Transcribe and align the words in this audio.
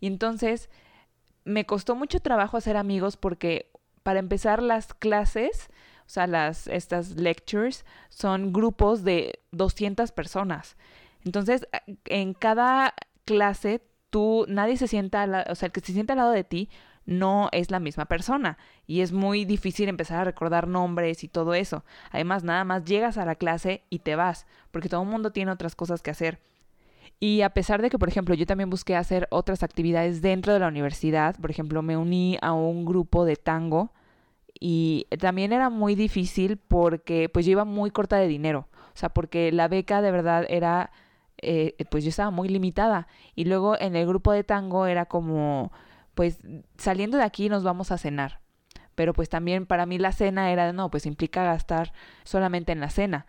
Y 0.00 0.06
entonces 0.06 0.70
me 1.44 1.66
costó 1.66 1.94
mucho 1.94 2.20
trabajo 2.20 2.56
hacer 2.56 2.76
amigos 2.76 3.16
porque 3.16 3.70
para 4.02 4.18
empezar 4.18 4.62
las 4.62 4.94
clases, 4.94 5.68
o 6.06 6.08
sea, 6.08 6.26
las, 6.26 6.66
estas 6.66 7.16
lectures 7.16 7.84
son 8.08 8.52
grupos 8.52 9.04
de 9.04 9.40
200 9.52 10.12
personas. 10.12 10.76
Entonces, 11.24 11.68
en 12.06 12.34
cada 12.34 12.94
clase, 13.24 13.82
tú, 14.10 14.46
nadie 14.48 14.76
se 14.76 14.88
sienta, 14.88 15.46
o 15.48 15.54
sea, 15.54 15.66
el 15.66 15.72
que 15.72 15.80
se 15.80 15.92
sienta 15.92 16.14
al 16.14 16.18
lado 16.18 16.32
de 16.32 16.44
ti 16.44 16.68
no 17.06 17.48
es 17.52 17.70
la 17.70 17.80
misma 17.80 18.06
persona 18.06 18.58
y 18.86 19.00
es 19.00 19.12
muy 19.12 19.44
difícil 19.44 19.88
empezar 19.88 20.20
a 20.20 20.24
recordar 20.24 20.66
nombres 20.66 21.24
y 21.24 21.28
todo 21.28 21.54
eso. 21.54 21.84
Además, 22.10 22.44
nada 22.44 22.64
más 22.64 22.84
llegas 22.84 23.18
a 23.18 23.24
la 23.24 23.34
clase 23.34 23.82
y 23.90 24.00
te 24.00 24.16
vas, 24.16 24.46
porque 24.70 24.88
todo 24.88 25.02
el 25.02 25.08
mundo 25.08 25.32
tiene 25.32 25.50
otras 25.50 25.74
cosas 25.74 26.02
que 26.02 26.10
hacer. 26.10 26.40
Y 27.20 27.42
a 27.42 27.50
pesar 27.50 27.82
de 27.82 27.90
que, 27.90 27.98
por 27.98 28.08
ejemplo, 28.08 28.34
yo 28.34 28.46
también 28.46 28.70
busqué 28.70 28.96
hacer 28.96 29.28
otras 29.30 29.62
actividades 29.62 30.22
dentro 30.22 30.54
de 30.54 30.58
la 30.58 30.68
universidad, 30.68 31.36
por 31.36 31.50
ejemplo, 31.50 31.82
me 31.82 31.98
uní 31.98 32.38
a 32.40 32.52
un 32.54 32.86
grupo 32.86 33.26
de 33.26 33.36
tango 33.36 33.92
y 34.58 35.06
también 35.20 35.52
era 35.52 35.68
muy 35.70 35.94
difícil 35.94 36.56
porque 36.56 37.28
pues 37.28 37.44
yo 37.46 37.52
iba 37.52 37.64
muy 37.66 37.90
corta 37.90 38.16
de 38.16 38.26
dinero, 38.26 38.68
o 38.94 38.96
sea, 38.96 39.10
porque 39.10 39.52
la 39.52 39.68
beca 39.68 40.00
de 40.02 40.10
verdad 40.10 40.46
era, 40.48 40.92
eh, 41.42 41.74
pues 41.90 42.04
yo 42.04 42.10
estaba 42.10 42.30
muy 42.30 42.48
limitada. 42.48 43.06
Y 43.34 43.44
luego 43.44 43.78
en 43.78 43.96
el 43.96 44.06
grupo 44.06 44.32
de 44.32 44.44
tango 44.44 44.86
era 44.86 45.06
como, 45.06 45.72
pues 46.14 46.38
saliendo 46.78 47.18
de 47.18 47.24
aquí 47.24 47.50
nos 47.50 47.64
vamos 47.64 47.92
a 47.92 47.98
cenar, 47.98 48.40
pero 48.94 49.12
pues 49.12 49.28
también 49.28 49.66
para 49.66 49.86
mí 49.86 49.98
la 49.98 50.12
cena 50.12 50.52
era, 50.52 50.72
no, 50.72 50.90
pues 50.90 51.06
implica 51.06 51.44
gastar 51.44 51.92
solamente 52.24 52.72
en 52.72 52.80
la 52.80 52.90
cena. 52.90 53.26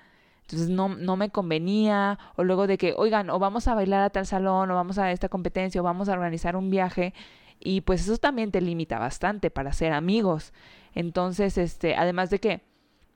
Entonces 0.52 0.70
no, 0.70 0.90
no 0.90 1.16
me 1.16 1.30
convenía, 1.30 2.20
o 2.36 2.44
luego 2.44 2.68
de 2.68 2.78
que, 2.78 2.94
oigan, 2.98 3.30
o 3.30 3.40
vamos 3.40 3.68
a 3.68 3.76
bailar 3.76 4.02
a 4.02 4.10
tal 4.10 4.26
salón, 4.26 4.70
o 4.70 4.76
vamos 4.76 4.98
a 4.98 5.12
esta 5.12 5.30
competencia, 5.30 5.80
o 5.80 5.84
vamos 5.84 6.10
a 6.10 6.14
organizar 6.14 6.56
un 6.56 6.70
viaje, 6.70 7.14
y 7.60 7.82
pues 7.82 8.02
eso 8.02 8.18
también 8.18 8.52
te 8.52 8.60
limita 8.60 9.00
bastante 9.00 9.50
para 9.50 9.72
ser 9.72 9.94
amigos. 9.94 10.52
Entonces, 10.94 11.58
este, 11.58 11.96
además 11.96 12.30
de 12.30 12.40
que 12.40 12.62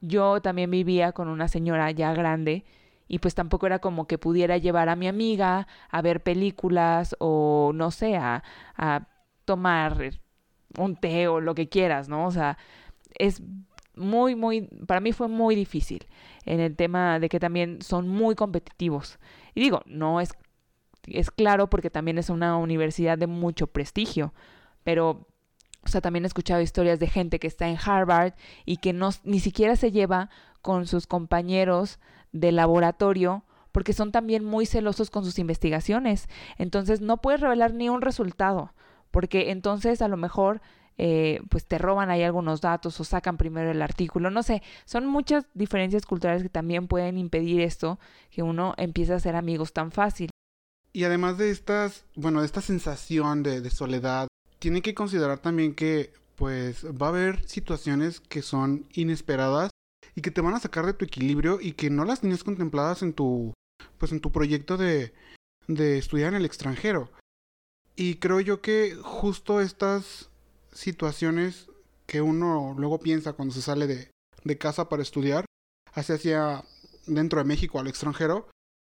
yo 0.02 0.42
también 0.42 0.72
vivía 0.72 1.11
con 1.11 1.27
una 1.27 1.47
señora 1.47 1.92
ya 1.92 2.14
grande, 2.14 2.64
y 3.08 3.19
pues 3.19 3.36
tampoco 3.36 3.67
era 3.67 3.80
como 3.80 4.08
que 4.08 4.17
pudiera 4.17 4.58
llevar 4.58 4.89
a 4.89 4.95
mi 4.95 5.08
amiga 5.08 5.67
a 5.89 6.02
ver 6.02 6.23
películas 6.23 7.16
o 7.20 7.72
no 7.73 7.92
sé, 7.92 8.16
a, 8.16 8.44
a 8.77 9.08
tomar 9.45 10.11
un 10.77 10.95
té 10.95 11.27
o 11.27 11.39
lo 11.39 11.53
que 11.53 11.70
quieras, 11.70 12.09
¿no? 12.09 12.25
O 12.25 12.31
sea, 12.31 12.58
es 13.17 13.42
muy, 13.98 14.36
muy, 14.36 14.62
para 14.88 15.00
mí 15.00 15.12
fue 15.12 15.28
muy 15.28 15.56
difícil 15.56 16.06
en 16.46 16.60
el 16.60 16.76
tema 16.76 17.20
de 17.20 17.30
que 17.30 17.40
también 17.40 17.82
son 17.82 18.08
muy 18.08 18.36
competitivos. 18.36 19.20
Y 19.54 19.62
digo, 19.62 19.82
no 19.86 20.22
es, 20.22 20.30
es 21.08 21.32
claro 21.32 21.70
porque 21.70 21.90
también 21.90 22.18
es 22.18 22.30
una 22.30 22.58
universidad 22.58 23.18
de 23.18 23.28
mucho 23.28 23.68
prestigio, 23.68 24.34
pero, 24.84 25.28
o 25.84 25.88
sea, 25.88 26.02
también 26.02 26.26
he 26.26 26.28
escuchado 26.28 26.62
historias 26.62 27.00
de 27.00 27.08
gente 27.08 27.40
que 27.40 27.48
está 27.48 27.68
en 27.68 27.78
Harvard 27.84 28.34
y 28.66 28.78
que 28.78 28.94
no, 28.94 29.10
ni 29.23 29.40
siquiera 29.40 29.76
se 29.76 29.92
lleva 29.92 30.30
con 30.62 30.88
sus 30.88 31.08
compañeros 31.08 32.00
de 32.32 32.52
laboratorio 32.52 33.44
porque 33.76 33.92
son 33.92 34.14
también 34.14 34.46
muy 34.46 34.66
celosos 34.66 35.10
con 35.10 35.26
sus 35.26 35.38
investigaciones. 35.38 36.30
Entonces 36.58 37.02
no 37.02 37.18
puedes 37.18 37.42
revelar 37.42 37.73
ni 37.73 37.90
un 37.90 38.02
resultado, 38.02 38.73
porque 39.12 39.52
entonces 39.52 40.02
a 40.02 40.08
lo 40.08 40.16
mejor 40.16 40.62
eh, 40.98 41.42
pues 41.50 41.68
te 41.68 41.78
roban 41.78 42.10
ahí 42.10 42.24
algunos 42.24 42.62
datos 42.62 43.00
o 43.00 43.04
sacan 43.04 43.38
primero 43.38 43.72
el 43.72 43.82
artículo, 43.82 44.30
no 44.30 44.44
sé, 44.44 44.64
son 44.86 45.06
muchas 45.06 45.46
diferencias 45.54 46.06
culturales 46.06 46.44
que 46.44 46.50
también 46.50 46.88
pueden 46.88 47.18
impedir 47.18 47.62
esto, 47.62 48.00
que 48.32 48.44
uno 48.44 48.74
empiece 48.78 49.14
a 49.14 49.20
ser 49.20 49.36
amigos 49.36 49.73
tan 49.73 49.92
fácil. 49.92 50.30
Y 50.94 51.04
además 51.04 51.38
de 51.38 51.52
estas, 51.52 52.06
bueno, 52.16 52.40
de 52.40 52.46
esta 52.46 52.62
sensación 52.62 53.44
de, 53.44 53.70
soledad, 53.70 54.28
tiene 54.60 54.82
que 54.82 54.94
considerar 54.94 55.40
también 55.40 55.76
que 55.76 56.14
pues 56.36 56.86
va 56.86 57.08
a 57.08 57.10
haber 57.10 57.46
situaciones 57.48 58.22
que 58.22 58.42
son 58.42 58.86
inesperadas 58.94 59.72
y 60.16 60.22
que 60.22 60.32
te 60.32 60.42
van 60.42 60.54
a 60.54 60.60
sacar 60.60 60.86
de 60.86 60.94
tu 60.94 61.04
equilibrio 61.04 61.60
y 61.61 61.73
que 61.73 61.89
no 61.89 62.05
las 62.05 62.22
tenías 62.22 62.44
contempladas 62.44 63.02
en 63.02 63.14
tu 63.14 63.54
pues 63.98 64.11
en 64.11 64.22
tu 64.22 64.32
proyecto 64.32 64.78
de 64.78 65.14
de 65.67 65.98
estudiar 65.98 66.30
en 66.30 66.36
el 66.36 66.45
extranjero. 66.45 67.11
Y 67.95 68.16
creo 68.16 68.39
yo 68.39 68.61
que 68.61 68.95
justo 69.02 69.61
estas 69.61 70.30
situaciones 70.75 71.71
que 72.05 72.21
uno 72.21 72.75
luego 72.77 72.99
piensa 72.99 73.33
cuando 73.33 73.55
se 73.55 73.63
sale 73.63 73.87
de, 73.87 74.11
de 74.43 74.58
casa 74.59 74.89
para 74.89 75.02
estudiar, 75.02 75.45
hacia 75.93 76.15
hacia 76.15 76.63
dentro 77.08 77.39
de 77.39 77.45
México 77.45 77.80
al 77.80 77.87
extranjero, 77.87 78.47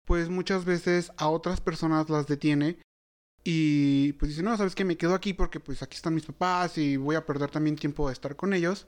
pues 0.05 0.29
muchas 0.29 0.65
veces 0.65 1.11
a 1.17 1.29
otras 1.29 1.61
personas 1.61 2.09
las 2.09 2.27
detiene 2.27 2.79
y 3.43 4.13
pues 4.13 4.29
dice, 4.29 4.43
no, 4.43 4.57
sabes 4.57 4.75
que 4.75 4.83
me 4.83 4.97
quedo 4.97 5.13
aquí 5.13 5.33
porque 5.33 5.59
pues 5.59 5.81
aquí 5.81 5.95
están 5.95 6.15
mis 6.15 6.25
papás 6.25 6.77
y 6.77 6.97
voy 6.97 7.15
a 7.15 7.25
perder 7.25 7.49
también 7.49 7.77
tiempo 7.77 8.07
de 8.07 8.13
estar 8.13 8.35
con 8.35 8.53
ellos. 8.53 8.87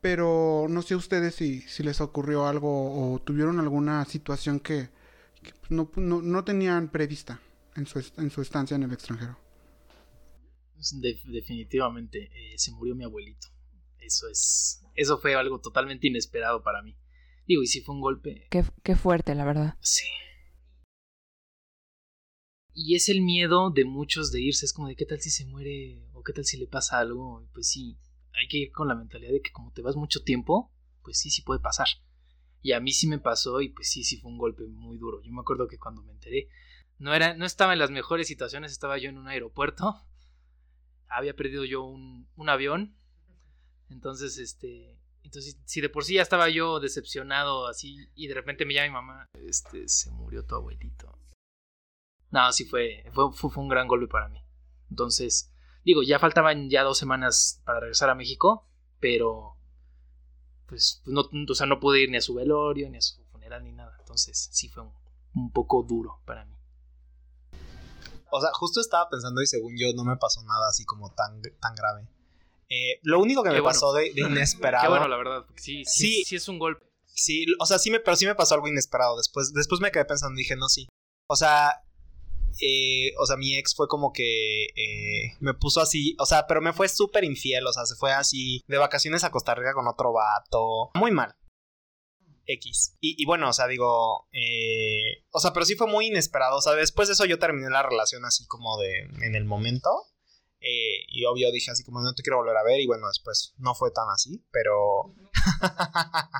Pero 0.00 0.66
no 0.70 0.80
sé 0.82 0.94
ustedes 0.94 1.34
si, 1.34 1.62
si 1.62 1.82
les 1.82 2.00
ocurrió 2.00 2.46
algo 2.46 3.12
o 3.14 3.18
tuvieron 3.18 3.58
alguna 3.58 4.04
situación 4.04 4.60
que, 4.60 4.88
que 5.42 5.52
no, 5.68 5.90
no, 5.96 6.22
no, 6.22 6.44
tenían 6.44 6.88
prevista 6.88 7.40
en 7.74 7.86
su, 7.86 7.98
en 8.16 8.30
su 8.30 8.40
estancia 8.40 8.74
en 8.76 8.84
el 8.84 8.92
extranjero. 8.92 9.36
De, 10.92 11.20
definitivamente, 11.24 12.30
eh, 12.32 12.58
se 12.58 12.72
murió 12.72 12.94
mi 12.94 13.04
abuelito. 13.04 13.48
Eso 13.98 14.28
es. 14.28 14.82
Eso 14.94 15.18
fue 15.18 15.34
algo 15.34 15.60
totalmente 15.60 16.06
inesperado 16.06 16.62
para 16.62 16.82
mí. 16.82 16.96
Digo, 17.46 17.62
y 17.62 17.66
si 17.66 17.80
fue 17.80 17.94
un 17.94 18.00
golpe. 18.00 18.46
Qué, 18.50 18.64
qué 18.82 18.94
fuerte, 18.94 19.34
la 19.34 19.44
verdad. 19.44 19.76
Sí. 19.80 20.06
Y 22.74 22.94
es 22.94 23.08
el 23.08 23.22
miedo 23.22 23.70
de 23.70 23.84
muchos 23.84 24.30
de 24.30 24.40
irse. 24.40 24.66
Es 24.66 24.72
como 24.72 24.88
de 24.88 24.96
qué 24.96 25.04
tal 25.04 25.20
si 25.20 25.30
se 25.30 25.46
muere 25.46 26.00
o 26.12 26.22
qué 26.22 26.32
tal 26.32 26.44
si 26.44 26.56
le 26.58 26.66
pasa 26.66 26.98
algo. 26.98 27.48
Pues 27.52 27.68
sí, 27.68 27.98
hay 28.32 28.46
que 28.48 28.58
ir 28.58 28.72
con 28.72 28.88
la 28.88 28.94
mentalidad 28.94 29.32
de 29.32 29.42
que 29.42 29.50
como 29.50 29.72
te 29.72 29.82
vas 29.82 29.96
mucho 29.96 30.22
tiempo, 30.22 30.72
pues 31.02 31.18
sí, 31.18 31.30
sí 31.30 31.42
puede 31.42 31.60
pasar. 31.60 31.88
Y 32.62 32.72
a 32.72 32.80
mí 32.80 32.92
sí 32.92 33.06
me 33.06 33.18
pasó 33.18 33.60
y 33.60 33.70
pues 33.70 33.88
sí, 33.88 34.04
sí 34.04 34.18
fue 34.18 34.30
un 34.30 34.38
golpe 34.38 34.64
muy 34.66 34.98
duro. 34.98 35.22
Yo 35.22 35.32
me 35.32 35.40
acuerdo 35.40 35.68
que 35.68 35.78
cuando 35.78 36.02
me 36.02 36.12
enteré, 36.12 36.48
no, 36.98 37.14
era, 37.14 37.34
no 37.34 37.46
estaba 37.46 37.72
en 37.72 37.78
las 37.78 37.90
mejores 37.90 38.26
situaciones, 38.26 38.72
estaba 38.72 38.98
yo 38.98 39.08
en 39.08 39.18
un 39.18 39.28
aeropuerto 39.28 40.07
había 41.08 41.34
perdido 41.34 41.64
yo 41.64 41.84
un, 41.84 42.28
un 42.36 42.48
avión. 42.48 42.96
Entonces, 43.90 44.38
este, 44.38 44.98
entonces, 45.28 45.60
si 45.64 45.80
de 45.80 45.88
por 45.88 46.04
sí 46.04 46.14
ya 46.14 46.22
estaba 46.22 46.48
yo 46.48 46.80
decepcionado 46.80 47.66
así 47.66 48.08
y 48.14 48.28
de 48.28 48.34
repente 48.34 48.64
me 48.64 48.74
llama 48.74 48.86
mi 48.86 48.92
mamá, 48.92 49.26
este, 49.34 49.88
se 49.88 50.10
murió 50.10 50.44
tu 50.44 50.54
abuelito. 50.54 51.18
No, 52.30 52.50
sí 52.52 52.64
fue, 52.64 53.04
fue, 53.12 53.32
fue, 53.32 53.50
un 53.62 53.68
gran 53.68 53.88
golpe 53.88 54.06
para 54.06 54.28
mí. 54.28 54.42
Entonces, 54.90 55.52
digo, 55.84 56.02
ya 56.02 56.18
faltaban 56.18 56.68
ya 56.70 56.82
dos 56.82 56.98
semanas 56.98 57.62
para 57.64 57.80
regresar 57.80 58.10
a 58.10 58.14
México, 58.14 58.66
pero 59.00 59.56
pues 60.66 61.02
no, 61.06 61.28
o 61.48 61.54
sea, 61.54 61.66
no 61.66 61.80
pude 61.80 62.02
ir 62.02 62.10
ni 62.10 62.18
a 62.18 62.22
su 62.22 62.34
velorio, 62.34 62.90
ni 62.90 62.98
a 62.98 63.02
su 63.02 63.24
funeral, 63.26 63.64
ni 63.64 63.72
nada. 63.72 63.96
Entonces, 63.98 64.48
sí 64.52 64.68
fue 64.68 64.82
un, 64.82 64.92
un 65.34 65.52
poco 65.52 65.82
duro 65.82 66.20
para 66.26 66.44
mí. 66.44 66.57
O 68.30 68.40
sea, 68.40 68.50
justo 68.52 68.80
estaba 68.80 69.08
pensando 69.08 69.40
y 69.42 69.46
según 69.46 69.74
yo 69.78 69.88
no 69.94 70.04
me 70.04 70.16
pasó 70.16 70.42
nada 70.44 70.68
así 70.68 70.84
como 70.84 71.12
tan, 71.14 71.40
tan 71.60 71.74
grave. 71.74 72.08
Eh, 72.70 73.00
lo 73.02 73.20
único 73.20 73.42
que 73.42 73.48
Qué 73.48 73.54
me 73.54 73.60
bueno. 73.60 73.74
pasó 73.74 73.92
de, 73.92 74.12
de 74.12 74.20
inesperado. 74.28 74.84
Qué 74.84 74.88
bueno, 74.90 75.08
la 75.08 75.16
verdad. 75.16 75.44
porque 75.46 75.62
Sí, 75.62 75.84
sí, 75.84 76.06
Sí. 76.16 76.24
sí, 76.24 76.36
es 76.36 76.48
un 76.48 76.58
golpe. 76.58 76.84
Sí, 77.06 77.46
o 77.58 77.66
sea, 77.66 77.78
sí 77.78 77.90
me, 77.90 77.98
pero 78.00 78.16
sí 78.16 78.26
me 78.26 78.34
pasó 78.34 78.54
algo 78.54 78.68
inesperado. 78.68 79.16
Después, 79.16 79.52
después 79.52 79.80
me 79.80 79.90
quedé 79.90 80.04
pensando 80.04 80.34
y 80.38 80.42
dije, 80.42 80.54
no, 80.56 80.68
sí. 80.68 80.86
O 81.28 81.36
sea, 81.36 81.82
eh, 82.60 83.12
o 83.18 83.26
sea, 83.26 83.36
mi 83.36 83.56
ex 83.56 83.74
fue 83.74 83.88
como 83.88 84.12
que 84.12 84.64
eh, 84.66 85.36
me 85.40 85.54
puso 85.54 85.80
así, 85.80 86.14
o 86.18 86.26
sea, 86.26 86.46
pero 86.46 86.60
me 86.60 86.72
fue 86.72 86.88
súper 86.88 87.24
infiel, 87.24 87.66
o 87.66 87.72
sea, 87.72 87.86
se 87.86 87.94
fue 87.96 88.12
así 88.12 88.62
de 88.66 88.78
vacaciones 88.78 89.24
a 89.24 89.30
Costa 89.30 89.54
Rica 89.54 89.74
con 89.74 89.86
otro 89.86 90.12
vato. 90.12 90.90
Muy 90.94 91.10
mal. 91.10 91.34
X. 92.48 92.96
Y, 93.00 93.22
y 93.22 93.26
bueno, 93.26 93.50
o 93.50 93.52
sea, 93.52 93.66
digo, 93.66 94.26
eh, 94.32 95.24
o 95.30 95.38
sea, 95.38 95.52
pero 95.52 95.66
sí 95.66 95.76
fue 95.76 95.86
muy 95.86 96.06
inesperado. 96.06 96.56
O 96.56 96.62
sea, 96.62 96.74
después 96.74 97.08
de 97.08 97.14
eso 97.14 97.24
yo 97.26 97.38
terminé 97.38 97.68
la 97.70 97.82
relación 97.82 98.24
así 98.24 98.46
como 98.46 98.78
de 98.78 99.00
en 99.22 99.34
el 99.34 99.44
momento. 99.44 99.90
Eh, 100.60 101.04
y 101.06 101.24
obvio 101.24 101.52
dije 101.52 101.70
así 101.70 101.84
como 101.84 102.00
no 102.00 102.14
te 102.14 102.22
quiero 102.22 102.38
volver 102.38 102.56
a 102.56 102.64
ver. 102.64 102.80
Y 102.80 102.86
bueno, 102.86 103.06
después 103.06 103.54
no 103.58 103.74
fue 103.74 103.90
tan 103.90 104.08
así, 104.12 104.44
pero. 104.50 105.14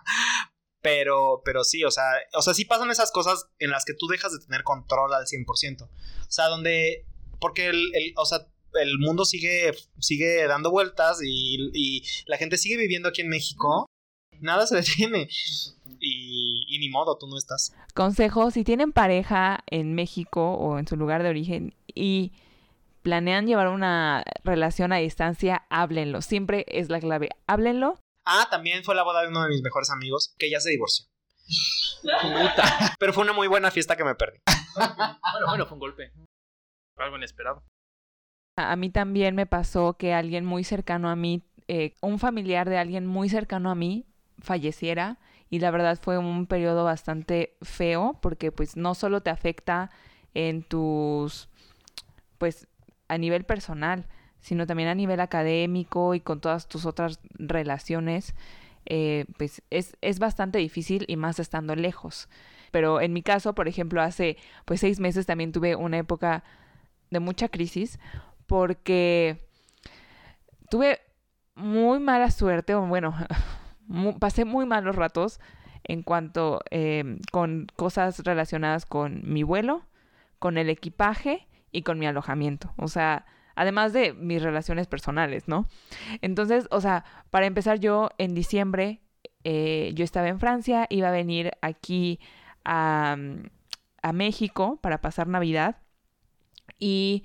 pero, 0.82 1.43
pero 1.44 1.62
sí, 1.62 1.84
o 1.84 1.90
sea, 1.90 2.05
o 2.34 2.43
sea, 2.43 2.54
sí 2.54 2.64
pasan 2.64 2.90
esas 2.90 3.12
cosas 3.12 3.46
en 3.58 3.70
las 3.70 3.84
que 3.84 3.94
tú 3.94 4.06
dejas 4.06 4.32
de 4.32 4.44
tener 4.44 4.64
control 4.64 5.12
al 5.12 5.26
100%. 5.26 5.82
O 5.82 5.90
sea, 6.28 6.46
donde. 6.46 7.06
Porque 7.40 7.69
el, 7.69 7.94
el 7.94 8.14
o 8.16 8.25
sea, 8.25 8.49
el 8.81 8.99
mundo 8.99 9.25
sigue, 9.25 9.72
sigue 10.00 10.46
dando 10.46 10.70
vueltas 10.70 11.20
y, 11.22 11.70
y 11.72 12.02
la 12.26 12.37
gente 12.37 12.58
sigue 12.58 12.76
viviendo 12.76 13.11
aquí 13.11 13.20
en 13.20 13.28
México. 13.28 13.87
Nada 14.40 14.67
se 14.67 14.76
detiene. 14.76 15.29
Y, 16.00 16.64
y, 16.69 16.79
ni 16.79 16.88
modo, 16.88 17.17
tú 17.19 17.26
no 17.26 17.37
estás. 17.37 17.75
Consejo, 17.94 18.50
si 18.50 18.64
tienen 18.64 18.93
pareja 18.93 19.64
en 19.67 19.94
México 19.94 20.55
o 20.55 20.79
en 20.79 20.87
su 20.87 20.96
lugar 20.96 21.23
de 21.23 21.31
origen 21.31 21.75
y 21.93 22.32
planean 23.02 23.46
llevar 23.46 23.69
una 23.69 24.23
relación 24.44 24.93
a 24.93 24.96
distancia, 24.96 25.67
háblenlo. 25.70 26.23
Siempre 26.23 26.64
es 26.69 26.88
la 26.88 27.00
clave. 27.00 27.31
Háblenlo. 27.46 27.99
Ah, 28.25 28.46
también 28.50 28.85
fue 28.85 28.94
la 28.94 29.02
boda 29.02 29.23
de 29.23 29.29
uno 29.29 29.43
de 29.43 29.49
mis 29.49 29.62
mejores 29.62 29.90
amigos 29.90 30.35
que 30.38 30.50
ya 30.50 30.61
se 30.61 30.70
divorció. 30.70 31.06
Puta. 32.02 32.94
Pero 32.99 33.12
fue 33.12 33.25
una 33.25 33.32
muy 33.32 33.49
buena 33.49 33.70
fiesta 33.70 33.96
que 33.96 34.05
me 34.05 34.14
perdí. 34.14 34.38
bueno, 34.76 35.46
bueno, 35.49 35.67
fue 35.67 35.75
un 35.75 35.81
golpe. 35.81 36.12
Algo 36.96 37.17
inesperado. 37.17 37.64
A 38.56 38.76
mí 38.76 38.90
también 38.90 39.35
me 39.35 39.46
pasó 39.46 39.96
que 39.96 40.12
alguien 40.12 40.44
muy 40.44 40.64
cercano 40.64 41.08
a 41.08 41.17
mí, 41.17 41.44
eh, 41.69 41.94
un 42.02 42.19
familiar 42.19 42.69
de 42.69 42.76
alguien 42.76 43.06
muy 43.06 43.29
cercano 43.29 43.70
a 43.70 43.75
mí, 43.75 44.07
falleciera 44.40 45.19
y 45.50 45.61
la 45.61 45.70
verdad 45.70 45.99
fue 46.00 46.19
un 46.19 46.46
periodo 46.46 46.85
bastante 46.85 47.56
feo 47.62 48.19
porque 48.20 48.52
pues 48.52 48.76
no 48.76 48.94
solo 48.94 49.23
te 49.23 49.31
afecta 49.31 49.90
en 50.35 50.62
tus, 50.62 51.49
pues 52.38 52.69
a 53.08 53.19
nivel 53.19 53.44
personal, 53.44 54.06
sino 54.40 54.67
también 54.67 54.88
a 54.88 54.94
nivel 54.94 55.20
académico 55.20 56.14
y 56.14 56.20
con 56.20 56.40
todas 56.40 56.69
tus 56.69 56.87
otras 56.87 57.20
relaciones, 57.35 58.35
eh, 58.87 59.25
pues 59.37 59.62
es, 59.70 59.96
es 60.00 60.19
bastante 60.19 60.58
difícil 60.58 61.05
y 61.08 61.17
más 61.17 61.38
estando 61.38 61.75
lejos. 61.75 62.29
Pero 62.70 63.00
en 63.00 63.12
mi 63.12 63.23
caso, 63.23 63.55
por 63.55 63.69
ejemplo, 63.69 64.02
hace 64.02 64.37
pues 64.64 64.81
seis 64.81 65.00
meses 65.00 65.26
también 65.26 65.52
tuve 65.52 65.75
una 65.75 65.99
época 65.99 66.44
de 67.11 67.20
mucha 67.20 67.49
crisis 67.49 67.99
porque 68.46 69.38
tuve 70.70 71.00
muy 71.55 71.99
mala 71.99 72.31
suerte, 72.31 72.75
o 72.75 72.82
bueno, 72.87 73.14
pasé 74.19 74.44
muy 74.44 74.67
malos 74.67 74.96
ratos 74.96 75.40
en 75.85 76.02
cuanto 76.02 76.61
eh, 76.70 77.19
con 77.32 77.67
cosas 77.76 78.20
relacionadas 78.20 78.87
con 78.87 79.23
mi 79.25 79.43
vuelo, 79.43 79.82
con 80.38 80.58
el 80.58 80.69
equipaje 80.69 81.46
y 81.73 81.82
con 81.82 81.99
mi 81.99 82.06
alojamiento. 82.06 82.73
O 82.76 82.88
sea, 82.88 83.26
además 83.55 83.93
de 83.93 84.12
mis 84.12 84.43
relaciones 84.43 84.87
personales, 84.87 85.49
¿no? 85.49 85.67
Entonces, 86.23 86.69
o 86.70 86.81
sea, 86.81 87.05
para 87.31 87.46
empezar 87.46 87.81
yo 87.81 88.11
en 88.19 88.35
diciembre, 88.35 89.00
eh, 89.44 89.93
yo 89.94 90.05
estaba 90.05 90.29
en 90.29 90.40
Francia, 90.40 90.87
iba 90.90 91.08
a 91.08 91.12
venir 91.12 91.52
aquí 91.62 92.20
a, 92.64 93.17
a 94.02 94.12
México 94.12 94.79
para 94.81 95.00
pasar 95.00 95.26
Navidad 95.26 95.76
y 96.79 97.25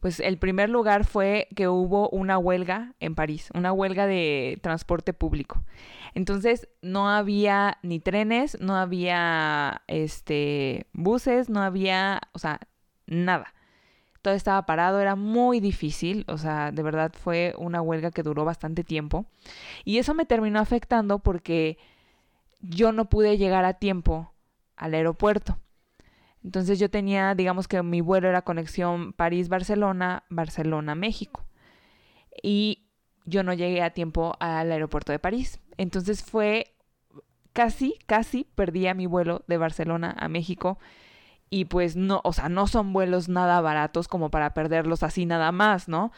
pues 0.00 0.18
el 0.20 0.38
primer 0.38 0.70
lugar 0.70 1.04
fue 1.04 1.48
que 1.54 1.68
hubo 1.68 2.08
una 2.08 2.38
huelga 2.38 2.94
en 3.00 3.14
París, 3.14 3.50
una 3.54 3.72
huelga 3.72 4.06
de 4.06 4.58
transporte 4.62 5.12
público. 5.12 5.62
Entonces 6.14 6.68
no 6.82 7.08
había 7.08 7.78
ni 7.82 8.00
trenes, 8.00 8.58
no 8.60 8.76
había 8.76 9.82
este 9.86 10.86
buses, 10.92 11.50
no 11.50 11.62
había, 11.62 12.20
o 12.32 12.38
sea, 12.38 12.60
nada. 13.06 13.54
Todo 14.22 14.34
estaba 14.34 14.66
parado, 14.66 15.00
era 15.00 15.16
muy 15.16 15.60
difícil, 15.60 16.24
o 16.28 16.36
sea, 16.36 16.72
de 16.72 16.82
verdad 16.82 17.12
fue 17.14 17.54
una 17.56 17.80
huelga 17.80 18.10
que 18.10 18.22
duró 18.22 18.44
bastante 18.44 18.84
tiempo. 18.84 19.26
Y 19.84 19.98
eso 19.98 20.14
me 20.14 20.26
terminó 20.26 20.60
afectando 20.60 21.20
porque 21.20 21.78
yo 22.60 22.92
no 22.92 23.08
pude 23.08 23.38
llegar 23.38 23.64
a 23.64 23.74
tiempo 23.74 24.32
al 24.76 24.94
aeropuerto. 24.94 25.58
Entonces 26.44 26.78
yo 26.78 26.90
tenía, 26.90 27.34
digamos 27.34 27.68
que 27.68 27.82
mi 27.82 28.00
vuelo 28.00 28.28
era 28.28 28.42
conexión 28.42 29.12
París-Barcelona, 29.12 30.24
Barcelona-México. 30.30 31.44
Y 32.42 32.86
yo 33.26 33.42
no 33.42 33.52
llegué 33.52 33.82
a 33.82 33.90
tiempo 33.90 34.34
al 34.40 34.72
aeropuerto 34.72 35.12
de 35.12 35.18
París. 35.18 35.60
Entonces 35.76 36.22
fue 36.22 36.74
casi, 37.52 37.98
casi 38.06 38.44
perdía 38.54 38.94
mi 38.94 39.06
vuelo 39.06 39.44
de 39.46 39.58
Barcelona 39.58 40.14
a 40.18 40.28
México. 40.28 40.78
Y 41.50 41.66
pues 41.66 41.96
no, 41.96 42.20
o 42.24 42.32
sea, 42.32 42.48
no 42.48 42.66
son 42.66 42.92
vuelos 42.92 43.28
nada 43.28 43.60
baratos 43.60 44.08
como 44.08 44.30
para 44.30 44.54
perderlos 44.54 45.02
así 45.02 45.26
nada 45.26 45.52
más, 45.52 45.88
¿no? 45.88 46.12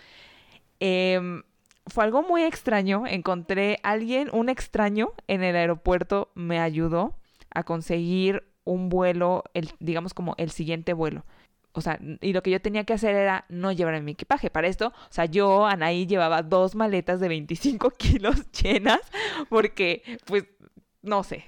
Em, 0.79 1.43
fue 1.87 2.05
algo 2.05 2.23
muy 2.23 2.43
extraño. 2.43 3.07
Encontré 3.07 3.79
alguien, 3.83 4.29
un 4.33 4.49
extraño 4.49 5.13
en 5.27 5.43
el 5.43 5.57
aeropuerto, 5.57 6.31
me 6.35 6.61
ayudó 6.61 7.17
a 7.51 7.65
conseguir 7.65 8.52
un 8.65 8.89
vuelo, 8.89 9.45
el, 9.55 9.71
digamos 9.81 10.15
como 10.15 10.35
el 10.39 10.51
siguiente 10.51 10.93
vuelo. 10.93 11.25
O 11.75 11.81
sea, 11.81 11.99
y 12.21 12.33
lo 12.33 12.43
que 12.43 12.51
yo 12.51 12.61
tenía 12.61 12.85
que 12.85 12.93
hacer 12.93 13.15
era 13.15 13.47
no 13.49 13.73
llevar 13.73 14.01
mi 14.03 14.13
equipaje. 14.13 14.51
Para 14.51 14.69
esto, 14.69 14.89
o 14.89 15.13
sea, 15.13 15.25
yo, 15.25 15.67
Anaí, 15.67 16.07
llevaba 16.07 16.43
dos 16.43 16.75
maletas 16.75 17.19
de 17.21 17.29
25 17.29 17.91
kilos 17.99 18.51
llenas 18.53 19.01
porque, 19.49 20.03
pues, 20.27 20.45
no 21.01 21.23
sé, 21.23 21.45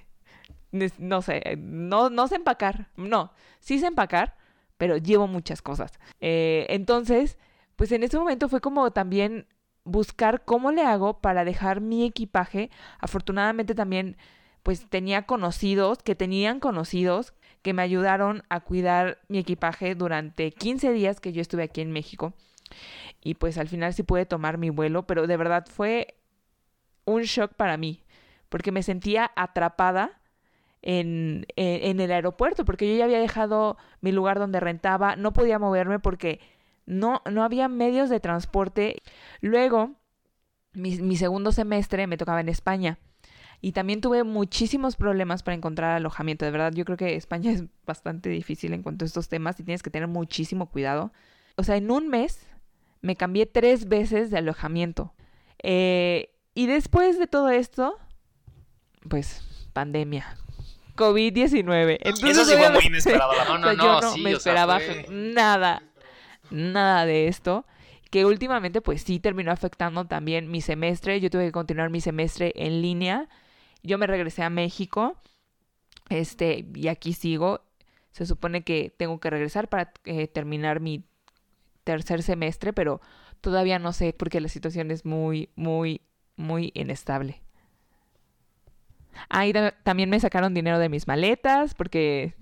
no 0.98 1.22
sé, 1.22 1.56
no, 1.58 2.10
no 2.10 2.26
sé 2.26 2.36
empacar. 2.36 2.88
No, 2.96 3.32
sí 3.60 3.78
sé 3.78 3.86
empacar, 3.86 4.36
pero 4.78 4.96
llevo 4.96 5.26
muchas 5.26 5.62
cosas. 5.62 5.92
Eh, 6.20 6.66
entonces, 6.70 7.38
pues 7.76 7.92
en 7.92 8.02
ese 8.02 8.18
momento 8.18 8.48
fue 8.48 8.60
como 8.60 8.90
también 8.92 9.46
buscar 9.84 10.44
cómo 10.44 10.72
le 10.72 10.82
hago 10.82 11.20
para 11.20 11.44
dejar 11.44 11.80
mi 11.80 12.04
equipaje. 12.06 12.70
Afortunadamente 12.98 13.74
también 13.74 14.16
pues 14.64 14.88
tenía 14.88 15.26
conocidos, 15.26 15.98
que 15.98 16.16
tenían 16.16 16.58
conocidos, 16.58 17.34
que 17.62 17.74
me 17.74 17.82
ayudaron 17.82 18.42
a 18.48 18.60
cuidar 18.60 19.18
mi 19.28 19.38
equipaje 19.38 19.94
durante 19.94 20.50
15 20.50 20.92
días 20.92 21.20
que 21.20 21.32
yo 21.32 21.42
estuve 21.42 21.62
aquí 21.62 21.82
en 21.82 21.92
México. 21.92 22.32
Y 23.22 23.34
pues 23.34 23.58
al 23.58 23.68
final 23.68 23.92
sí 23.92 24.02
pude 24.02 24.24
tomar 24.24 24.56
mi 24.56 24.70
vuelo, 24.70 25.06
pero 25.06 25.26
de 25.26 25.36
verdad 25.36 25.66
fue 25.70 26.16
un 27.04 27.22
shock 27.22 27.52
para 27.54 27.76
mí, 27.76 28.04
porque 28.48 28.72
me 28.72 28.82
sentía 28.82 29.30
atrapada 29.36 30.22
en, 30.80 31.46
en, 31.56 32.00
el 32.00 32.10
aeropuerto, 32.10 32.64
porque 32.64 32.90
yo 32.90 32.96
ya 32.96 33.04
había 33.04 33.20
dejado 33.20 33.76
mi 34.00 34.12
lugar 34.12 34.38
donde 34.38 34.60
rentaba, 34.60 35.14
no 35.14 35.34
podía 35.34 35.58
moverme 35.58 35.98
porque 35.98 36.40
no, 36.86 37.20
no 37.30 37.44
había 37.44 37.68
medios 37.68 38.08
de 38.08 38.20
transporte. 38.20 39.02
Luego, 39.42 39.92
mi, 40.72 40.96
mi 40.96 41.16
segundo 41.16 41.52
semestre 41.52 42.06
me 42.06 42.16
tocaba 42.16 42.40
en 42.40 42.48
España. 42.48 42.98
Y 43.64 43.72
también 43.72 44.02
tuve 44.02 44.24
muchísimos 44.24 44.94
problemas 44.94 45.42
para 45.42 45.54
encontrar 45.54 45.92
alojamiento. 45.92 46.44
De 46.44 46.50
verdad, 46.50 46.74
yo 46.74 46.84
creo 46.84 46.98
que 46.98 47.16
España 47.16 47.50
es 47.50 47.64
bastante 47.86 48.28
difícil 48.28 48.74
en 48.74 48.82
cuanto 48.82 49.06
a 49.06 49.06
estos 49.06 49.30
temas 49.30 49.58
y 49.58 49.62
tienes 49.62 49.82
que 49.82 49.88
tener 49.88 50.06
muchísimo 50.06 50.68
cuidado. 50.68 51.14
O 51.56 51.62
sea, 51.64 51.76
en 51.76 51.90
un 51.90 52.08
mes 52.08 52.46
me 53.00 53.16
cambié 53.16 53.46
tres 53.46 53.88
veces 53.88 54.30
de 54.30 54.36
alojamiento. 54.36 55.14
Eh, 55.62 56.28
y 56.54 56.66
después 56.66 57.18
de 57.18 57.26
todo 57.26 57.48
esto, 57.48 57.98
pues, 59.08 59.42
pandemia. 59.72 60.36
COVID-19. 60.96 62.00
Eso 62.02 62.44
sí 62.44 62.56
fue 62.58 62.70
muy 62.70 62.84
inesperado. 62.84 63.32
No, 63.48 63.58
no, 63.58 63.72
no, 63.72 63.82
yo 63.82 64.00
no 64.02 64.16
me 64.18 64.32
esperaba 64.32 64.78
nada, 65.08 65.82
nada 66.50 67.06
de 67.06 67.28
esto 67.28 67.64
que 68.10 68.26
últimamente 68.26 68.80
pues 68.80 69.02
sí 69.02 69.18
terminó 69.20 69.50
afectando 69.50 70.04
también 70.04 70.50
mi 70.50 70.60
semestre. 70.60 71.18
Yo 71.20 71.30
tuve 71.30 71.46
que 71.46 71.52
continuar 71.52 71.88
mi 71.88 72.02
semestre 72.02 72.52
en 72.54 72.82
línea 72.82 73.26
yo 73.84 73.98
me 73.98 74.06
regresé 74.06 74.42
a 74.42 74.50
México, 74.50 75.16
este, 76.08 76.66
y 76.74 76.88
aquí 76.88 77.12
sigo. 77.12 77.60
Se 78.10 78.26
supone 78.26 78.62
que 78.62 78.94
tengo 78.96 79.20
que 79.20 79.30
regresar 79.30 79.68
para 79.68 79.92
eh, 80.04 80.26
terminar 80.28 80.80
mi 80.80 81.04
tercer 81.84 82.22
semestre, 82.22 82.72
pero 82.72 83.00
todavía 83.40 83.78
no 83.78 83.92
sé 83.92 84.14
porque 84.16 84.40
la 84.40 84.48
situación 84.48 84.90
es 84.90 85.04
muy, 85.04 85.50
muy, 85.54 86.00
muy 86.36 86.72
inestable. 86.74 87.42
Ahí 89.28 89.52
también 89.84 90.10
me 90.10 90.18
sacaron 90.18 90.54
dinero 90.54 90.78
de 90.78 90.88
mis 90.88 91.06
maletas 91.06 91.74
porque 91.74 92.34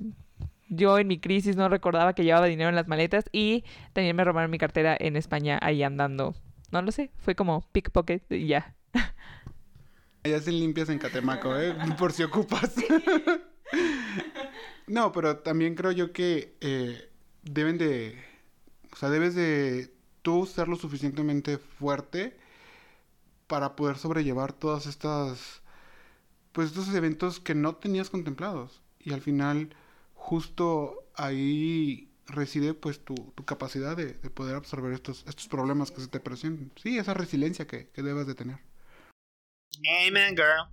yo 0.68 0.98
en 0.98 1.06
mi 1.06 1.18
crisis 1.18 1.56
no 1.56 1.68
recordaba 1.68 2.14
que 2.14 2.24
llevaba 2.24 2.46
dinero 2.46 2.70
en 2.70 2.76
las 2.76 2.88
maletas 2.88 3.26
y 3.32 3.64
también 3.92 4.16
me 4.16 4.24
robaron 4.24 4.50
mi 4.50 4.58
cartera 4.58 4.96
en 4.98 5.16
España 5.16 5.58
ahí 5.60 5.82
andando. 5.82 6.34
No 6.70 6.80
lo 6.80 6.92
sé, 6.92 7.10
fue 7.18 7.34
como 7.34 7.62
pickpocket 7.72 8.30
y 8.32 8.46
ya. 8.46 8.74
Ya 10.24 10.36
hacen 10.36 10.58
limpias 10.58 10.88
en 10.88 10.98
Catemaco, 10.98 11.56
¿eh? 11.56 11.74
Por 11.98 12.12
si 12.12 12.22
ocupas. 12.22 12.74
no, 14.86 15.10
pero 15.12 15.38
también 15.38 15.74
creo 15.74 15.90
yo 15.92 16.12
que 16.12 16.56
eh, 16.60 17.10
deben 17.42 17.78
de... 17.78 18.22
O 18.92 18.96
sea, 18.96 19.10
debes 19.10 19.34
de 19.34 19.92
tú 20.22 20.46
ser 20.46 20.68
lo 20.68 20.76
suficientemente 20.76 21.58
fuerte 21.58 22.36
para 23.48 23.74
poder 23.74 23.98
sobrellevar 23.98 24.52
todas 24.52 24.86
estas... 24.86 25.62
Pues 26.52 26.68
estos 26.68 26.94
eventos 26.94 27.40
que 27.40 27.54
no 27.54 27.76
tenías 27.76 28.10
contemplados. 28.10 28.82
Y 29.00 29.12
al 29.12 29.22
final, 29.22 29.74
justo 30.14 31.08
ahí 31.14 32.12
reside 32.26 32.74
pues 32.74 33.04
tu, 33.04 33.14
tu 33.14 33.44
capacidad 33.44 33.96
de, 33.96 34.14
de, 34.14 34.30
poder 34.30 34.54
absorber 34.54 34.92
estos, 34.92 35.24
estos 35.26 35.48
problemas 35.48 35.90
que 35.90 36.00
se 36.00 36.08
te 36.08 36.20
presentan. 36.20 36.70
Sí, 36.76 36.98
esa 36.98 37.14
resiliencia 37.14 37.66
que, 37.66 37.88
que 37.88 38.02
debes 38.02 38.26
de 38.26 38.34
tener. 38.34 38.71
Amen, 40.06 40.36
girl. 40.36 40.68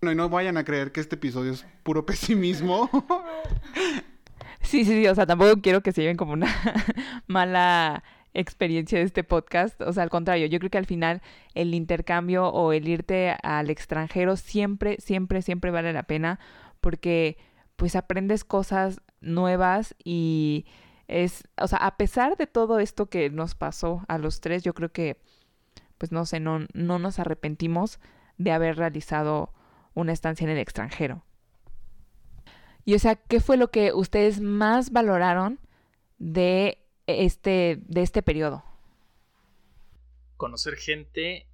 bueno, 0.00 0.12
y 0.12 0.14
no 0.14 0.28
vayan 0.28 0.56
a 0.56 0.64
creer 0.64 0.92
que 0.92 1.00
este 1.00 1.16
episodio 1.16 1.52
es 1.52 1.64
puro 1.82 2.04
pesimismo. 2.04 2.90
sí, 4.60 4.84
sí, 4.84 5.02
sí, 5.02 5.06
o 5.06 5.14
sea, 5.14 5.26
tampoco 5.26 5.60
quiero 5.62 5.82
que 5.82 5.92
se 5.92 6.02
lleven 6.02 6.16
como 6.16 6.32
una 6.32 6.48
mala 7.26 8.04
experiencia 8.34 8.98
de 8.98 9.04
este 9.04 9.24
podcast. 9.24 9.80
O 9.80 9.92
sea, 9.92 10.02
al 10.02 10.10
contrario, 10.10 10.46
yo 10.46 10.58
creo 10.58 10.70
que 10.70 10.78
al 10.78 10.86
final 10.86 11.22
el 11.54 11.72
intercambio 11.72 12.48
o 12.48 12.72
el 12.72 12.86
irte 12.88 13.36
al 13.42 13.70
extranjero 13.70 14.36
siempre, 14.36 14.96
siempre, 15.00 15.40
siempre 15.40 15.70
vale 15.70 15.92
la 15.92 16.02
pena 16.02 16.38
porque 16.80 17.38
pues 17.76 17.96
aprendes 17.96 18.44
cosas 18.44 19.00
nuevas 19.20 19.94
y 20.04 20.66
es, 21.08 21.44
o 21.60 21.66
sea, 21.66 21.78
a 21.78 21.96
pesar 21.96 22.36
de 22.36 22.46
todo 22.46 22.78
esto 22.78 23.06
que 23.06 23.30
nos 23.30 23.54
pasó 23.54 24.04
a 24.08 24.18
los 24.18 24.40
tres, 24.40 24.62
yo 24.62 24.74
creo 24.74 24.92
que, 24.92 25.18
pues 25.98 26.12
no 26.12 26.24
sé, 26.26 26.40
no, 26.40 26.66
no 26.72 26.98
nos 26.98 27.18
arrepentimos 27.18 28.00
de 28.38 28.52
haber 28.52 28.76
realizado 28.76 29.52
una 29.94 30.12
estancia 30.12 30.44
en 30.44 30.50
el 30.50 30.58
extranjero. 30.58 31.22
Y 32.84 32.94
o 32.94 32.98
sea, 32.98 33.16
¿qué 33.16 33.40
fue 33.40 33.56
lo 33.56 33.70
que 33.70 33.92
ustedes 33.92 34.40
más 34.40 34.90
valoraron 34.90 35.58
de 36.18 36.78
este, 37.06 37.80
de 37.86 38.02
este 38.02 38.22
periodo? 38.22 38.64
Conocer 40.36 40.76
gente 40.76 41.46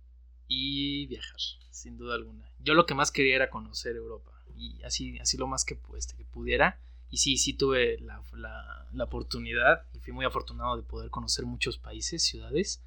y 0.48 1.06
viajar, 1.06 1.38
sin 1.70 1.96
duda 1.96 2.14
alguna. 2.16 2.50
Yo 2.58 2.74
lo 2.74 2.86
que 2.86 2.94
más 2.94 3.12
quería 3.12 3.36
era 3.36 3.50
conocer 3.50 3.94
Europa 3.94 4.32
y 4.56 4.82
así, 4.82 5.18
así 5.20 5.36
lo 5.36 5.46
más 5.46 5.64
que, 5.64 5.76
pues, 5.76 6.08
que 6.12 6.24
pudiera. 6.24 6.80
Y 7.10 7.16
sí, 7.16 7.36
sí 7.36 7.54
tuve 7.54 7.98
la, 8.00 8.22
la, 8.92 9.04
oportunidad 9.04 9.86
y 9.92 9.98
fui 9.98 10.12
muy 10.12 10.24
afortunado 10.24 10.76
de 10.76 10.84
poder 10.84 11.10
conocer 11.10 11.44
muchos 11.44 11.76
países, 11.76 12.22
ciudades. 12.22 12.84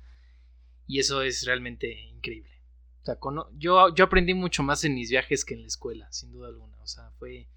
Y 0.88 1.00
eso 1.00 1.22
es 1.22 1.46
realmente 1.46 2.08
increíble. 2.08 2.62
O 3.02 3.06
sea, 3.06 3.18
yo, 3.58 3.94
yo 3.94 4.06
aprendí 4.06 4.34
mucho 4.34 4.64
más 4.64 4.84
en 4.86 4.96
mis 4.96 5.10
viajes 5.10 5.44
que 5.44 5.56
en 5.56 5.62
la 5.62 5.68
escuela, 5.68 6.10
sin 6.12 6.32
duda 6.32 6.48
alguna. 6.48 6.82
O 6.82 6.88
sea, 6.88 7.12
fue, 7.20 7.50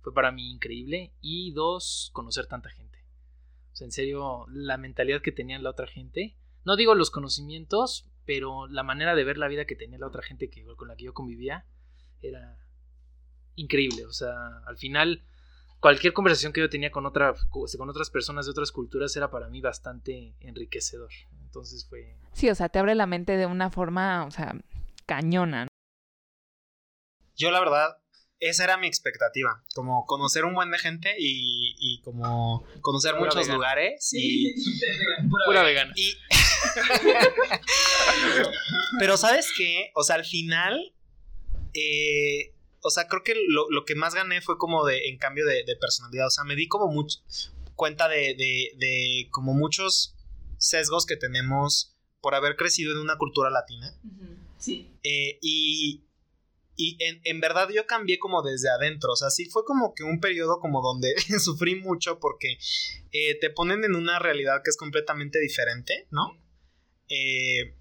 fue 0.00 0.14
para 0.14 0.32
mí 0.32 0.50
increíble. 0.50 1.12
Y 1.20 1.52
dos, 1.52 2.10
conocer 2.14 2.46
tanta 2.46 2.70
gente. 2.70 3.04
O 3.72 3.76
sea, 3.76 3.84
en 3.84 3.92
serio, 3.92 4.46
la 4.48 4.78
mentalidad 4.78 5.20
que 5.20 5.32
tenía 5.32 5.58
la 5.58 5.70
otra 5.70 5.86
gente. 5.86 6.36
No 6.64 6.76
digo 6.76 6.94
los 6.94 7.10
conocimientos, 7.10 8.08
pero 8.24 8.66
la 8.66 8.82
manera 8.82 9.14
de 9.14 9.24
ver 9.24 9.36
la 9.36 9.48
vida 9.48 9.66
que 9.66 9.76
tenía 9.76 9.98
la 9.98 10.06
otra 10.06 10.22
gente 10.22 10.48
que, 10.48 10.64
con 10.64 10.88
la 10.88 10.96
que 10.96 11.04
yo 11.04 11.12
convivía 11.12 11.66
era 12.22 12.58
increíble. 13.56 14.06
O 14.06 14.12
sea, 14.12 14.58
al 14.66 14.78
final, 14.78 15.22
cualquier 15.84 16.14
conversación 16.14 16.54
que 16.54 16.62
yo 16.62 16.70
tenía 16.70 16.90
con, 16.90 17.04
otra, 17.04 17.34
con 17.50 17.90
otras 17.90 18.08
personas 18.08 18.46
de 18.46 18.52
otras 18.52 18.72
culturas 18.72 19.14
era 19.16 19.30
para 19.30 19.50
mí 19.50 19.60
bastante 19.60 20.34
enriquecedor. 20.40 21.10
Entonces 21.42 21.86
fue... 21.86 22.16
Sí, 22.32 22.48
o 22.48 22.54
sea, 22.54 22.70
te 22.70 22.78
abre 22.78 22.94
la 22.94 23.04
mente 23.04 23.36
de 23.36 23.44
una 23.44 23.70
forma, 23.70 24.24
o 24.24 24.30
sea, 24.30 24.54
cañona. 25.04 25.68
Yo 27.36 27.50
la 27.50 27.60
verdad, 27.60 27.98
esa 28.40 28.64
era 28.64 28.78
mi 28.78 28.86
expectativa, 28.86 29.62
como 29.74 30.06
conocer 30.06 30.46
un 30.46 30.54
buen 30.54 30.70
de 30.70 30.78
gente 30.78 31.14
y, 31.18 31.74
y 31.78 32.00
como 32.00 32.64
conocer 32.80 33.16
muchos 33.16 33.46
lugares 33.46 34.10
y 34.14 34.54
pura, 35.44 35.62
vegana. 35.64 35.92
Pero 38.98 39.18
sabes 39.18 39.52
qué, 39.54 39.90
o 39.94 40.02
sea, 40.02 40.16
al 40.16 40.24
final, 40.24 40.94
eh, 41.74 42.53
o 42.84 42.90
sea, 42.90 43.08
creo 43.08 43.22
que 43.22 43.34
lo, 43.48 43.84
que 43.84 43.94
más 43.94 44.14
gané 44.14 44.40
fue 44.40 44.58
como 44.58 44.84
de, 44.84 45.08
en 45.08 45.18
cambio 45.18 45.44
de, 45.46 45.64
personalidad, 45.80 46.26
o 46.26 46.30
sea, 46.30 46.44
me 46.44 46.54
di 46.54 46.68
como 46.68 46.88
mucho 46.88 47.18
cuenta 47.74 48.08
de, 48.08 48.36
de, 48.36 49.28
como 49.30 49.54
muchos 49.54 50.14
sesgos 50.58 51.06
que 51.06 51.16
tenemos 51.16 51.96
por 52.20 52.34
haber 52.34 52.56
crecido 52.56 52.92
en 52.92 52.98
una 52.98 53.16
cultura 53.16 53.50
latina. 53.50 53.98
Eh, 55.02 55.38
y 55.42 56.04
y 56.76 56.98
en, 57.24 57.40
verdad 57.40 57.68
yo 57.72 57.86
cambié 57.86 58.18
como 58.18 58.42
desde 58.42 58.68
adentro, 58.68 59.12
o 59.12 59.16
sea, 59.16 59.30
sí 59.30 59.46
fue 59.46 59.64
como 59.64 59.94
que 59.94 60.02
un 60.02 60.18
periodo 60.18 60.58
como 60.58 60.82
donde 60.82 61.14
sufrí 61.38 61.76
mucho 61.76 62.18
porque 62.18 62.58
eh, 63.12 63.38
te 63.40 63.50
ponen 63.50 63.84
en 63.84 63.94
una 63.94 64.18
realidad 64.18 64.60
que 64.64 64.70
es 64.70 64.76
completamente 64.76 65.38
diferente, 65.38 66.08
¿no? 66.10 66.36
Eh, 67.08 67.76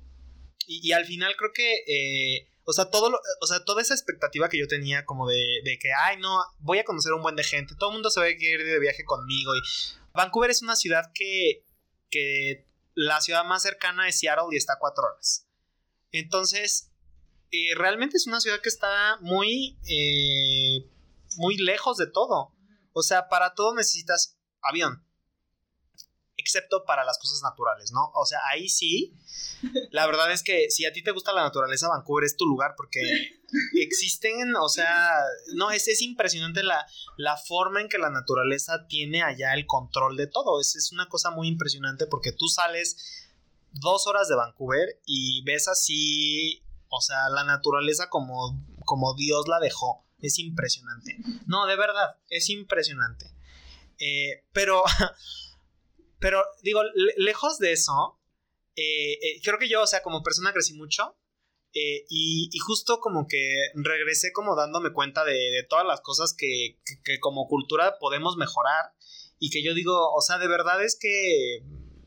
y, 0.68 0.92
al 0.92 1.06
final 1.06 1.36
creo 1.36 1.52
que, 1.54 2.48
o 2.66 2.74
sea, 2.74 2.86
todo 2.86 3.12
o 3.42 3.48
sea, 3.48 3.64
toda 3.64 3.82
esa 3.82 3.94
expectativa 3.94 4.50
que 4.50 4.60
yo 4.60 4.68
tenía 4.68 5.06
como 5.06 5.28
de, 5.28 5.62
de, 5.64 5.78
que, 5.80 5.90
ay, 6.06 6.18
no, 6.18 6.38
voy 6.60 6.80
a 6.80 6.84
conocer 6.84 7.14
un 7.14 7.22
buen 7.22 7.36
de 7.36 7.44
gente, 7.44 7.76
todo 7.78 7.90
el 7.90 7.96
mundo 7.96 8.10
se 8.10 8.20
va 8.20 8.26
a 8.26 8.30
ir 8.30 8.38
de 8.38 8.80
viaje 8.80 9.04
conmigo 9.04 9.56
y 9.56 9.60
Vancouver 10.14 10.50
es 10.50 10.62
una 10.62 10.76
ciudad 10.76 11.12
que, 11.14 11.66
que 12.10 12.68
la 12.96 13.22
ciudad 13.22 13.44
más 13.46 13.64
cercana 13.64 14.08
es 14.08 14.20
Seattle 14.20 14.48
y 14.52 14.58
está 14.58 14.74
a 14.74 14.80
cuatro 14.80 15.04
horas. 15.06 15.48
Entonces, 16.12 16.92
eh, 17.52 17.76
realmente 17.76 18.18
es 18.18 18.28
una 18.28 18.40
ciudad 18.40 18.62
que 18.62 18.70
está 18.70 19.18
muy, 19.22 19.78
eh, 19.90 20.90
muy 21.38 21.58
lejos 21.58 21.98
de 21.98 22.08
todo. 22.08 22.56
O 22.94 23.02
sea, 23.02 23.28
para 23.30 23.56
todo 23.56 23.76
necesitas 23.76 24.38
avión. 24.62 25.06
Excepto 26.44 26.84
para 26.84 27.06
las 27.06 27.18
cosas 27.20 27.42
naturales, 27.42 27.94
¿no? 27.94 28.12
O 28.16 28.26
sea, 28.26 28.40
ahí 28.52 28.68
sí. 28.68 29.14
La 29.92 30.06
verdad 30.06 30.30
es 30.30 30.44
que 30.44 30.70
si 30.70 30.84
a 30.86 30.92
ti 30.92 31.02
te 31.02 31.12
gusta 31.12 31.32
la 31.32 31.42
naturaleza, 31.42 31.88
Vancouver 31.88 32.26
es 32.26 32.36
tu 32.36 32.46
lugar 32.46 32.74
porque 32.76 33.00
existen, 33.76 34.54
o 34.58 34.68
sea, 34.68 35.14
no, 35.54 35.72
es, 35.72 35.88
es 35.88 36.02
impresionante 36.02 36.64
la, 36.64 36.86
la 37.16 37.38
forma 37.38 37.80
en 37.80 37.88
que 37.88 37.98
la 37.98 38.10
naturaleza 38.10 38.88
tiene 38.88 39.24
allá 39.24 39.54
el 39.54 39.66
control 39.66 40.18
de 40.18 40.28
todo. 40.28 40.60
Es, 40.60 40.76
es 40.76 40.92
una 40.92 41.08
cosa 41.08 41.32
muy 41.32 41.48
impresionante 41.48 42.08
porque 42.08 42.34
tú 42.34 42.48
sales 42.50 43.30
dos 43.72 44.06
horas 44.06 44.28
de 44.28 44.36
Vancouver 44.36 45.02
y 45.06 45.46
ves 45.46 45.70
así, 45.70 46.62
o 46.90 47.00
sea, 47.00 47.30
la 47.30 47.46
naturaleza 47.46 48.10
como, 48.10 48.62
como 48.84 49.16
Dios 49.16 49.48
la 49.48 49.62
dejó. 49.62 50.06
Es 50.20 50.40
impresionante. 50.40 51.18
No, 51.48 51.66
de 51.68 51.78
verdad, 51.78 52.18
es 52.30 52.50
impresionante. 52.50 53.34
Eh, 54.00 54.44
pero, 54.52 54.84
pero 56.24 56.42
digo, 56.62 56.80
lejos 57.18 57.60
de 57.60 57.74
eso, 57.74 58.18
eh, 58.78 59.12
eh, 59.12 59.42
creo 59.44 59.60
que 59.60 59.68
yo, 59.68 59.82
o 59.82 59.88
sea, 59.88 60.02
como 60.02 60.24
persona 60.24 60.54
crecí 60.54 60.74
mucho. 60.74 61.18
y, 61.74 62.58
justo 62.60 63.00
como 63.02 63.28
que 63.28 63.72
regresé 63.74 64.32
como 64.32 64.56
dándome 64.56 64.94
cuenta 64.94 65.26
de, 65.26 65.66
todas 65.70 65.86
las 65.86 66.00
cosas 66.00 66.34
que, 66.34 66.80
que, 67.04 67.20
como 67.20 67.48
cultura 67.50 67.98
podemos 68.00 68.38
mejorar. 68.38 68.94
Y 69.38 69.50
que 69.50 69.62
yo 69.62 69.74
digo, 69.74 70.14
o 70.14 70.22
sea, 70.22 70.38
de 70.38 70.48
verdad 70.48 70.82
es 70.82 70.98
que 70.98 71.60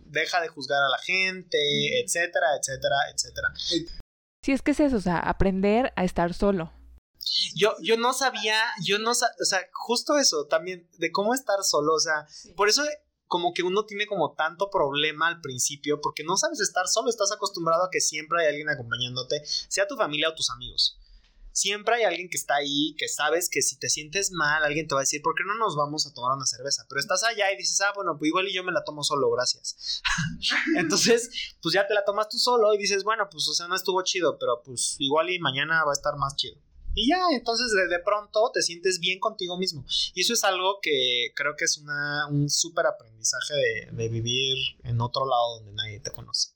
deja 0.07 0.41
de 0.41 0.49
juzgar 0.49 0.83
a 0.83 0.89
la 0.89 0.99
gente, 0.99 1.59
etcétera, 2.01 2.47
etcétera, 2.59 2.97
etcétera. 3.13 3.49
Sí, 4.41 4.53
es 4.53 4.63
que 4.63 4.71
es 4.71 4.81
eso, 4.81 4.97
o 4.97 5.01
sea, 5.01 5.19
aprender 5.19 5.93
a 5.95 6.05
estar 6.05 6.33
solo. 6.33 6.73
Yo, 7.55 7.75
yo 7.83 7.99
no 7.99 8.15
sabía, 8.15 8.63
yo 8.83 8.99
no 8.99 9.15
sabía, 9.15 9.35
o 9.43 9.45
sea, 9.45 9.61
justo 9.73 10.17
eso 10.17 10.47
también, 10.47 10.89
de 10.97 11.13
cómo 11.13 11.35
estar 11.35 11.63
solo, 11.65 11.93
o 11.93 12.01
sea, 12.01 12.27
por 12.55 12.71
eso 12.71 12.83
como 13.27 13.53
que 13.53 13.63
uno 13.63 13.85
tiene 13.85 14.07
como 14.07 14.35
tanto 14.35 14.71
problema 14.71 15.29
al 15.29 15.41
principio, 15.41 16.01
porque 16.01 16.25
no 16.25 16.37
sabes 16.37 16.61
estar 16.61 16.87
solo, 16.89 17.11
estás 17.11 17.33
acostumbrado 17.33 17.85
a 17.85 17.91
que 17.91 18.01
siempre 18.01 18.43
hay 18.43 18.49
alguien 18.49 18.69
acompañándote, 18.69 19.43
sea 19.45 19.87
tu 19.87 19.97
familia 19.97 20.29
o 20.29 20.35
tus 20.35 20.51
amigos 20.51 20.99
siempre 21.57 21.95
hay 21.97 22.05
alguien 22.05 22.29
que 22.29 22.37
está 22.37 22.57
ahí, 22.57 22.95
que 22.99 23.09
sabes 23.09 23.49
que 23.49 23.63
si 23.63 23.79
te 23.79 23.89
sientes 23.89 24.31
mal, 24.31 24.63
alguien 24.63 24.87
te 24.87 24.95
va 24.95 25.01
a 25.01 25.09
decir, 25.09 25.23
¿por 25.23 25.35
qué 25.35 25.43
no 25.47 25.55
nos 25.55 25.75
vamos 25.75 26.07
a 26.07 26.13
tomar 26.13 26.37
una 26.37 26.45
cerveza? 26.45 26.85
Pero 26.87 27.01
estás 27.01 27.25
allá 27.25 27.51
y 27.51 27.57
dices, 27.57 27.81
ah, 27.81 27.93
bueno, 27.95 28.15
pues 28.19 28.29
igual 28.29 28.47
y 28.47 28.55
yo 28.55 28.63
me 28.63 28.73
la 28.73 28.85
tomo 28.85 29.03
solo, 29.03 29.31
gracias. 29.31 30.03
Entonces, 30.77 31.31
pues 31.63 31.73
ya 31.73 31.87
te 31.87 31.95
la 31.95 32.05
tomas 32.05 32.29
tú 32.29 32.37
solo 32.37 32.75
y 32.75 32.79
dices, 32.79 33.05
bueno, 33.05 33.27
pues 33.31 33.49
o 33.49 33.55
sea, 33.55 33.69
no 33.69 33.75
estuvo 33.75 34.03
chido, 34.03 34.39
pero 34.39 34.61
pues 34.63 34.97
igual 34.99 35.31
y 35.31 35.39
mañana 35.39 35.83
va 35.83 35.93
a 35.93 35.95
estar 35.95 36.17
más 36.19 36.37
chido. 36.37 36.61
Y 36.97 37.11
ya, 37.11 37.19
entonces 37.31 37.67
de, 37.91 37.99
pronto 37.99 38.51
te 38.55 38.63
sientes 38.63 38.99
bien 39.01 39.21
contigo 39.21 39.59
mismo. 39.59 39.85
Y 40.15 40.23
eso 40.23 40.33
es 40.33 40.43
algo 40.45 40.79
que 40.81 41.29
creo 41.37 41.55
que 41.55 41.67
es 41.67 41.77
una, 41.77 42.27
un 42.29 42.49
súper 42.49 42.87
aprendizaje 42.87 43.55
de, 43.93 44.09
vivir 44.09 44.57
en 44.83 44.99
otro 45.03 45.27
lado 45.27 45.57
donde 45.59 45.73
nadie 45.73 46.01
te 46.01 46.11
conoce. 46.11 46.53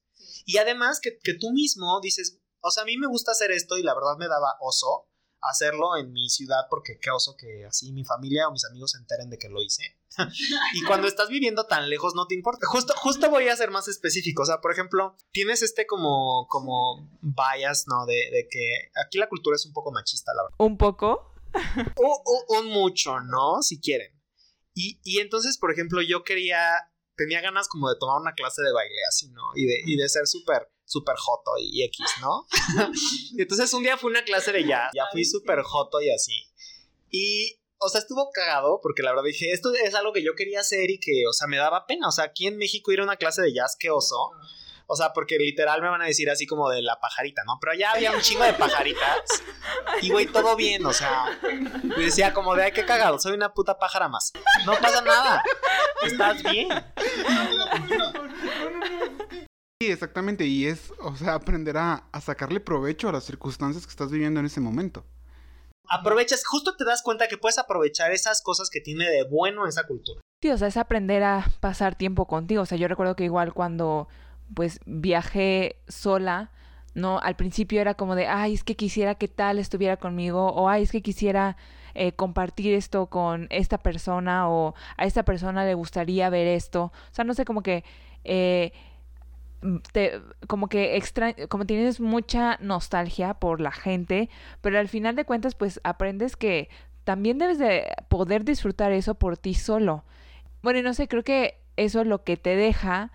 Y 0.46 0.56
además 0.56 0.98
que, 0.98 1.18
que 1.22 1.34
tú 1.34 1.52
mismo 1.52 2.00
dices, 2.00 2.40
o 2.62 2.70
sea, 2.70 2.84
a 2.84 2.86
mí 2.86 2.96
me 2.96 3.06
gusta 3.06 3.32
hacer 3.32 3.50
esto 3.50 3.76
y 3.76 3.82
la 3.82 3.94
verdad 3.94 4.16
me 4.18 4.28
daba 4.28 4.56
oso 4.60 5.09
hacerlo 5.42 5.96
en 5.96 6.12
mi 6.12 6.28
ciudad 6.28 6.66
porque 6.68 6.98
qué 6.98 7.10
oso 7.10 7.36
que 7.36 7.64
así 7.64 7.92
mi 7.92 8.04
familia 8.04 8.48
o 8.48 8.52
mis 8.52 8.64
amigos 8.64 8.92
se 8.92 8.98
enteren 8.98 9.30
de 9.30 9.38
que 9.38 9.48
lo 9.48 9.62
hice. 9.62 9.82
y 10.74 10.84
cuando 10.84 11.06
estás 11.06 11.28
viviendo 11.28 11.66
tan 11.66 11.88
lejos 11.88 12.14
no 12.14 12.26
te 12.26 12.34
importa. 12.34 12.66
Justo, 12.66 12.94
justo 12.96 13.30
voy 13.30 13.48
a 13.48 13.56
ser 13.56 13.70
más 13.70 13.88
específico. 13.88 14.42
O 14.42 14.46
sea, 14.46 14.60
por 14.60 14.72
ejemplo, 14.72 15.16
tienes 15.32 15.62
este 15.62 15.86
como, 15.86 16.46
como 16.48 17.08
bias, 17.20 17.86
¿no? 17.86 18.06
De, 18.06 18.48
que 18.50 18.90
aquí 19.04 19.18
la 19.18 19.28
cultura 19.28 19.56
es 19.56 19.66
un 19.66 19.72
poco 19.72 19.92
machista, 19.92 20.32
la 20.34 20.42
verdad. 20.44 20.56
¿Un 20.58 20.76
poco? 20.76 21.34
un, 22.48 22.66
mucho, 22.68 23.20
¿no? 23.20 23.62
Si 23.62 23.80
quieren. 23.80 24.12
Y, 24.74 25.00
y 25.02 25.18
entonces, 25.18 25.58
por 25.58 25.72
ejemplo, 25.72 26.00
yo 26.02 26.22
quería, 26.22 26.60
tenía 27.16 27.40
ganas 27.40 27.68
como 27.68 27.88
de 27.88 27.96
tomar 27.98 28.20
una 28.20 28.34
clase 28.34 28.62
de 28.62 28.72
baile 28.72 29.00
así, 29.08 29.30
¿no? 29.30 29.42
Y 29.54 29.66
de, 29.66 29.80
y 29.84 29.96
de 29.96 30.08
ser 30.08 30.26
súper 30.26 30.70
súper 30.90 31.14
joto 31.16 31.52
y, 31.58 31.84
X, 31.84 32.04
¿no? 32.20 32.46
entonces 33.38 33.72
un 33.72 33.82
día 33.82 33.96
fui 33.96 34.08
a 34.08 34.18
una 34.18 34.24
clase 34.24 34.52
de 34.52 34.66
jazz, 34.66 34.90
ya 34.94 35.04
fui 35.12 35.24
súper 35.24 35.62
joto 35.62 36.00
y 36.00 36.10
así. 36.10 36.32
Y, 37.10 37.60
o 37.78 37.88
sea, 37.88 38.00
estuvo 38.00 38.30
cagado 38.32 38.80
porque 38.82 39.02
la 39.02 39.10
verdad 39.10 39.24
dije, 39.24 39.52
esto 39.52 39.72
es 39.72 39.94
algo 39.94 40.12
que 40.12 40.24
yo 40.24 40.34
quería 40.34 40.60
hacer 40.60 40.90
y 40.90 40.98
que, 40.98 41.24
o 41.28 41.32
sea, 41.32 41.46
me 41.46 41.56
daba 41.56 41.86
pena. 41.86 42.08
O 42.08 42.12
sea, 42.12 42.24
aquí 42.24 42.46
en 42.46 42.56
México 42.56 42.92
ir 42.92 43.00
a 43.00 43.04
una 43.04 43.16
clase 43.16 43.42
de 43.42 43.54
jazz, 43.54 43.76
qué 43.78 43.90
oso. 43.90 44.30
O 44.92 44.96
sea, 44.96 45.12
porque 45.12 45.36
literal 45.36 45.80
me 45.80 45.88
van 45.88 46.02
a 46.02 46.06
decir 46.06 46.28
así 46.30 46.46
como 46.46 46.68
de 46.68 46.82
la 46.82 46.98
pajarita, 46.98 47.42
¿no? 47.46 47.58
Pero 47.60 47.72
allá 47.72 47.92
había 47.92 48.10
un 48.10 48.20
chingo 48.20 48.42
de 48.42 48.52
pajaritas. 48.54 49.44
Y 50.02 50.10
güey, 50.10 50.26
todo 50.26 50.56
bien, 50.56 50.84
o 50.84 50.92
sea. 50.92 51.38
Me 51.84 52.04
decía 52.04 52.34
como 52.34 52.56
de 52.56 52.64
ay, 52.64 52.72
qué 52.72 52.84
cagado, 52.84 53.20
soy 53.20 53.34
una 53.34 53.54
puta 53.54 53.78
pájara 53.78 54.08
más. 54.08 54.32
No 54.66 54.72
pasa 54.80 55.00
nada. 55.02 55.44
Estás 56.02 56.42
bien. 56.42 56.68
Sí, 59.90 59.94
exactamente, 59.94 60.46
y 60.46 60.66
es, 60.66 60.92
o 61.00 61.16
sea, 61.16 61.34
aprender 61.34 61.76
a, 61.76 62.04
sacarle 62.20 62.60
provecho 62.60 63.08
a 63.08 63.12
las 63.12 63.24
circunstancias 63.24 63.86
que 63.86 63.90
estás 63.90 64.12
viviendo 64.12 64.38
en 64.38 64.46
ese 64.46 64.60
momento. 64.60 65.04
Aprovechas, 65.88 66.46
justo 66.46 66.76
te 66.76 66.84
das 66.84 67.02
cuenta 67.02 67.26
que 67.26 67.36
puedes 67.36 67.58
aprovechar 67.58 68.12
esas 68.12 68.40
cosas 68.40 68.70
que 68.70 68.80
tiene 68.80 69.10
de 69.10 69.24
bueno 69.24 69.66
esa 69.66 69.88
cultura. 69.88 70.20
Sí, 70.42 70.50
o 70.50 70.56
sea, 70.56 70.68
es 70.68 70.76
aprender 70.76 71.24
a 71.24 71.44
pasar 71.58 71.96
tiempo 71.96 72.28
contigo. 72.28 72.62
O 72.62 72.66
sea, 72.66 72.78
yo 72.78 72.86
recuerdo 72.86 73.16
que 73.16 73.24
igual 73.24 73.52
cuando 73.52 74.06
pues 74.54 74.78
viajé 74.86 75.82
sola, 75.88 76.52
¿no? 76.94 77.18
Al 77.18 77.34
principio 77.34 77.80
era 77.80 77.94
como 77.94 78.14
de, 78.14 78.28
ay, 78.28 78.54
es 78.54 78.62
que 78.62 78.76
quisiera 78.76 79.16
que 79.16 79.26
tal 79.26 79.58
estuviera 79.58 79.96
conmigo, 79.96 80.52
o 80.52 80.68
ay, 80.68 80.84
es 80.84 80.92
que 80.92 81.02
quisiera 81.02 81.56
eh, 81.94 82.12
compartir 82.12 82.74
esto 82.74 83.06
con 83.06 83.48
esta 83.50 83.78
persona, 83.78 84.48
o 84.48 84.76
a 84.96 85.04
esta 85.04 85.24
persona 85.24 85.64
le 85.64 85.74
gustaría 85.74 86.30
ver 86.30 86.46
esto. 86.46 86.92
O 87.10 87.14
sea, 87.14 87.24
no 87.24 87.34
sé, 87.34 87.44
como 87.44 87.64
que... 87.64 87.82
Eh, 88.22 88.72
te, 89.92 90.20
como 90.46 90.68
que 90.68 90.96
extra, 90.96 91.34
como 91.48 91.66
tienes 91.66 92.00
mucha 92.00 92.58
nostalgia 92.60 93.34
por 93.34 93.60
la 93.60 93.72
gente, 93.72 94.28
pero 94.60 94.78
al 94.78 94.88
final 94.88 95.16
de 95.16 95.24
cuentas 95.24 95.54
pues 95.54 95.80
aprendes 95.84 96.36
que 96.36 96.68
también 97.04 97.38
debes 97.38 97.58
de 97.58 97.86
poder 98.08 98.44
disfrutar 98.44 98.92
eso 98.92 99.14
por 99.14 99.36
ti 99.36 99.54
solo. 99.54 100.04
Bueno, 100.62 100.80
y 100.80 100.82
no 100.82 100.94
sé, 100.94 101.08
creo 101.08 101.24
que 101.24 101.60
eso 101.76 102.00
es 102.02 102.06
lo 102.06 102.24
que 102.24 102.36
te 102.36 102.56
deja 102.56 103.12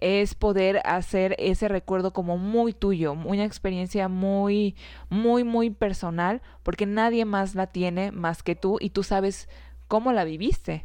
es 0.00 0.34
poder 0.34 0.80
hacer 0.84 1.34
ese 1.38 1.66
recuerdo 1.68 2.12
como 2.12 2.38
muy 2.38 2.72
tuyo, 2.72 3.12
una 3.12 3.44
experiencia 3.44 4.08
muy, 4.08 4.76
muy, 5.08 5.44
muy 5.44 5.70
personal, 5.70 6.40
porque 6.62 6.86
nadie 6.86 7.24
más 7.24 7.54
la 7.54 7.66
tiene 7.66 8.12
más 8.12 8.42
que 8.42 8.54
tú 8.54 8.78
y 8.80 8.90
tú 8.90 9.02
sabes 9.02 9.48
cómo 9.88 10.12
la 10.12 10.24
viviste. 10.24 10.84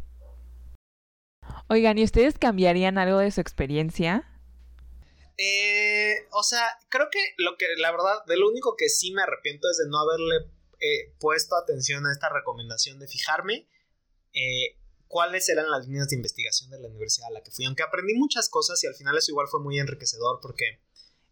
Oigan, 1.67 1.97
¿y 1.97 2.03
ustedes 2.03 2.37
cambiarían 2.37 2.97
algo 2.97 3.19
de 3.19 3.31
su 3.31 3.41
experiencia? 3.41 4.25
Eh, 5.37 6.27
o 6.31 6.43
sea, 6.43 6.77
creo 6.89 7.07
que 7.11 7.19
lo 7.37 7.57
que, 7.57 7.65
la 7.77 7.91
verdad, 7.91 8.23
de 8.27 8.37
lo 8.37 8.49
único 8.49 8.75
que 8.77 8.89
sí 8.89 9.11
me 9.11 9.23
arrepiento 9.23 9.69
es 9.69 9.77
de 9.77 9.89
no 9.89 9.99
haberle 9.99 10.51
eh, 10.79 11.13
puesto 11.19 11.55
atención 11.55 12.05
a 12.05 12.11
esta 12.11 12.29
recomendación 12.29 12.99
de 12.99 13.07
fijarme 13.07 13.67
eh, 14.33 14.77
cuáles 15.07 15.47
eran 15.47 15.69
las 15.69 15.85
líneas 15.87 16.09
de 16.09 16.15
investigación 16.15 16.71
de 16.71 16.79
la 16.79 16.87
universidad 16.87 17.27
a 17.27 17.31
la 17.31 17.43
que 17.43 17.51
fui. 17.51 17.65
Aunque 17.65 17.83
aprendí 17.83 18.15
muchas 18.15 18.49
cosas 18.49 18.83
y 18.83 18.87
al 18.87 18.95
final 18.95 19.17
eso 19.17 19.31
igual 19.31 19.47
fue 19.47 19.61
muy 19.61 19.79
enriquecedor 19.79 20.39
porque 20.41 20.81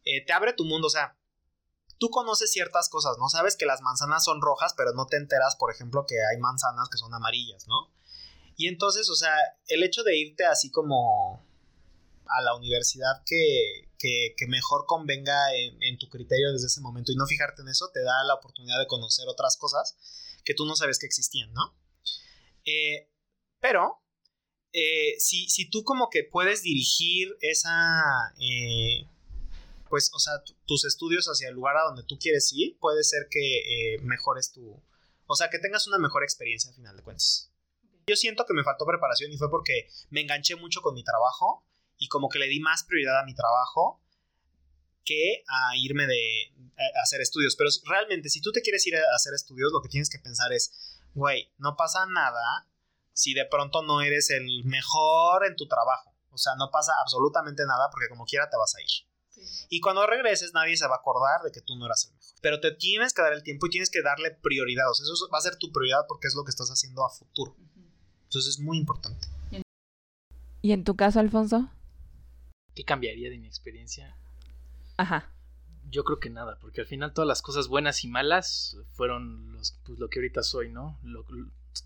eh, 0.06 0.24
te 0.26 0.34
abre 0.34 0.54
tu 0.54 0.66
mundo. 0.66 0.88
O 0.88 0.90
sea, 0.90 1.18
tú 1.98 2.10
conoces 2.10 2.52
ciertas 2.52 2.90
cosas, 2.90 3.18
¿no? 3.18 3.28
Sabes 3.28 3.58
que 3.58 3.66
las 3.66 3.82
manzanas 3.82 4.24
son 4.24 4.42
rojas, 4.42 4.74
pero 4.78 4.94
no 4.94 5.08
te 5.08 5.18
enteras, 5.18 5.56
por 5.56 5.72
ejemplo, 5.72 6.06
que 6.08 6.16
hay 6.16 6.38
manzanas 6.40 6.90
que 6.90 6.98
son 6.98 7.14
amarillas, 7.14 7.68
¿no? 7.68 7.92
Y 8.56 8.68
entonces, 8.68 9.10
o 9.10 9.16
sea, 9.16 9.34
el 9.68 9.84
hecho 9.84 10.04
de 10.04 10.16
irte 10.16 10.46
así 10.46 10.70
como 10.70 11.44
a 12.28 12.42
la 12.44 12.56
universidad 12.56 13.24
que, 13.26 13.90
que, 14.02 14.48
mejor 14.48 14.86
convenga 14.88 15.54
en, 15.56 15.98
tu 16.00 16.10
criterio 16.10 16.52
desde 16.52 16.68
ese 16.68 16.82
momento 16.82 17.12
y 17.12 17.16
no 17.16 17.28
fijarte 17.28 17.62
en 17.62 17.70
eso, 17.70 17.90
te 17.94 18.02
da 18.02 18.24
la 18.24 18.36
oportunidad 18.36 18.80
de 18.80 18.88
conocer 18.88 19.28
otras 19.28 19.58
cosas 19.58 19.96
que 20.44 20.56
tú 20.56 20.66
no 20.66 20.76
sabes 20.76 20.98
que 20.98 21.06
existían, 21.06 21.54
¿no? 21.54 21.78
Eh, 22.66 23.10
pero, 23.60 24.02
eh, 24.74 25.16
si, 25.20 25.50
si, 25.50 25.70
tú 25.70 25.84
como 25.84 26.10
que 26.10 26.24
puedes 26.24 26.64
dirigir 26.64 27.38
esa, 27.42 28.34
eh, 28.40 29.06
pues, 29.90 30.10
o 30.14 30.20
sea, 30.20 30.34
tus 30.66 30.86
estudios 30.86 31.28
hacia 31.28 31.50
el 31.50 31.56
lugar 31.56 31.78
a 31.78 31.84
donde 31.84 32.04
tú 32.04 32.18
quieres 32.18 32.52
ir, 32.54 32.78
puede 32.80 33.04
ser 33.04 33.28
que 33.30 33.98
mejores 34.02 34.52
tu, 34.52 34.82
o 35.28 35.36
sea, 35.36 35.50
que 35.50 35.60
tengas 35.60 35.88
una 35.88 36.00
mejor 36.00 36.24
experiencia 36.24 36.70
al 36.70 36.76
final 36.76 36.98
de 36.98 37.04
cuentas. 37.04 37.52
Yo 38.08 38.16
siento 38.16 38.46
que 38.46 38.54
me 38.54 38.64
faltó 38.64 38.86
preparación 38.86 39.32
y 39.32 39.38
fue 39.38 39.52
porque 39.52 39.88
me 40.10 40.22
enganché 40.22 40.56
mucho 40.56 40.82
con 40.82 40.96
mi 40.96 41.04
trabajo 41.04 41.68
y 42.02 42.08
como 42.08 42.30
que 42.30 42.40
le 42.40 42.48
di 42.48 42.60
más 42.60 42.84
prioridad 42.84 43.20
a 43.20 43.26
mi 43.26 43.36
trabajo 43.36 44.02
que 45.06 45.44
a 45.48 45.78
irme 45.78 46.08
de 46.08 46.52
hacer 47.04 47.22
estudios. 47.22 47.56
Pero 47.56 47.70
realmente, 47.86 48.30
si 48.30 48.42
tú 48.42 48.52
te 48.52 48.64
quieres 48.64 48.86
ir 48.88 48.96
a 48.96 49.16
hacer 49.16 49.36
estudios, 49.36 49.72
lo 49.72 49.82
que 49.82 49.90
tienes 49.90 50.10
que 50.10 50.18
pensar 50.18 50.52
es, 50.52 51.00
güey, 51.14 51.54
no 51.60 51.76
pasa 51.78 52.08
nada 52.08 52.68
si 53.14 53.36
de 53.36 53.46
pronto 53.46 53.84
no 53.84 54.02
eres 54.02 54.32
el 54.32 54.64
mejor 54.66 55.46
en 55.46 55.56
tu 55.56 55.68
trabajo. 55.68 56.12
O 56.32 56.40
sea, 56.40 56.54
no 56.58 56.72
pasa 56.72 56.92
absolutamente 57.02 57.64
nada 57.68 57.90
porque 57.92 58.10
como 58.10 58.26
quiera 58.26 58.50
te 58.50 58.58
vas 58.58 58.74
a 58.76 58.82
ir. 58.82 58.90
Y 59.70 59.80
cuando 59.80 60.08
regreses 60.08 60.54
nadie 60.56 60.78
se 60.78 60.88
va 60.88 60.96
a 60.96 61.00
acordar 61.00 61.44
de 61.44 61.52
que 61.52 61.62
tú 61.62 61.76
no 61.76 61.86
eras 61.86 62.06
el 62.06 62.16
mejor. 62.16 62.36
Pero 62.42 62.60
te 62.60 62.72
tienes 62.72 63.14
que 63.14 63.22
dar 63.22 63.34
el 63.34 63.44
tiempo 63.44 63.68
y 63.68 63.70
tienes 63.70 63.92
que 63.92 64.02
darle 64.02 64.32
prioridad. 64.32 64.90
O 64.90 64.96
sea, 64.96 65.04
eso 65.04 65.30
va 65.32 65.38
a 65.38 65.42
ser 65.42 65.58
tu 65.58 65.72
prioridad 65.72 66.06
porque 66.08 66.28
es 66.28 66.34
lo 66.34 66.44
que 66.44 66.50
estás 66.50 66.70
haciendo 66.70 67.06
a 67.06 67.12
futuro. 67.12 67.56
Entonces 68.24 68.56
es 68.56 68.60
muy 68.60 68.80
importante. 68.80 69.28
¿Y 70.64 70.72
en 70.72 70.84
tu 70.84 70.96
caso, 70.96 71.20
Alfonso? 71.20 71.70
¿Qué 72.76 72.84
cambiaría 72.84 73.30
de 73.30 73.38
mi 73.38 73.48
experiencia? 73.48 74.16
Ajá. 74.98 75.32
Yo 75.90 76.04
creo 76.04 76.20
que 76.20 76.30
nada, 76.30 76.58
porque 76.60 76.82
al 76.82 76.88
final 76.88 77.14
todas 77.14 77.28
las 77.28 77.42
cosas 77.42 77.68
buenas 77.68 78.04
y 78.04 78.08
malas 78.08 78.78
fueron 78.92 79.52
los, 79.52 79.78
pues, 79.84 80.00
lo 80.00 80.10
que 80.10 80.20
ahorita 80.20 80.44
soy, 80.44 80.70
¿no? 80.70 81.00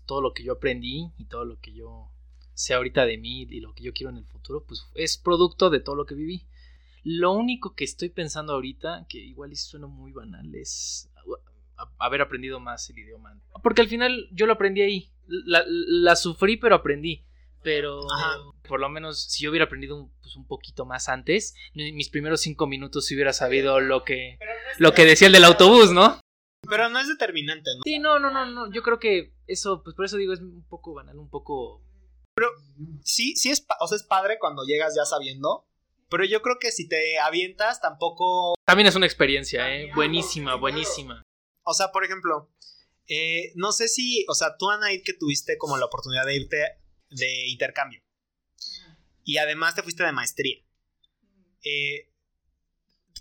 todo 0.04 0.20
lo 0.20 0.32
que 0.32 0.42
yo 0.42 0.54
aprendí 0.54 1.12
y 1.16 1.26
todo 1.26 1.44
lo 1.44 1.60
que 1.60 1.72
yo 1.72 2.10
sé 2.54 2.74
ahorita 2.74 3.06
de 3.06 3.18
mí 3.18 3.42
y 3.42 3.60
lo 3.60 3.72
que 3.72 3.84
yo 3.84 3.92
quiero 3.92 4.10
en 4.10 4.18
el 4.18 4.24
futuro, 4.24 4.64
pues 4.64 4.86
es 4.94 5.16
producto 5.16 5.70
de 5.70 5.80
todo 5.80 5.94
lo 5.94 6.06
que 6.06 6.14
viví. 6.14 6.46
Lo 7.04 7.32
único 7.32 7.74
que 7.74 7.84
estoy 7.84 8.08
pensando 8.08 8.54
ahorita, 8.54 9.06
que 9.08 9.18
igual 9.18 9.54
suena 9.56 9.86
muy 9.86 10.12
banal, 10.12 10.54
es 10.54 11.08
haber 11.98 12.20
aprendido 12.20 12.58
más 12.58 12.88
el 12.90 12.98
idioma. 12.98 13.40
Porque 13.62 13.82
al 13.82 13.88
final 13.88 14.28
yo 14.32 14.46
lo 14.46 14.54
aprendí 14.54 14.82
ahí. 14.82 15.10
la 15.26 16.16
sufrí, 16.16 16.56
pero 16.56 16.74
aprendí. 16.74 17.24
Pero 17.66 18.06
por 18.68 18.78
lo 18.78 18.88
menos 18.88 19.24
si 19.24 19.42
yo 19.42 19.50
hubiera 19.50 19.64
aprendido 19.64 19.96
un, 19.96 20.12
pues, 20.20 20.36
un 20.36 20.46
poquito 20.46 20.86
más 20.86 21.08
antes, 21.08 21.52
mis 21.74 22.10
primeros 22.10 22.40
cinco 22.40 22.68
minutos 22.68 23.06
si 23.06 23.16
hubiera 23.16 23.32
sabido 23.32 23.80
lo 23.80 24.04
que, 24.04 24.38
lo 24.78 24.94
que 24.94 25.04
decía 25.04 25.26
el 25.26 25.32
del 25.32 25.42
autobús, 25.42 25.90
¿no? 25.90 26.20
Pero 26.70 26.88
no 26.90 27.00
es 27.00 27.08
determinante, 27.08 27.68
¿no? 27.74 27.80
Sí, 27.82 27.98
no, 27.98 28.20
no, 28.20 28.30
no, 28.30 28.46
no. 28.46 28.72
Yo 28.72 28.84
creo 28.84 29.00
que 29.00 29.34
eso, 29.48 29.82
pues 29.82 29.96
por 29.96 30.04
eso 30.04 30.16
digo, 30.16 30.32
es 30.32 30.38
un 30.38 30.64
poco 30.68 30.94
banal, 30.94 31.18
un 31.18 31.28
poco. 31.28 31.82
Pero 32.36 32.50
sí, 33.02 33.34
sí 33.34 33.50
es, 33.50 33.66
o 33.80 33.88
sea, 33.88 33.96
es 33.96 34.04
padre 34.04 34.38
cuando 34.38 34.62
llegas 34.64 34.94
ya 34.96 35.04
sabiendo. 35.04 35.66
Pero 36.08 36.24
yo 36.24 36.42
creo 36.42 36.58
que 36.60 36.70
si 36.70 36.88
te 36.88 37.18
avientas, 37.18 37.80
tampoco. 37.80 38.54
También 38.64 38.86
es 38.86 38.94
una 38.94 39.06
experiencia, 39.06 39.74
¿eh? 39.74 39.90
Buenísima, 39.92 40.54
buenísima. 40.54 41.20
O 41.64 41.74
sea, 41.74 41.90
por 41.90 42.04
ejemplo, 42.04 42.48
eh, 43.08 43.50
no 43.56 43.72
sé 43.72 43.88
si, 43.88 44.24
o 44.28 44.34
sea, 44.34 44.56
tú, 44.56 44.70
Anaid, 44.70 45.02
que 45.04 45.14
tuviste 45.14 45.58
como 45.58 45.76
la 45.78 45.86
oportunidad 45.86 46.26
de 46.26 46.36
irte 46.36 46.85
de 47.10 47.46
intercambio. 47.48 48.00
Y 49.24 49.38
además 49.38 49.74
te 49.74 49.82
fuiste 49.82 50.04
de 50.04 50.12
maestría. 50.12 50.56
Eh, 51.64 52.12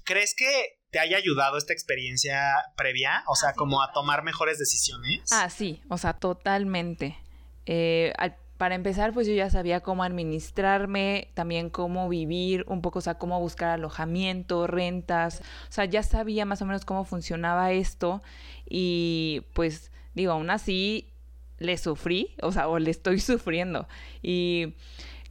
¿Crees 0.04 0.36
que 0.36 0.80
te 0.92 1.00
haya 1.00 1.18
ayudado 1.18 1.58
esta 1.58 1.74
experiencia 1.74 2.54
previa? 2.78 3.24
O 3.28 3.36
sea, 3.36 3.50
ah, 3.50 3.54
como 3.56 3.82
a 3.82 3.92
tomar 3.92 4.24
mejores 4.24 4.60
decisiones. 4.60 5.32
Ah, 5.32 5.50
sí, 5.50 5.82
o 5.90 5.98
sea, 5.98 6.14
totalmente. 6.14 7.18
Eh, 7.66 8.14
para 8.58 8.76
empezar, 8.76 9.14
pues 9.14 9.28
yo 9.28 9.34
ya 9.34 9.50
sabía 9.50 9.82
cómo 9.82 10.04
administrarme, 10.04 11.32
también 11.34 11.70
cómo 11.70 12.08
vivir, 12.08 12.64
un 12.68 12.82
poco, 12.82 13.00
o 13.00 13.02
sea, 13.02 13.18
cómo 13.18 13.40
buscar 13.40 13.72
alojamiento, 13.72 14.68
rentas, 14.68 15.42
o 15.68 15.72
sea, 15.72 15.86
ya 15.86 16.04
sabía 16.04 16.46
más 16.46 16.62
o 16.62 16.66
menos 16.66 16.86
cómo 16.86 17.04
funcionaba 17.04 17.74
esto 17.74 18.22
y 18.66 19.42
pues 19.54 19.92
digo, 20.14 20.32
aún 20.32 20.50
así 20.50 21.15
le 21.60 21.78
sufrí, 21.78 22.36
o 22.42 22.52
sea, 22.52 22.68
o 22.68 22.80
le 22.80 22.92
estoy 22.92 23.20
sufriendo. 23.22 23.88
Y 24.22 24.74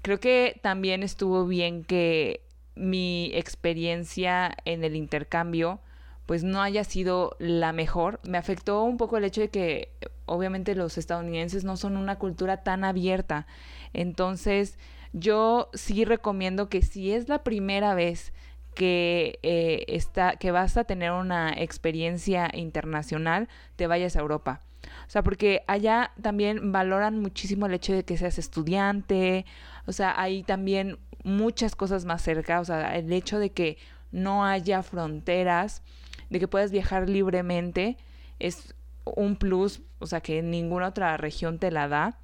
creo 0.03 0.21
que 0.21 0.59
también 0.63 1.03
estuvo 1.03 1.47
bien 1.47 1.85
que 1.85 2.43
mi 2.75 3.31
experiencia 3.35 4.57
en 4.65 4.85
el 4.85 4.97
intercambio 4.97 5.81
pues 6.27 6.43
no 6.43 6.63
haya 6.63 6.85
sido 6.85 7.37
la 7.39 7.73
mejor. 7.73 8.21
Me 8.25 8.39
afectó 8.39 8.83
un 8.83 8.97
poco 8.97 9.17
el 9.17 9.25
hecho 9.25 9.43
de 9.43 9.51
que 9.51 9.93
obviamente 10.27 10.75
los 10.75 10.97
estadounidenses 10.97 11.65
no 11.65 11.77
son 11.77 11.97
una 11.97 12.19
cultura 12.19 12.63
tan 12.63 12.85
abierta. 12.85 13.47
Entonces 13.93 14.79
yo 15.13 15.69
sí 15.75 16.05
recomiendo 16.05 16.69
que 16.69 16.83
si 16.83 17.13
es 17.13 17.29
la 17.29 17.45
primera 17.45 17.95
vez 17.95 18.33
que, 18.75 19.39
eh, 19.43 19.85
está, 19.89 20.37
que 20.37 20.51
vas 20.51 20.77
a 20.77 20.85
tener 20.85 21.13
una 21.13 21.53
experiencia 21.53 22.51
internacional, 22.53 23.49
te 23.77 23.87
vayas 23.87 24.17
a 24.17 24.21
Europa. 24.21 24.63
O 25.07 25.11
sea, 25.11 25.23
porque 25.23 25.63
allá 25.67 26.13
también 26.21 26.73
valoran 26.73 27.21
muchísimo 27.21 27.67
el 27.67 27.75
hecho 27.75 27.93
de 27.93 28.05
que 28.05 28.17
seas 28.17 28.39
estudiante, 28.39 29.45
o 29.87 29.93
sea, 29.93 30.21
hay 30.21 30.43
también 30.43 30.99
muchas 31.23 31.77
cosas 31.77 32.05
más 32.05 32.23
cerca, 32.23 32.61
o 32.61 32.65
sea, 32.65 32.97
el 32.97 33.13
hecho 33.13 33.39
de 33.39 33.51
que 33.51 33.79
no 34.13 34.45
haya 34.45 34.83
fronteras, 34.83 35.83
de 36.31 36.41
que 36.41 36.49
puedas 36.49 36.71
viajar 36.71 37.09
libremente, 37.09 37.97
es 38.39 38.75
un 39.05 39.37
plus, 39.37 39.83
o 39.99 40.07
sea, 40.07 40.21
que 40.21 40.43
ninguna 40.43 40.89
otra 40.89 41.17
región 41.17 41.59
te 41.59 41.71
la 41.71 41.89
da. 41.89 42.19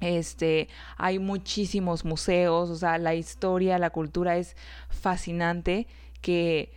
Este, 0.00 0.68
hay 0.98 1.18
muchísimos 1.18 2.04
museos, 2.04 2.68
o 2.68 2.76
sea, 2.76 2.98
la 2.98 3.14
historia, 3.14 3.78
la 3.78 3.90
cultura 3.90 4.36
es 4.36 4.54
fascinante 4.88 5.86
que 6.20 6.72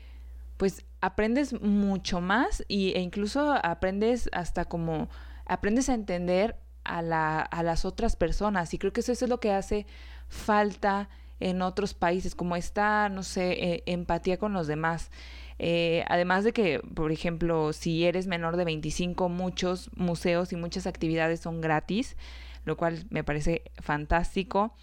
pues 0.57 0.85
aprendes 1.01 1.59
mucho 1.61 2.21
más 2.21 2.63
y, 2.67 2.93
e 2.93 2.99
incluso 3.01 3.53
aprendes 3.63 4.29
hasta 4.33 4.65
como, 4.65 5.09
aprendes 5.45 5.89
a 5.89 5.93
entender 5.93 6.55
a, 6.83 7.01
la, 7.01 7.41
a 7.41 7.63
las 7.63 7.85
otras 7.85 8.15
personas 8.15 8.73
y 8.73 8.77
creo 8.77 8.93
que 8.93 9.01
eso, 9.01 9.11
es 9.11 9.21
lo 9.27 9.39
que 9.39 9.51
hace 9.51 9.85
falta 10.27 11.09
en 11.39 11.61
otros 11.61 11.93
países, 11.93 12.35
como 12.35 12.55
esta, 12.55 13.07
no 13.09 13.23
sé, 13.23 13.51
eh, 13.51 13.83
empatía 13.85 14.37
con 14.37 14.51
los 14.53 14.67
demás. 14.67 15.09
Eh, 15.57 16.03
además 16.07 16.43
de 16.43 16.51
que, 16.51 16.79
por 16.93 17.11
ejemplo, 17.11 17.71
si 17.73 18.05
eres 18.05 18.27
menor 18.27 18.57
de 18.57 18.65
25, 18.65 19.29
muchos 19.29 19.89
museos 19.95 20.51
y 20.51 20.57
muchas 20.57 20.85
actividades 20.85 21.39
son 21.39 21.61
gratis, 21.61 22.17
lo 22.65 22.75
cual 22.75 23.05
me 23.09 23.23
parece 23.23 23.63
fantástico. 23.77 24.73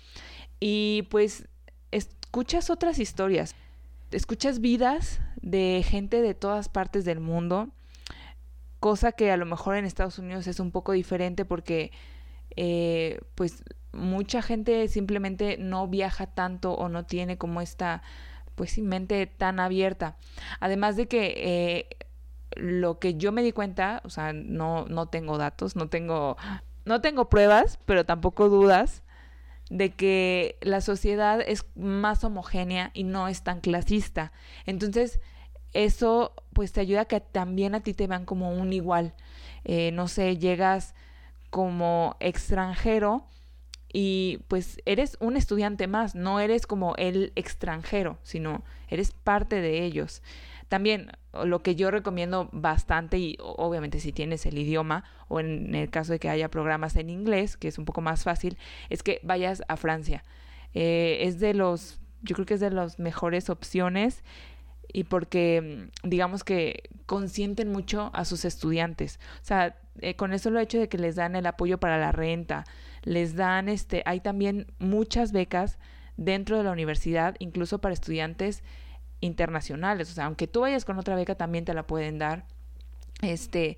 Y 0.58 1.06
pues 1.10 1.46
escuchas 1.90 2.70
otras 2.70 2.98
historias, 2.98 3.54
escuchas 4.10 4.60
vidas 4.60 5.20
de 5.46 5.84
gente 5.88 6.22
de 6.22 6.34
todas 6.34 6.68
partes 6.68 7.04
del 7.04 7.20
mundo, 7.20 7.68
cosa 8.80 9.12
que 9.12 9.30
a 9.30 9.36
lo 9.36 9.46
mejor 9.46 9.76
en 9.76 9.84
Estados 9.84 10.18
Unidos 10.18 10.48
es 10.48 10.58
un 10.58 10.72
poco 10.72 10.90
diferente 10.90 11.44
porque 11.44 11.92
eh, 12.56 13.20
pues 13.36 13.62
mucha 13.92 14.42
gente 14.42 14.88
simplemente 14.88 15.56
no 15.56 15.86
viaja 15.86 16.26
tanto 16.26 16.72
o 16.74 16.88
no 16.88 17.06
tiene 17.06 17.38
como 17.38 17.60
esta 17.60 18.02
pues 18.56 18.76
mente 18.78 19.24
tan 19.28 19.60
abierta. 19.60 20.16
Además 20.58 20.96
de 20.96 21.06
que 21.06 21.34
eh, 21.36 21.96
lo 22.56 22.98
que 22.98 23.14
yo 23.14 23.30
me 23.30 23.42
di 23.42 23.52
cuenta, 23.52 24.02
o 24.04 24.10
sea, 24.10 24.32
no, 24.32 24.86
no 24.86 25.06
tengo 25.06 25.38
datos, 25.38 25.76
no 25.76 25.88
tengo, 25.88 26.36
no 26.84 27.00
tengo 27.00 27.28
pruebas, 27.28 27.78
pero 27.86 28.04
tampoco 28.04 28.48
dudas 28.48 29.04
de 29.70 29.94
que 29.94 30.58
la 30.60 30.80
sociedad 30.80 31.40
es 31.40 31.66
más 31.76 32.24
homogénea 32.24 32.90
y 32.94 33.04
no 33.04 33.28
es 33.28 33.44
tan 33.44 33.60
clasista. 33.60 34.32
Entonces, 34.64 35.20
eso 35.84 36.32
pues 36.52 36.72
te 36.72 36.80
ayuda 36.80 37.02
a 37.02 37.04
que 37.04 37.20
también 37.20 37.74
a 37.74 37.80
ti 37.80 37.94
te 37.94 38.06
vean 38.06 38.24
como 38.24 38.50
un 38.50 38.72
igual. 38.72 39.14
Eh, 39.64 39.90
no 39.92 40.08
sé, 40.08 40.38
llegas 40.38 40.94
como 41.50 42.16
extranjero 42.20 43.24
y 43.92 44.40
pues 44.48 44.80
eres 44.84 45.16
un 45.20 45.36
estudiante 45.36 45.86
más, 45.86 46.14
no 46.14 46.40
eres 46.40 46.66
como 46.66 46.94
el 46.96 47.32
extranjero, 47.34 48.18
sino 48.22 48.62
eres 48.88 49.12
parte 49.12 49.60
de 49.60 49.84
ellos. 49.84 50.22
También 50.68 51.12
lo 51.44 51.62
que 51.62 51.76
yo 51.76 51.90
recomiendo 51.90 52.48
bastante, 52.52 53.18
y 53.18 53.36
obviamente 53.40 54.00
si 54.00 54.12
tienes 54.12 54.46
el 54.46 54.58
idioma, 54.58 55.04
o 55.28 55.40
en 55.40 55.74
el 55.74 55.90
caso 55.90 56.12
de 56.12 56.18
que 56.18 56.28
haya 56.28 56.50
programas 56.50 56.96
en 56.96 57.10
inglés, 57.10 57.56
que 57.56 57.68
es 57.68 57.78
un 57.78 57.84
poco 57.84 58.00
más 58.00 58.24
fácil, 58.24 58.58
es 58.90 59.02
que 59.02 59.20
vayas 59.22 59.62
a 59.68 59.76
Francia. 59.76 60.24
Eh, 60.74 61.18
es 61.22 61.38
de 61.38 61.54
los, 61.54 62.00
yo 62.22 62.34
creo 62.34 62.46
que 62.46 62.54
es 62.54 62.60
de 62.60 62.70
las 62.70 62.98
mejores 62.98 63.48
opciones 63.48 64.24
y 64.92 65.04
porque 65.04 65.90
mm, 66.04 66.08
digamos 66.08 66.44
que 66.44 66.84
consienten 67.06 67.70
mucho 67.70 68.10
a 68.14 68.24
sus 68.24 68.44
estudiantes. 68.44 69.18
O 69.42 69.44
sea, 69.44 69.76
eh, 70.00 70.14
con 70.16 70.32
eso 70.32 70.50
lo 70.50 70.60
hecho 70.60 70.78
de 70.78 70.88
que 70.88 70.98
les 70.98 71.16
dan 71.16 71.36
el 71.36 71.46
apoyo 71.46 71.78
para 71.78 71.98
la 71.98 72.12
renta, 72.12 72.64
les 73.02 73.36
dan 73.36 73.68
este, 73.68 74.02
hay 74.06 74.20
también 74.20 74.66
muchas 74.78 75.32
becas 75.32 75.78
dentro 76.16 76.58
de 76.58 76.64
la 76.64 76.72
universidad, 76.72 77.36
incluso 77.38 77.78
para 77.78 77.94
estudiantes 77.94 78.62
internacionales. 79.20 80.10
O 80.10 80.14
sea, 80.14 80.26
aunque 80.26 80.46
tú 80.46 80.60
vayas 80.60 80.84
con 80.84 80.98
otra 80.98 81.14
beca, 81.14 81.34
también 81.34 81.64
te 81.64 81.74
la 81.74 81.86
pueden 81.86 82.18
dar. 82.18 82.44
Este, 83.22 83.76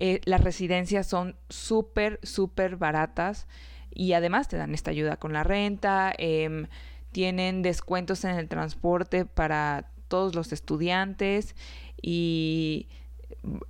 eh, 0.00 0.20
las 0.24 0.40
residencias 0.42 1.06
son 1.06 1.36
súper, 1.48 2.18
súper 2.22 2.76
baratas 2.76 3.46
y 3.90 4.12
además 4.14 4.48
te 4.48 4.56
dan 4.56 4.74
esta 4.74 4.90
ayuda 4.90 5.16
con 5.16 5.32
la 5.32 5.44
renta, 5.44 6.12
em, 6.18 6.66
tienen 7.12 7.62
descuentos 7.62 8.24
en 8.24 8.36
el 8.36 8.48
transporte 8.48 9.24
para 9.24 9.86
todos 10.08 10.34
los 10.34 10.52
estudiantes 10.52 11.54
y 12.00 12.88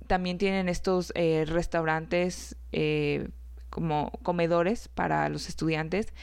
también 0.07 0.37
tienen 0.37 0.69
estos 0.69 1.11
eh, 1.15 1.45
restaurantes 1.47 2.55
eh, 2.71 3.29
como 3.69 4.11
comedores 4.23 4.87
para 4.87 5.27
los 5.29 5.49
estudiantes 5.49 6.13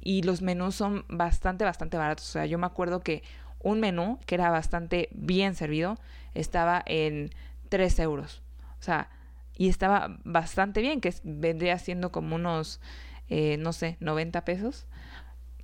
y 0.00 0.22
los 0.22 0.42
menús 0.42 0.74
son 0.74 1.04
bastante, 1.08 1.64
bastante 1.64 1.96
baratos. 1.96 2.28
O 2.28 2.32
sea, 2.32 2.46
yo 2.46 2.58
me 2.58 2.66
acuerdo 2.66 3.00
que 3.00 3.22
un 3.60 3.80
menú 3.80 4.18
que 4.26 4.34
era 4.34 4.50
bastante 4.50 5.08
bien 5.12 5.54
servido 5.54 5.96
estaba 6.34 6.82
en 6.86 7.30
3 7.70 7.98
euros. 8.00 8.42
O 8.78 8.82
sea, 8.82 9.08
y 9.56 9.68
estaba 9.68 10.18
bastante 10.24 10.80
bien, 10.82 11.00
que 11.00 11.14
vendría 11.22 11.78
siendo 11.78 12.12
como 12.12 12.36
unos, 12.36 12.80
eh, 13.28 13.56
no 13.58 13.72
sé, 13.72 13.96
90 14.00 14.44
pesos. 14.44 14.86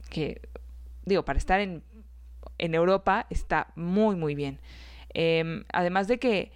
Que, 0.08 0.40
digo, 1.04 1.24
para 1.24 1.38
estar 1.38 1.60
en, 1.60 1.82
en 2.60 2.74
Europa 2.74 3.26
está 3.30 3.72
muy, 3.74 4.16
muy 4.16 4.34
bien. 4.34 4.60
Em, 5.12 5.64
además 5.72 6.06
de 6.06 6.18
que 6.18 6.52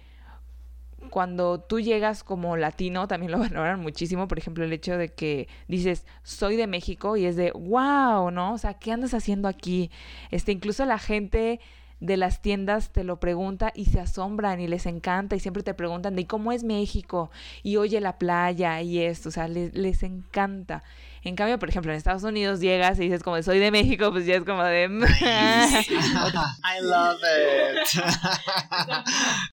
cuando 1.09 1.59
tú 1.59 1.79
llegas 1.79 2.23
como 2.23 2.57
latino, 2.57 3.07
también 3.07 3.31
lo 3.31 3.39
valoran 3.49 3.81
muchísimo. 3.81 4.27
Por 4.27 4.37
ejemplo, 4.37 4.63
el 4.63 4.73
hecho 4.73 4.97
de 4.97 5.09
que 5.09 5.47
dices, 5.67 6.05
soy 6.23 6.55
de 6.55 6.67
México 6.67 7.17
y 7.17 7.25
es 7.25 7.35
de, 7.35 7.51
wow, 7.51 8.31
¿no? 8.31 8.53
O 8.53 8.57
sea, 8.57 8.75
¿qué 8.75 8.91
andas 8.91 9.13
haciendo 9.13 9.47
aquí? 9.47 9.91
Este, 10.31 10.51
incluso 10.51 10.85
la 10.85 10.99
gente 10.99 11.59
de 11.99 12.17
las 12.17 12.41
tiendas 12.41 12.91
te 12.91 13.03
lo 13.03 13.19
pregunta 13.19 13.71
y 13.73 13.85
se 13.85 13.99
asombran 13.99 14.59
y 14.59 14.67
les 14.67 14.85
encanta 14.85 15.35
y 15.35 15.39
siempre 15.39 15.63
te 15.63 15.73
preguntan 15.73 16.15
de 16.15 16.27
cómo 16.27 16.51
es 16.51 16.63
México 16.63 17.31
y 17.63 17.77
oye 17.77 18.01
la 18.01 18.17
playa 18.17 18.81
y 18.81 18.99
esto, 18.99 19.29
o 19.29 19.31
sea, 19.31 19.47
les, 19.47 19.73
les 19.73 20.03
encanta. 20.03 20.83
En 21.23 21.35
cambio, 21.35 21.57
por 21.57 21.69
ejemplo, 21.69 21.91
en 21.91 21.97
Estados 21.97 22.23
Unidos 22.23 22.59
llegas 22.59 22.99
y 22.99 23.03
dices 23.03 23.23
como 23.23 23.41
soy 23.41 23.59
de 23.59 23.71
México, 23.71 24.11
pues 24.11 24.25
ya 24.25 24.35
es 24.35 24.43
como 24.43 24.63
de... 24.63 24.83
I 24.85 26.81
love 26.81 27.19
it. 27.23 28.03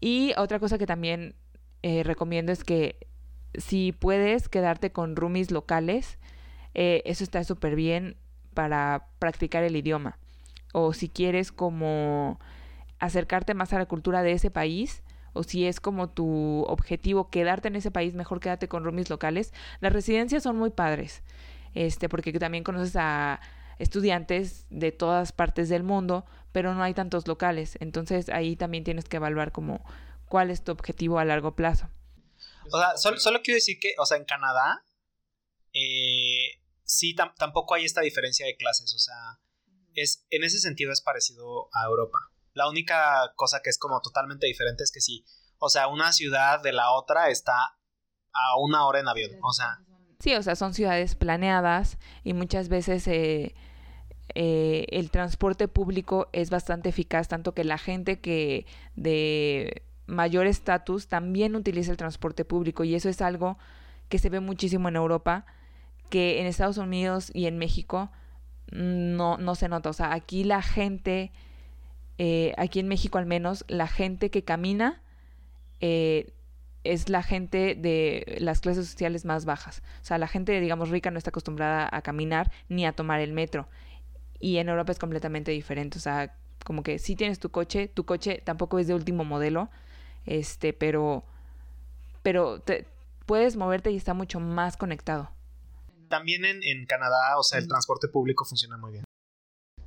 Y 0.00 0.34
otra 0.36 0.58
cosa 0.58 0.78
que 0.78 0.86
también 0.86 1.34
eh, 1.82 2.02
recomiendo 2.02 2.52
es 2.52 2.64
que 2.64 3.08
si 3.54 3.92
puedes 3.92 4.48
quedarte 4.48 4.92
con 4.92 5.16
roomies 5.16 5.50
locales, 5.50 6.18
eh, 6.74 7.02
eso 7.06 7.24
está 7.24 7.42
súper 7.44 7.74
bien 7.74 8.16
para 8.54 9.08
practicar 9.18 9.64
el 9.64 9.76
idioma. 9.76 10.18
O 10.72 10.92
si 10.92 11.08
quieres 11.08 11.52
como 11.52 12.38
acercarte 12.98 13.54
más 13.54 13.72
a 13.72 13.78
la 13.78 13.86
cultura 13.86 14.22
de 14.22 14.32
ese 14.32 14.50
país, 14.50 15.02
o 15.32 15.42
si 15.42 15.66
es 15.66 15.80
como 15.80 16.08
tu 16.08 16.64
objetivo 16.66 17.30
quedarte 17.30 17.68
en 17.68 17.76
ese 17.76 17.90
país, 17.90 18.14
mejor 18.14 18.40
quédate 18.40 18.68
con 18.68 18.84
roomies 18.84 19.10
locales. 19.10 19.52
Las 19.80 19.92
residencias 19.92 20.42
son 20.42 20.56
muy 20.56 20.70
padres, 20.70 21.22
este, 21.74 22.08
porque 22.08 22.32
también 22.32 22.64
conoces 22.64 22.96
a 22.96 23.40
estudiantes 23.78 24.66
de 24.70 24.92
todas 24.92 25.32
partes 25.32 25.68
del 25.68 25.82
mundo, 25.82 26.24
pero 26.52 26.74
no 26.74 26.82
hay 26.82 26.94
tantos 26.94 27.28
locales. 27.28 27.76
Entonces 27.80 28.30
ahí 28.30 28.56
también 28.56 28.84
tienes 28.84 29.04
que 29.04 29.18
evaluar 29.18 29.52
como 29.52 29.84
cuál 30.26 30.50
es 30.50 30.64
tu 30.64 30.72
objetivo 30.72 31.18
a 31.18 31.24
largo 31.24 31.54
plazo. 31.54 31.88
O 32.72 32.78
sea, 32.78 32.96
solo, 32.96 33.42
quiero 33.42 33.56
decir 33.56 33.78
que, 33.80 33.94
o 33.98 34.06
sea, 34.06 34.16
en 34.16 34.24
Canadá, 34.24 34.84
eh, 35.72 36.60
sí, 36.84 37.14
tampoco 37.14 37.74
hay 37.74 37.84
esta 37.84 38.00
diferencia 38.00 38.46
de 38.46 38.56
clases. 38.56 38.92
O 38.94 38.98
sea, 38.98 39.38
es, 39.96 40.26
en 40.30 40.44
ese 40.44 40.58
sentido 40.58 40.92
es 40.92 41.00
parecido 41.00 41.68
a 41.72 41.86
Europa. 41.86 42.18
La 42.52 42.68
única 42.68 43.32
cosa 43.34 43.60
que 43.62 43.70
es 43.70 43.78
como 43.78 44.00
totalmente 44.00 44.46
diferente 44.46 44.84
es 44.84 44.92
que 44.92 45.00
sí, 45.00 45.24
o 45.58 45.68
sea, 45.68 45.88
una 45.88 46.12
ciudad 46.12 46.62
de 46.62 46.72
la 46.72 46.92
otra 46.92 47.30
está 47.30 47.54
a 48.32 48.58
una 48.58 48.86
hora 48.86 49.00
en 49.00 49.08
avión. 49.08 49.32
O 49.42 49.52
sea. 49.52 49.78
Sí, 50.20 50.34
o 50.34 50.42
sea, 50.42 50.56
son 50.56 50.74
ciudades 50.74 51.14
planeadas 51.14 51.98
y 52.24 52.32
muchas 52.32 52.68
veces 52.68 53.06
eh, 53.08 53.54
eh, 54.34 54.86
el 54.90 55.10
transporte 55.10 55.68
público 55.68 56.28
es 56.32 56.50
bastante 56.50 56.88
eficaz, 56.88 57.28
tanto 57.28 57.52
que 57.52 57.64
la 57.64 57.78
gente 57.78 58.20
que 58.20 58.66
de 58.94 59.82
mayor 60.06 60.46
estatus 60.46 61.08
también 61.08 61.56
utiliza 61.56 61.90
el 61.90 61.96
transporte 61.96 62.44
público 62.44 62.84
y 62.84 62.94
eso 62.94 63.08
es 63.08 63.20
algo 63.20 63.58
que 64.08 64.18
se 64.18 64.30
ve 64.30 64.40
muchísimo 64.40 64.88
en 64.88 64.96
Europa, 64.96 65.46
que 66.10 66.40
en 66.40 66.46
Estados 66.46 66.78
Unidos 66.78 67.30
y 67.34 67.46
en 67.46 67.58
México 67.58 68.10
no, 68.70 69.38
no 69.38 69.54
se 69.54 69.68
nota. 69.68 69.90
O 69.90 69.92
sea, 69.92 70.12
aquí 70.12 70.44
la 70.44 70.62
gente, 70.62 71.32
eh, 72.18 72.54
aquí 72.56 72.80
en 72.80 72.88
México 72.88 73.18
al 73.18 73.26
menos, 73.26 73.64
la 73.68 73.86
gente 73.86 74.30
que 74.30 74.44
camina 74.44 75.02
eh, 75.80 76.32
es 76.84 77.08
la 77.08 77.22
gente 77.22 77.74
de 77.74 78.36
las 78.40 78.60
clases 78.60 78.88
sociales 78.88 79.24
más 79.24 79.44
bajas. 79.44 79.82
O 80.02 80.04
sea, 80.04 80.18
la 80.18 80.28
gente, 80.28 80.60
digamos, 80.60 80.90
rica 80.90 81.10
no 81.10 81.18
está 81.18 81.30
acostumbrada 81.30 81.88
a 81.90 82.02
caminar 82.02 82.50
ni 82.68 82.86
a 82.86 82.92
tomar 82.92 83.20
el 83.20 83.32
metro. 83.32 83.68
Y 84.38 84.58
en 84.58 84.68
Europa 84.68 84.92
es 84.92 84.98
completamente 84.98 85.50
diferente. 85.50 85.98
O 85.98 86.00
sea, 86.00 86.34
como 86.64 86.82
que 86.82 86.98
si 86.98 87.16
tienes 87.16 87.38
tu 87.38 87.50
coche, 87.50 87.88
tu 87.88 88.04
coche 88.04 88.42
tampoco 88.44 88.78
es 88.78 88.86
de 88.86 88.94
último 88.94 89.24
modelo, 89.24 89.70
este, 90.24 90.72
pero, 90.72 91.24
pero 92.22 92.60
te, 92.60 92.86
puedes 93.24 93.56
moverte 93.56 93.90
y 93.90 93.96
está 93.96 94.14
mucho 94.14 94.40
más 94.40 94.76
conectado. 94.76 95.30
También 96.08 96.44
en, 96.44 96.62
en 96.62 96.86
Canadá, 96.86 97.38
o 97.38 97.42
sea, 97.42 97.58
el 97.58 97.68
transporte 97.68 98.08
público 98.08 98.44
funciona 98.44 98.76
muy 98.76 98.92
bien. 98.92 99.04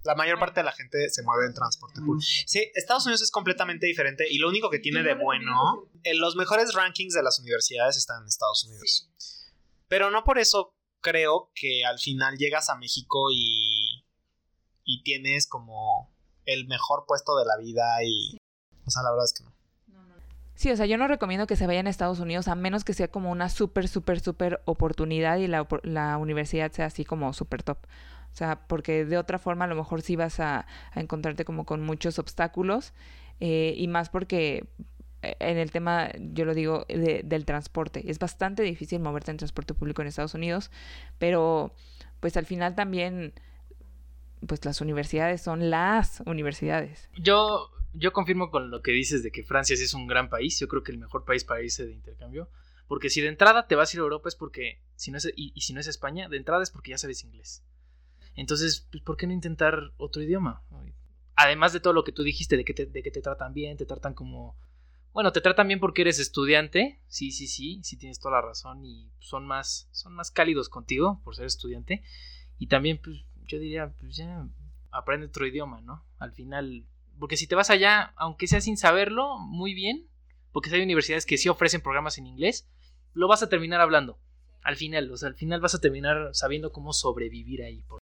La 0.04 0.16
mayor 0.16 0.40
parte 0.40 0.62
de 0.62 0.64
la 0.64 0.72
gente 0.72 1.10
se 1.10 1.24
mueve 1.24 1.46
en 1.46 1.54
transporte 1.54 2.00
público. 2.00 2.26
Sí, 2.46 2.72
Estados 2.74 3.06
Unidos 3.06 3.22
es 3.22 3.32
completamente 3.32 3.86
diferente 3.86 4.26
y 4.30 4.38
lo 4.38 4.48
único 4.48 4.70
que 4.70 4.80
tiene 4.80 5.04
de 5.04 5.14
bueno, 5.14 5.90
en 6.04 6.20
los 6.20 6.36
mejores 6.36 6.74
rankings 6.74 7.14
de 7.14 7.22
las 7.22 7.40
universidades 7.40 7.98
están 7.98 8.22
en 8.22 8.28
Estados 8.28 8.64
Unidos. 8.66 9.10
Pero 9.88 10.10
no 10.10 10.24
por 10.24 10.40
eso 10.40 10.74
creo 11.02 11.52
que 11.54 11.84
al 11.86 12.00
final 12.00 12.38
llegas 12.38 12.70
a 12.70 12.78
México 12.78 13.30
y, 13.32 14.06
y 14.86 15.04
tienes 15.04 15.48
como 15.48 16.16
el 16.46 16.68
mejor 16.68 17.06
puesto 17.08 17.38
de 17.38 17.46
la 17.46 17.58
vida 17.58 18.04
y... 18.04 18.38
O 18.86 18.90
sea, 18.90 19.04
la 19.04 19.12
verdad 19.12 19.26
es 19.26 19.34
que 19.34 19.44
no. 19.44 19.59
Sí, 20.60 20.70
o 20.70 20.76
sea, 20.76 20.86
yo 20.86 20.98
no 20.98 21.08
recomiendo 21.08 21.48
que 21.48 21.56
se 21.56 21.68
vayan 21.68 21.88
a 21.88 21.90
Estados 21.90 22.20
Unidos 22.20 22.50
a 22.50 22.56
menos 22.56 22.84
que 22.84 22.94
sea 22.94 23.08
como 23.08 23.32
una 23.32 23.48
súper, 23.48 23.88
súper, 23.88 24.20
súper 24.20 24.62
oportunidad 24.66 25.38
y 25.38 25.48
la, 25.48 25.66
la, 25.84 26.18
universidad 26.18 26.70
sea 26.74 26.88
así 26.88 27.06
como 27.06 27.32
súper 27.32 27.64
top. 27.64 27.78
O 28.34 28.36
sea, 28.36 28.68
porque 28.68 29.06
de 29.06 29.18
otra 29.18 29.40
forma 29.40 29.64
a 29.64 29.68
lo 29.70 29.76
mejor 29.76 30.02
sí 30.02 30.18
vas 30.18 30.42
a, 30.42 30.68
encontrarte 30.96 31.46
como 31.46 31.66
con 31.66 31.82
muchos 31.82 32.20
obstáculos 32.20 32.92
eh, 33.40 33.74
y 33.78 33.88
más 33.88 34.10
porque 34.10 34.68
eh, 35.22 35.38
en 35.40 35.58
el 35.58 35.72
tema, 35.72 36.10
yo 36.20 36.44
lo 36.44 36.54
digo, 36.54 36.86
del 36.90 37.46
transporte. 37.46 38.12
Es 38.12 38.20
bastante 38.20 38.62
difícil 38.62 39.00
moverte 39.00 39.32
en 39.32 39.38
transporte 39.38 39.74
público 39.74 40.02
en 40.02 40.10
Estados 40.10 40.34
Unidos, 40.34 40.72
pero 41.20 41.74
pues 42.20 42.36
al 42.36 42.46
final 42.46 42.76
también, 42.76 43.32
pues 44.46 44.66
las 44.66 44.82
universidades 44.82 45.42
son 45.42 45.70
las 45.70 46.22
universidades. 46.26 47.10
Yo 47.18 47.72
yo 47.94 48.14
confirmo 48.14 48.52
con 48.52 48.72
lo 48.72 48.82
que 48.82 48.92
dices 48.92 49.24
de 49.24 49.32
que 49.32 49.44
Francia 49.44 49.74
es 49.74 49.94
un 49.94 50.08
gran 50.08 50.30
país. 50.30 50.60
Yo 50.60 50.68
creo 50.68 50.84
que 50.84 50.92
el 50.92 50.98
mejor 50.98 51.26
país 51.26 51.44
para 51.44 51.64
irse 51.64 51.86
de 51.86 51.94
intercambio. 51.94 52.50
Porque 52.88 53.10
si 53.10 53.22
de 53.22 53.28
entrada 53.28 53.68
te 53.68 53.76
vas 53.76 53.94
a 53.94 53.98
ir 53.98 54.02
a 54.02 54.04
Europa 54.04 54.30
es 54.30 54.36
porque, 54.36 54.82
si 54.96 55.12
no 55.12 55.18
es, 55.18 55.32
y, 55.36 55.52
y 55.54 55.62
si 55.62 55.74
no 55.74 55.80
es 55.80 55.88
España, 55.88 56.28
de 56.28 56.38
entrada 56.38 56.64
es 56.64 56.72
porque 56.72 56.92
ya 56.92 56.98
sabes 56.98 57.24
inglés. 57.24 57.64
Entonces, 58.36 58.88
pues, 58.92 59.04
¿por 59.04 59.18
qué 59.18 59.28
no 59.28 59.34
intentar 59.34 59.92
otro 59.98 60.22
idioma? 60.22 60.64
Además 61.36 61.74
de 61.74 61.80
todo 61.80 61.94
lo 61.94 62.04
que 62.04 62.12
tú 62.12 62.24
dijiste, 62.24 62.58
de 62.58 62.66
que 62.66 62.74
te, 62.74 62.86
de 62.86 63.04
que 63.04 63.12
te 63.12 63.22
tratan 63.22 63.54
bien, 63.54 63.78
te 63.78 63.86
tratan 63.86 64.14
como... 64.14 64.58
Bueno, 65.14 65.32
te 65.32 65.42
tratan 65.42 65.68
bien 65.68 65.80
porque 65.80 66.02
eres 66.02 66.20
estudiante, 66.20 67.02
sí, 67.08 67.32
sí, 67.32 67.48
sí, 67.48 67.80
sí 67.84 67.98
tienes 67.98 68.20
toda 68.20 68.36
la 68.36 68.48
razón 68.48 68.86
y 68.86 69.12
son 69.20 69.46
más, 69.46 69.90
son 69.92 70.14
más 70.14 70.32
cálidos 70.32 70.70
contigo 70.70 71.22
por 71.24 71.36
ser 71.36 71.46
estudiante. 71.46 72.04
Y 72.58 72.68
también, 72.68 73.00
pues, 73.04 73.26
yo 73.46 73.60
diría, 73.60 73.94
pues 74.00 74.16
ya, 74.16 74.48
aprende 74.92 75.28
otro 75.28 75.46
idioma, 75.46 75.82
¿no? 75.82 76.06
Al 76.18 76.32
final, 76.32 76.86
porque 77.20 77.38
si 77.38 77.48
te 77.48 77.56
vas 77.56 77.70
allá, 77.70 78.14
aunque 78.16 78.48
sea 78.48 78.62
sin 78.62 78.78
saberlo 78.78 79.38
muy 79.40 79.74
bien, 79.74 80.08
porque 80.52 80.74
hay 80.74 80.82
universidades 80.82 81.26
que 81.26 81.38
sí 81.38 81.50
ofrecen 81.50 81.82
programas 81.82 82.18
en 82.18 82.28
inglés, 82.28 82.68
lo 83.14 83.28
vas 83.28 83.44
a 83.44 83.50
terminar 83.50 83.82
hablando. 83.82 84.20
Al 84.64 84.76
final, 84.76 85.12
o 85.12 85.18
sea, 85.18 85.30
al 85.30 85.36
final 85.36 85.62
vas 85.62 85.76
a 85.76 85.80
terminar 85.80 86.30
sabiendo 86.34 86.72
cómo 86.72 86.94
sobrevivir 86.94 87.64
ahí. 87.64 87.84
Por. 87.84 88.00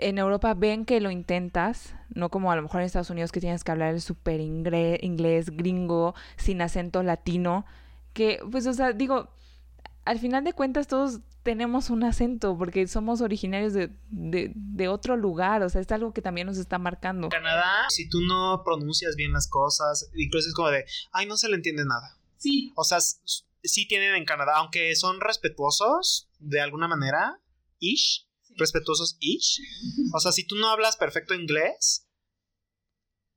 En 0.00 0.18
Europa 0.18 0.54
ven 0.54 0.84
que 0.84 1.00
lo 1.00 1.10
intentas, 1.10 1.96
no 2.14 2.28
como 2.28 2.52
a 2.52 2.56
lo 2.56 2.62
mejor 2.62 2.80
en 2.80 2.86
Estados 2.86 3.10
Unidos 3.10 3.32
que 3.32 3.40
tienes 3.40 3.64
que 3.64 3.72
hablar 3.72 3.94
el 3.94 4.00
super 4.00 4.40
inglés 4.40 5.50
gringo, 5.50 6.14
sin 6.36 6.62
acento 6.62 7.02
latino, 7.02 7.66
que 8.12 8.40
pues, 8.50 8.66
o 8.68 8.74
sea, 8.74 8.92
digo, 8.92 9.30
al 10.08 10.18
final 10.18 10.42
de 10.42 10.54
cuentas 10.54 10.86
todos 10.86 11.20
tenemos 11.42 11.90
un 11.90 12.02
acento 12.02 12.56
porque 12.56 12.88
somos 12.88 13.20
originarios 13.20 13.74
de, 13.74 13.90
de, 14.08 14.52
de, 14.54 14.88
otro 14.88 15.18
lugar, 15.18 15.62
o 15.62 15.68
sea, 15.68 15.82
es 15.82 15.92
algo 15.92 16.14
que 16.14 16.22
también 16.22 16.46
nos 16.46 16.56
está 16.56 16.78
marcando. 16.78 17.28
Canadá, 17.28 17.86
si 17.90 18.08
tú 18.08 18.22
no 18.22 18.62
pronuncias 18.64 19.16
bien 19.16 19.34
las 19.34 19.48
cosas, 19.48 20.10
incluso 20.14 20.48
es 20.48 20.54
como 20.54 20.70
de, 20.70 20.86
ay, 21.12 21.26
no 21.26 21.36
se 21.36 21.50
le 21.50 21.56
entiende 21.56 21.84
nada. 21.84 22.18
Sí. 22.38 22.72
O 22.74 22.84
sea, 22.84 23.00
sí 23.00 23.86
tienen 23.86 24.14
en 24.14 24.24
Canadá, 24.24 24.54
aunque 24.56 24.96
son 24.96 25.20
respetuosos 25.20 26.30
de 26.38 26.62
alguna 26.62 26.88
manera, 26.88 27.38
ish, 27.78 28.26
sí. 28.44 28.54
respetuosos 28.56 29.18
ish. 29.20 29.60
O 30.14 30.20
sea, 30.20 30.32
si 30.32 30.46
tú 30.46 30.56
no 30.56 30.70
hablas 30.70 30.96
perfecto 30.96 31.34
inglés, 31.34 32.06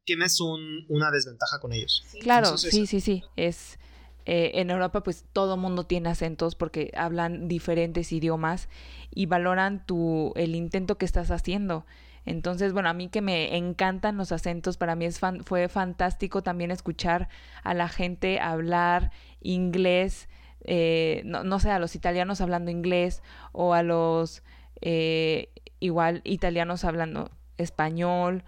tienes 0.05 0.39
un, 0.39 0.85
una 0.87 1.11
desventaja 1.11 1.59
con 1.59 1.73
ellos. 1.73 2.01
Sí. 2.11 2.19
Claro, 2.19 2.47
Entonces, 2.47 2.71
sí, 2.71 2.87
sí, 2.87 3.01
sí, 3.01 3.23
es... 3.35 3.77
Eh, 4.25 4.51
en 4.55 4.69
Europa 4.69 5.01
pues 5.01 5.25
todo 5.33 5.57
mundo 5.57 5.85
tiene 5.85 6.09
acentos 6.09 6.55
porque 6.55 6.91
hablan 6.95 7.47
diferentes 7.47 8.11
idiomas 8.11 8.69
y 9.09 9.25
valoran 9.25 9.85
tu 9.85 10.33
el 10.35 10.55
intento 10.55 10.97
que 10.97 11.05
estás 11.05 11.31
haciendo. 11.31 11.85
Entonces, 12.25 12.71
bueno, 12.73 12.89
a 12.89 12.93
mí 12.93 13.09
que 13.09 13.21
me 13.21 13.57
encantan 13.57 14.17
los 14.17 14.31
acentos, 14.31 14.77
para 14.77 14.95
mí 14.95 15.05
es 15.05 15.19
fue 15.43 15.67
fantástico 15.69 16.43
también 16.43 16.69
escuchar 16.71 17.29
a 17.63 17.73
la 17.73 17.89
gente 17.89 18.39
hablar 18.39 19.11
inglés, 19.41 20.29
eh, 20.63 21.23
no, 21.25 21.43
no, 21.43 21.59
sé, 21.59 21.71
a 21.71 21.79
los 21.79 21.95
italianos 21.95 22.39
hablando 22.39 22.69
inglés 22.69 23.23
o 23.51 23.73
a 23.73 23.81
los 23.81 24.43
eh, 24.81 25.49
igual 25.79 26.21
italianos 26.23 26.85
hablando 26.85 27.31
español, 27.57 28.43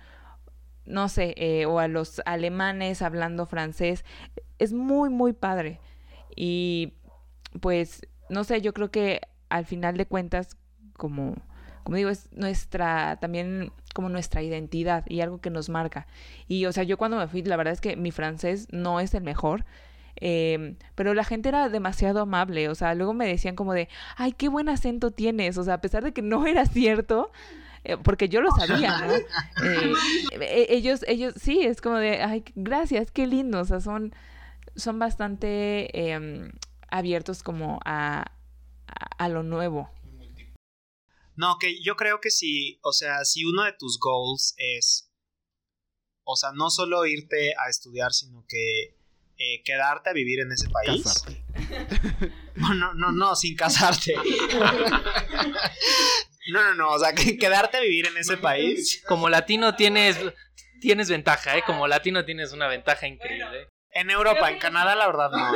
no 0.86 1.10
sé, 1.10 1.34
eh, 1.38 1.66
o 1.66 1.80
a 1.80 1.88
los 1.88 2.22
alemanes 2.26 3.02
hablando 3.02 3.46
francés. 3.46 4.06
Es 4.64 4.74
muy, 4.74 5.10
muy 5.10 5.34
padre. 5.34 5.80
Y 6.36 6.94
pues, 7.62 8.08
no 8.30 8.44
sé, 8.44 8.62
yo 8.62 8.74
creo 8.74 8.92
que 8.92 9.22
al 9.50 9.66
final 9.66 9.98
de 9.98 10.06
cuentas, 10.06 10.58
como 10.98 11.36
como 11.84 11.98
digo, 11.98 12.10
es 12.10 12.30
nuestra, 12.32 13.18
también 13.20 13.72
como 13.94 14.10
nuestra 14.10 14.42
identidad 14.42 15.04
y 15.08 15.22
algo 15.22 15.40
que 15.40 15.50
nos 15.50 15.70
marca. 15.70 16.08
Y, 16.48 16.66
o 16.66 16.72
sea, 16.72 16.84
yo 16.84 16.98
cuando 16.98 17.18
me 17.18 17.28
fui, 17.28 17.44
la 17.44 17.58
verdad 17.58 17.74
es 17.74 17.82
que 17.82 17.96
mi 17.96 18.12
francés 18.12 18.68
no 18.72 19.00
es 19.00 19.14
el 19.14 19.24
mejor, 19.24 19.66
eh, 20.16 20.76
pero 20.96 21.14
la 21.14 21.24
gente 21.24 21.50
era 21.50 21.70
demasiado 21.70 22.22
amable, 22.22 22.70
o 22.70 22.76
sea, 22.76 22.96
luego 22.96 23.14
me 23.14 23.28
decían 23.28 23.56
como 23.56 23.74
de, 23.74 23.90
ay, 24.16 24.32
qué 24.32 24.48
buen 24.48 24.70
acento 24.70 25.12
tienes, 25.12 25.58
o 25.58 25.64
sea, 25.64 25.76
a 25.76 25.82
pesar 25.82 26.04
de 26.04 26.14
que 26.14 26.22
no 26.22 26.48
era 26.48 26.66
cierto, 26.66 27.32
eh, 27.84 27.98
porque 28.02 28.30
yo 28.30 28.42
lo 28.42 28.52
sabía, 28.52 28.98
¿no? 29.00 29.14
Eh, 30.40 30.68
ellos, 30.70 31.04
ellos, 31.08 31.34
sí, 31.38 31.62
es 31.64 31.82
como 31.82 31.98
de, 31.98 32.22
ay, 32.22 32.44
gracias, 32.56 33.12
qué 33.12 33.28
lindo, 33.28 33.60
o 33.60 33.66
sea, 33.66 33.82
son, 33.82 34.14
son 34.76 35.00
bastante 35.00 36.12
em, 36.12 36.52
abiertos 36.90 37.44
como 37.44 37.80
a, 37.86 38.22
a, 38.88 39.06
a 39.18 39.30
lo 39.30 39.44
nuevo. 39.44 39.90
No, 41.36 41.58
que 41.60 41.82
yo 41.82 41.96
creo 41.96 42.22
que 42.22 42.30
si, 42.30 42.80
o 42.84 42.94
sea, 42.94 43.26
si 43.26 43.44
uno 43.46 43.64
de 43.64 43.74
tus 43.74 44.00
goals 44.00 44.54
es, 44.58 45.12
o 46.24 46.36
sea, 46.36 46.52
no 46.54 46.70
solo 46.70 47.06
irte 47.06 47.54
a 47.56 47.70
estudiar, 47.70 48.14
sino 48.14 48.46
que 48.48 48.96
eh, 49.38 49.64
quedarte 49.64 50.12
a 50.12 50.14
vivir 50.14 50.42
en 50.42 50.52
ese 50.52 50.70
país. 50.70 51.04
Casarte. 51.04 51.44
No, 52.56 52.72
no, 52.76 52.94
no, 52.94 53.12
no, 53.12 53.36
sin 53.36 53.56
casarte. 53.56 54.14
No, 56.52 56.62
no, 56.62 56.76
no, 56.76 56.92
o 56.92 57.00
sea, 57.00 57.14
que 57.16 57.36
quedarte 57.38 57.78
a 57.78 57.82
vivir 57.82 58.06
en 58.06 58.16
ese 58.18 58.38
país. 58.38 59.02
Como 59.08 59.28
latino 59.28 59.76
tienes, 59.76 60.20
tienes 60.80 61.10
ventaja, 61.10 61.58
¿eh? 61.58 61.64
Como 61.66 61.88
latino 61.88 62.26
tienes 62.26 62.52
una 62.52 62.68
ventaja 62.68 63.08
increíble. 63.08 63.70
En 63.94 64.10
Europa, 64.10 64.50
en 64.50 64.60
Canadá, 64.60 64.96
la 64.96 65.08
verdad 65.08 65.32
no. 65.32 65.52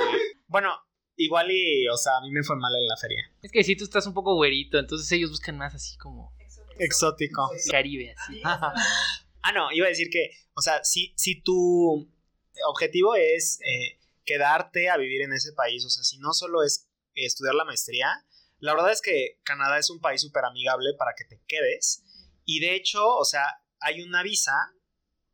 Bueno, 0.48 0.72
Igual 1.20 1.50
y, 1.50 1.88
o 1.88 1.98
sea, 1.98 2.18
a 2.18 2.22
mí 2.22 2.30
me 2.32 2.44
fue 2.44 2.56
mal 2.58 2.72
en 2.76 2.88
la 2.88 2.96
feria. 2.96 3.34
Es 3.42 3.52
que 3.52 3.64
si 3.64 3.76
tú 3.76 3.84
estás 3.86 4.06
un 4.06 4.14
poco 4.14 4.36
güerito, 4.36 4.78
entonces 4.78 5.12
ellos 5.12 5.32
buscan 5.32 5.58
más 5.58 5.74
así 5.74 5.98
como... 5.98 6.32
Exótico. 6.78 7.50
Caribe, 7.72 8.14
así. 8.16 8.40
ah, 8.46 9.52
no, 9.52 9.72
iba 9.72 9.88
a 9.88 9.90
decir 9.90 10.10
que, 10.12 10.30
o 10.54 10.62
sea, 10.62 10.84
si, 10.84 11.14
si 11.18 11.42
tu 11.42 12.08
objetivo 12.68 13.16
es 13.16 13.60
eh, 13.62 14.00
quedarte 14.26 14.92
a 14.92 14.98
vivir 14.98 15.24
en 15.24 15.34
ese 15.34 15.54
país, 15.54 15.84
o 15.86 15.90
sea, 15.90 16.04
si 16.04 16.20
no 16.20 16.34
solo 16.34 16.62
es 16.62 16.88
estudiar 17.16 17.56
la 17.56 17.66
maestría, 17.66 18.24
la 18.60 18.76
verdad 18.76 18.92
es 18.92 19.02
que 19.02 19.40
Canadá 19.44 19.80
es 19.80 19.90
un 19.90 20.00
país 20.00 20.22
súper 20.22 20.46
amigable 20.46 20.94
para 21.00 21.14
que 21.18 21.26
te 21.26 21.42
quedes. 21.48 22.04
Y 22.46 22.60
de 22.60 22.76
hecho, 22.76 23.04
o 23.04 23.26
sea, 23.26 23.44
hay 23.80 24.04
una 24.04 24.22
visa 24.22 24.54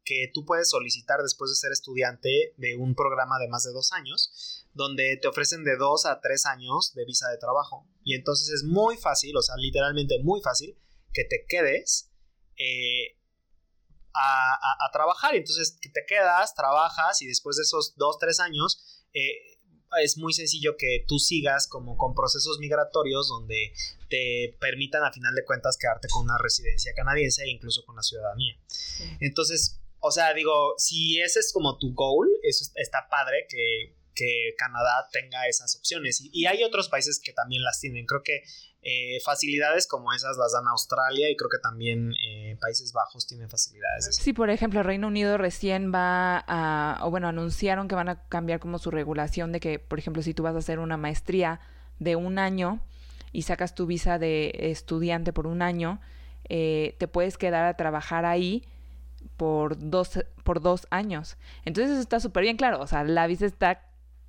que 0.04 0.30
tú 0.34 0.46
puedes 0.46 0.70
solicitar 0.70 1.22
después 1.22 1.50
de 1.52 1.56
ser 1.56 1.72
estudiante 1.72 2.54
de 2.58 2.76
un 2.76 2.96
programa 2.96 3.40
de 3.40 3.48
más 3.48 3.64
de 3.64 3.72
dos 3.72 3.92
años, 3.94 4.68
donde 4.74 5.18
te 5.22 5.28
ofrecen 5.28 5.64
de 5.64 5.78
dos 5.78 6.06
a 6.06 6.20
tres 6.22 6.46
años 6.46 6.94
de 6.94 7.06
visa 7.06 7.30
de 7.30 7.38
trabajo. 7.38 7.88
Y 8.04 8.16
entonces 8.16 8.50
es 8.50 8.64
muy 8.64 8.98
fácil, 8.98 9.36
o 9.38 9.42
sea, 9.42 9.56
literalmente 9.58 10.22
muy 10.24 10.42
fácil, 10.42 10.78
que 11.14 11.24
te 11.24 11.46
quedes 11.48 12.12
eh, 12.58 13.18
a, 14.14 14.54
a, 14.54 14.88
a, 14.88 14.92
trabajar. 14.92 15.36
Y 15.36 15.40
entonces 15.40 15.80
te 15.80 16.06
quedas, 16.08 16.54
trabajas 16.56 17.22
y 17.22 17.28
después 17.28 17.56
de 17.58 17.64
esos 17.64 17.96
dos, 17.96 18.18
tres 18.20 18.40
años, 18.40 19.06
eh, 19.14 19.54
es 20.02 20.18
muy 20.18 20.34
sencillo 20.34 20.76
que 20.78 21.06
tú 21.08 21.20
sigas 21.20 21.68
como 21.68 21.98
con 21.98 22.16
procesos 22.16 22.58
migratorios 22.60 23.28
donde 23.28 23.74
te 24.10 24.58
permitan 24.60 25.04
a 25.04 25.12
final 25.12 25.36
de 25.36 25.46
cuentas 25.46 25.78
quedarte 25.78 26.08
con 26.10 26.24
una 26.24 26.38
residencia 26.40 26.94
canadiense 26.96 27.44
e 27.44 27.52
incluso 27.52 27.86
con 27.86 27.96
la 27.96 28.02
ciudadanía. 28.02 28.56
Sí. 28.68 29.04
Entonces, 29.20 29.83
o 30.06 30.12
sea, 30.12 30.34
digo, 30.34 30.76
si 30.78 31.22
ese 31.22 31.40
es 31.40 31.54
como 31.54 31.78
tu 31.78 31.94
goal, 31.94 32.28
eso 32.44 32.70
está 32.76 33.08
padre 33.10 33.46
que, 33.48 33.96
que 34.14 34.54
Canadá 34.58 35.08
tenga 35.14 35.48
esas 35.48 35.78
opciones. 35.78 36.20
Y, 36.20 36.30
y, 36.34 36.46
hay 36.46 36.62
otros 36.66 36.90
países 36.90 37.22
que 37.24 37.32
también 37.32 37.64
las 37.64 37.80
tienen. 37.80 38.06
Creo 38.06 38.22
que 38.22 38.44
eh, 38.82 39.22
facilidades 39.24 39.88
como 39.88 40.12
esas 40.12 40.36
las 40.36 40.52
dan 40.52 40.68
Australia 40.68 41.30
y 41.30 41.38
creo 41.38 41.50
que 41.50 41.58
también 41.58 42.12
eh, 42.22 42.58
Países 42.60 42.92
Bajos 42.92 43.26
tienen 43.28 43.50
facilidades. 43.50 44.14
Sí, 44.18 44.34
por 44.34 44.50
ejemplo, 44.50 44.84
Reino 44.84 45.08
Unido 45.08 45.38
recién 45.38 45.94
va 45.94 46.44
a, 46.48 47.00
o 47.06 47.10
bueno, 47.10 47.30
anunciaron 47.30 47.88
que 47.88 47.96
van 47.96 48.10
a 48.10 48.28
cambiar 48.28 48.60
como 48.60 48.80
su 48.80 48.92
regulación 48.92 49.54
de 49.54 49.62
que, 49.62 49.80
por 49.80 50.00
ejemplo, 50.00 50.22
si 50.22 50.34
tú 50.34 50.44
vas 50.44 50.56
a 50.56 50.58
hacer 50.58 50.80
una 50.80 50.98
maestría 50.98 51.62
de 52.00 52.18
un 52.18 52.40
año 52.40 52.86
y 53.32 53.44
sacas 53.44 53.74
tu 53.74 53.86
visa 53.86 54.20
de 54.20 54.52
estudiante 54.54 55.32
por 55.32 55.48
un 55.48 55.62
año, 55.62 56.02
eh, 56.50 56.98
te 57.00 57.08
puedes 57.08 57.38
quedar 57.38 57.64
a 57.64 57.78
trabajar 57.78 58.26
ahí 58.26 58.68
por 59.38 59.78
dos, 59.78 60.20
por 60.44 60.62
dos 60.62 60.88
años. 60.90 61.38
Entonces 61.66 61.92
eso 61.92 62.02
está 62.02 62.20
súper 62.20 62.44
bien 62.44 62.58
claro. 62.58 62.80
O 62.82 62.88
sea, 62.88 63.04
la 63.04 63.28
visa 63.28 63.46
está 63.46 63.82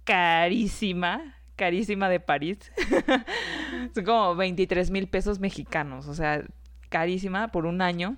carísima, 0.04 1.36
carísima 1.56 2.08
de 2.08 2.20
París. 2.20 2.58
Son 3.94 4.04
como 4.04 4.34
23 4.36 4.90
mil 4.90 5.08
pesos 5.08 5.40
mexicanos. 5.40 6.08
O 6.08 6.14
sea, 6.14 6.44
carísima 6.88 7.48
por 7.48 7.66
un 7.66 7.82
año. 7.82 8.16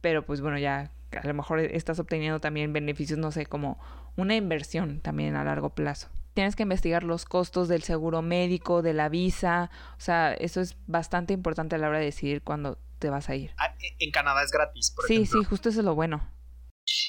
Pero 0.00 0.24
pues 0.24 0.40
bueno, 0.40 0.58
ya 0.58 0.90
a 1.16 1.26
lo 1.26 1.34
mejor 1.34 1.60
estás 1.60 1.98
obteniendo 1.98 2.40
también 2.40 2.72
beneficios, 2.72 3.18
no 3.18 3.30
sé, 3.30 3.46
como 3.46 3.78
una 4.16 4.34
inversión 4.34 5.00
también 5.00 5.36
a 5.36 5.44
largo 5.44 5.70
plazo. 5.70 6.08
Tienes 6.34 6.56
que 6.56 6.62
investigar 6.62 7.04
los 7.04 7.26
costos 7.26 7.68
del 7.68 7.82
seguro 7.82 8.22
médico, 8.22 8.80
de 8.80 8.94
la 8.94 9.08
visa. 9.08 9.70
O 9.98 10.00
sea, 10.00 10.32
eso 10.32 10.60
es 10.60 10.76
bastante 10.86 11.34
importante 11.34 11.76
a 11.76 11.78
la 11.78 11.88
hora 11.88 11.98
de 11.98 12.06
decidir 12.06 12.42
cuándo 12.42 12.78
te 13.02 13.10
vas 13.10 13.28
a 13.28 13.34
ir. 13.34 13.54
En 13.98 14.10
Canadá 14.12 14.42
es 14.42 14.50
gratis, 14.50 14.92
por 14.94 15.06
sí, 15.06 15.14
ejemplo. 15.14 15.40
Sí, 15.40 15.44
justo 15.46 15.68
eso 15.68 15.80
es 15.80 15.84
lo 15.84 15.94
bueno. 15.94 16.32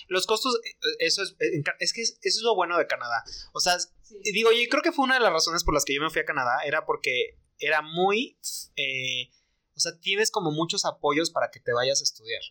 Los 0.08 0.26
costos, 0.28 0.60
eso 1.00 1.24
es, 1.24 1.36
es 1.80 1.94
que 1.94 2.02
eso 2.02 2.18
es 2.22 2.42
lo 2.44 2.56
bueno 2.56 2.78
de 2.78 2.86
Canadá. 2.88 3.24
O 3.54 3.60
sea, 3.60 3.80
sí. 3.80 3.90
digo, 4.34 4.52
yo 4.52 4.68
creo 4.70 4.82
que 4.84 4.92
fue 4.92 5.06
una 5.06 5.16
de 5.16 5.20
las 5.22 5.32
razones 5.32 5.64
por 5.64 5.74
las 5.74 5.86
que 5.86 5.96
yo 5.96 6.02
me 6.02 6.10
fui 6.10 6.22
a 6.22 6.26
Canadá, 6.26 6.60
era 6.66 6.86
porque 6.86 7.40
era 7.58 7.82
muy, 7.82 8.38
eh, 8.76 9.30
o 9.76 9.80
sea, 9.80 9.94
tienes 10.00 10.30
como 10.32 10.52
muchos 10.52 10.86
apoyos 10.86 11.32
para 11.32 11.50
que 11.50 11.60
te 11.60 11.74
vayas 11.74 12.02
a 12.02 12.04
estudiar. 12.04 12.42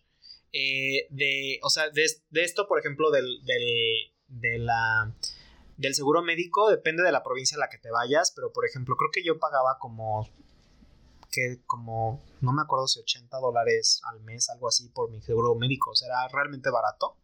eh, 0.52 1.06
de, 1.10 1.58
o 1.62 1.70
sea, 1.70 1.88
de, 1.90 2.06
de 2.30 2.42
esto, 2.44 2.66
por 2.68 2.78
ejemplo, 2.78 3.10
del, 3.10 3.44
del, 3.44 4.12
de 4.28 4.58
la, 4.58 5.14
del 5.76 5.94
seguro 5.94 6.22
médico, 6.22 6.70
depende 6.70 7.02
de 7.02 7.12
la 7.12 7.22
provincia 7.22 7.56
a 7.56 7.60
la 7.60 7.68
que 7.68 7.78
te 7.78 7.90
vayas, 7.90 8.32
pero 8.36 8.52
por 8.52 8.66
ejemplo, 8.66 8.96
creo 8.96 9.10
que 9.12 9.24
yo 9.24 9.38
pagaba 9.38 9.78
como, 9.80 10.28
que 11.32 11.62
como, 11.66 12.22
no 12.42 12.52
me 12.52 12.62
acuerdo 12.62 12.86
si 12.86 13.00
80 13.00 13.38
dólares 13.38 14.00
al 14.04 14.20
mes, 14.20 14.50
algo 14.50 14.68
así, 14.68 14.88
por 14.90 15.10
mi 15.10 15.20
seguro 15.22 15.54
médico, 15.54 15.90
o 15.90 15.96
sea, 15.96 16.08
era 16.08 16.28
realmente 16.28 16.70
barato. 16.70 17.16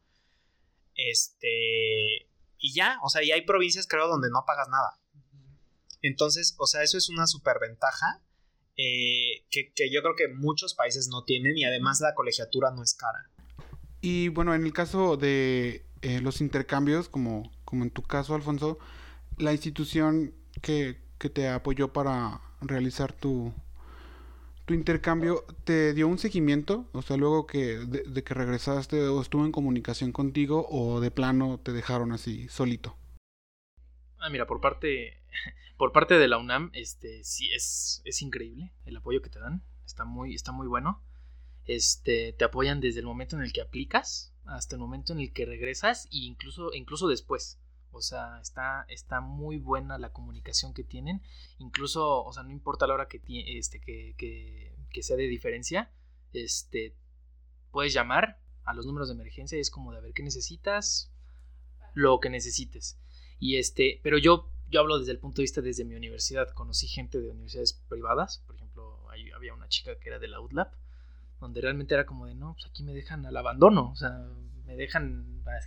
Este, 0.94 2.26
y 2.58 2.74
ya, 2.74 2.98
o 3.04 3.10
sea, 3.10 3.22
y 3.22 3.30
hay 3.30 3.42
provincias, 3.42 3.86
creo, 3.86 4.08
donde 4.08 4.30
no 4.30 4.44
pagas 4.46 4.68
nada. 4.68 4.98
Entonces, 6.02 6.54
o 6.58 6.66
sea, 6.66 6.82
eso 6.82 6.96
es 6.96 7.08
una 7.10 7.26
super 7.26 7.58
ventaja 7.60 8.22
eh, 8.76 9.44
que, 9.50 9.72
que, 9.74 9.90
yo 9.92 10.00
creo 10.02 10.14
que 10.16 10.28
muchos 10.28 10.74
países 10.74 11.08
no 11.08 11.24
tienen 11.24 11.58
y 11.58 11.64
además 11.64 12.00
la 12.00 12.14
colegiatura 12.14 12.70
no 12.70 12.82
es 12.82 12.94
cara. 12.94 13.28
Y 14.00 14.28
bueno, 14.28 14.54
en 14.54 14.64
el 14.64 14.72
caso 14.72 15.16
de 15.16 15.84
eh, 16.02 16.20
los 16.20 16.40
intercambios, 16.40 17.08
como, 17.08 17.52
como 17.64 17.84
en 17.84 17.90
tu 17.90 18.02
caso, 18.02 18.34
Alfonso, 18.34 18.78
la 19.36 19.52
institución 19.52 20.34
que, 20.62 21.00
que 21.18 21.28
te 21.28 21.48
apoyó 21.48 21.92
para 21.92 22.40
realizar 22.60 23.12
tu, 23.12 23.52
tu 24.68 24.74
intercambio, 24.74 25.46
¿te 25.64 25.94
dio 25.94 26.06
un 26.06 26.18
seguimiento? 26.18 26.90
O 26.92 27.00
sea, 27.00 27.16
luego 27.16 27.46
que 27.46 27.78
de, 27.78 28.22
que 28.22 28.34
regresaste 28.34 29.00
o 29.08 29.22
estuvo 29.22 29.46
en 29.46 29.50
comunicación 29.50 30.12
contigo 30.12 30.68
o 30.70 31.00
de 31.00 31.10
plano 31.10 31.58
te 31.58 31.72
dejaron 31.72 32.12
así 32.12 32.48
solito. 32.48 32.94
Ah, 34.18 34.28
mira, 34.28 34.46
por 34.46 34.60
parte 34.60 35.22
por 35.78 35.92
parte 35.92 36.18
de 36.18 36.28
la 36.28 36.36
UNAM, 36.36 36.70
este 36.74 37.24
sí 37.24 37.50
es, 37.54 38.02
es 38.04 38.20
increíble 38.20 38.70
el 38.84 38.98
apoyo 38.98 39.22
que 39.22 39.30
te 39.30 39.40
dan, 39.40 39.62
está 39.86 40.04
muy 40.04 40.34
está 40.34 40.52
muy 40.52 40.66
bueno. 40.66 41.02
Este, 41.64 42.34
te 42.34 42.44
apoyan 42.44 42.80
desde 42.80 43.00
el 43.00 43.06
momento 43.06 43.36
en 43.36 43.42
el 43.42 43.54
que 43.54 43.62
aplicas 43.62 44.34
hasta 44.44 44.76
el 44.76 44.80
momento 44.80 45.14
en 45.14 45.20
el 45.20 45.32
que 45.32 45.46
regresas 45.46 46.06
e 46.12 46.18
incluso, 46.18 46.74
incluso 46.74 47.08
después. 47.08 47.58
O 47.90 48.00
sea, 48.00 48.38
está, 48.40 48.84
está 48.88 49.20
muy 49.20 49.58
buena 49.58 49.98
la 49.98 50.12
comunicación 50.12 50.74
que 50.74 50.84
tienen. 50.84 51.22
Incluso, 51.58 52.24
o 52.24 52.32
sea, 52.32 52.42
no 52.42 52.50
importa 52.50 52.86
la 52.86 52.94
hora 52.94 53.08
que, 53.08 53.20
este, 53.58 53.80
que, 53.80 54.14
que, 54.16 54.74
que 54.90 55.02
sea 55.02 55.16
de 55.16 55.26
diferencia, 55.26 55.90
este, 56.32 56.94
puedes 57.70 57.92
llamar 57.92 58.40
a 58.64 58.74
los 58.74 58.86
números 58.86 59.08
de 59.08 59.14
emergencia 59.14 59.56
y 59.56 59.60
es 59.60 59.70
como 59.70 59.92
de 59.92 59.98
a 59.98 60.00
ver 60.00 60.12
qué 60.12 60.22
necesitas, 60.22 61.10
lo 61.94 62.20
que 62.20 62.30
necesites. 62.30 62.98
Y 63.38 63.56
este, 63.56 64.00
pero 64.02 64.18
yo, 64.18 64.50
yo 64.68 64.80
hablo 64.80 64.98
desde 64.98 65.12
el 65.12 65.18
punto 65.18 65.36
de 65.36 65.44
vista 65.44 65.60
desde 65.62 65.84
mi 65.84 65.94
universidad. 65.94 66.50
Conocí 66.50 66.86
gente 66.86 67.20
de 67.20 67.30
universidades 67.30 67.72
privadas, 67.88 68.42
por 68.46 68.56
ejemplo, 68.56 69.08
ahí 69.10 69.30
había 69.30 69.54
una 69.54 69.68
chica 69.68 69.98
que 69.98 70.08
era 70.08 70.18
de 70.18 70.28
la 70.28 70.40
UDLAP, 70.40 70.74
donde 71.40 71.60
realmente 71.60 71.94
era 71.94 72.04
como 72.04 72.26
de, 72.26 72.34
no, 72.34 72.54
pues 72.54 72.66
aquí 72.66 72.82
me 72.82 72.92
dejan 72.92 73.24
al 73.26 73.36
abandono, 73.36 73.90
o 73.90 73.96
sea, 73.96 74.28
me 74.68 74.76
dejan 74.76 75.24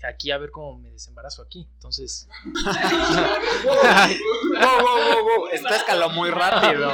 aquí 0.07 0.29
a 0.29 0.37
ver 0.37 0.51
cómo 0.51 0.77
me 0.77 0.91
desembarazo 0.91 1.41
aquí. 1.41 1.67
Entonces. 1.73 2.29
wow, 2.45 2.63
wow, 3.65 4.81
wow, 4.83 5.23
wow. 5.25 5.47
Esto 5.51 5.73
escaló 5.73 6.11
muy 6.11 6.29
rápido. 6.29 6.91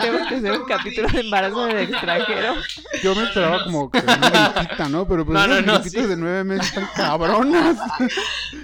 Tenemos 0.00 0.28
que 0.28 0.34
hacer 0.36 0.52
un 0.52 0.64
capítulo 0.64 1.08
de 1.08 1.20
embarazo 1.20 1.68
en 1.68 1.76
el 1.76 1.90
extranjero. 1.90 2.54
Yo 3.02 3.14
me 3.14 3.24
esperaba 3.24 3.64
como 3.64 3.90
que 3.90 3.98
una 3.98 4.88
¿no? 4.88 5.06
Pero 5.06 5.26
pues 5.26 5.34
No, 5.34 5.46
no, 5.46 5.60
no, 5.60 5.82
sí. 5.82 6.00
de 6.00 6.16
nueve 6.16 6.42
meses 6.42 6.68
están 6.68 6.88
cabronas. 6.96 7.78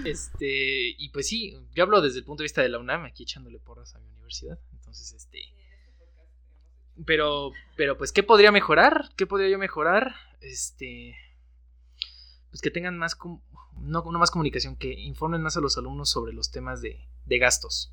Este, 0.06 0.94
y 0.96 1.10
pues 1.10 1.28
sí, 1.28 1.58
yo 1.74 1.82
hablo 1.84 2.00
desde 2.00 2.20
el 2.20 2.24
punto 2.24 2.42
de 2.42 2.44
vista 2.46 2.62
de 2.62 2.70
la 2.70 2.78
UNAM, 2.78 3.04
aquí 3.04 3.24
echándole 3.24 3.58
porras 3.58 3.94
a 3.94 3.98
mi 3.98 4.08
universidad. 4.08 4.58
Entonces, 4.72 5.12
este. 5.12 5.40
Pero, 7.04 7.52
pero 7.76 7.98
pues, 7.98 8.12
¿qué 8.12 8.22
podría 8.22 8.50
mejorar? 8.50 9.10
¿Qué 9.16 9.26
podría 9.26 9.50
yo 9.50 9.58
mejorar? 9.58 10.14
Este. 10.40 11.14
Pues 12.54 12.62
que 12.62 12.70
tengan 12.70 12.96
más. 12.96 13.16
com- 13.16 13.40
No, 13.80 14.04
no 14.04 14.18
más 14.20 14.30
comunicación, 14.30 14.76
que 14.76 14.92
informen 14.92 15.42
más 15.42 15.56
a 15.56 15.60
los 15.60 15.76
alumnos 15.76 16.08
sobre 16.08 16.32
los 16.32 16.52
temas 16.52 16.80
de, 16.80 17.04
de 17.26 17.38
gastos. 17.38 17.92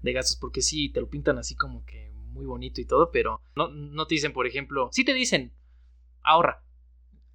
De 0.00 0.14
gastos, 0.14 0.38
porque 0.38 0.62
sí, 0.62 0.88
te 0.88 1.02
lo 1.02 1.10
pintan 1.10 1.36
así 1.36 1.54
como 1.54 1.84
que 1.84 2.10
muy 2.32 2.46
bonito 2.46 2.80
y 2.80 2.86
todo, 2.86 3.10
pero 3.12 3.42
no, 3.54 3.68
no 3.68 4.06
te 4.06 4.14
dicen, 4.14 4.32
por 4.32 4.46
ejemplo. 4.46 4.88
Sí 4.92 5.04
te 5.04 5.12
dicen, 5.12 5.52
ahorra. 6.22 6.62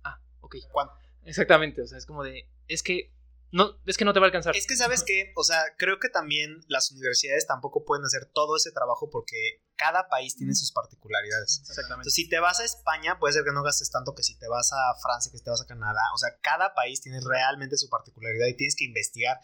Ah, 0.04 0.20
ok. 0.42 0.56
¿Cuánto? 0.72 0.96
Exactamente, 1.26 1.84
o 1.84 1.86
sea, 1.86 2.00
es 2.00 2.08
como 2.08 2.24
de. 2.24 2.50
Es 2.68 2.82
que. 2.82 3.12
No, 3.54 3.80
es 3.86 3.98
que 3.98 4.04
no 4.04 4.14
te 4.14 4.20
va 4.20 4.26
a 4.26 4.30
alcanzar. 4.30 4.58
Es 4.58 4.66
que 4.66 4.76
sabes 4.76 5.04
que, 5.04 5.32
o 5.36 5.44
sea, 5.44 5.62
creo 5.78 6.00
que 6.00 6.10
también 6.10 6.66
las 6.68 6.92
universidades 6.92 7.46
tampoco 7.46 7.86
pueden 7.86 8.04
hacer 8.04 8.26
todo 8.34 8.58
ese 8.58 8.72
trabajo 8.72 9.12
porque 9.12 9.62
cada 9.76 10.10
país 10.10 10.36
tiene 10.36 10.56
sus 10.56 10.72
particularidades. 10.72 11.60
Exactamente. 11.62 12.02
Entonces, 12.02 12.16
si 12.16 12.28
te 12.28 12.40
vas 12.40 12.60
a 12.60 12.66
España, 12.66 13.20
puede 13.20 13.36
ser 13.36 13.44
que 13.44 13.52
no 13.52 13.62
gastes 13.62 13.92
tanto 13.92 14.16
que 14.16 14.24
si 14.24 14.40
te 14.40 14.48
vas 14.48 14.72
a 14.74 15.00
Francia, 15.00 15.32
que 15.32 15.38
si 15.38 15.44
te 15.44 15.52
vas 15.52 15.62
a 15.62 15.68
Canadá. 15.68 16.02
O 16.16 16.18
sea, 16.18 16.30
cada 16.42 16.74
país 16.74 17.02
tiene 17.02 17.20
realmente 17.22 17.78
su 17.78 17.90
particularidad 17.90 18.48
y 18.48 18.58
tienes 18.58 18.76
que 18.76 18.86
investigar 18.86 19.38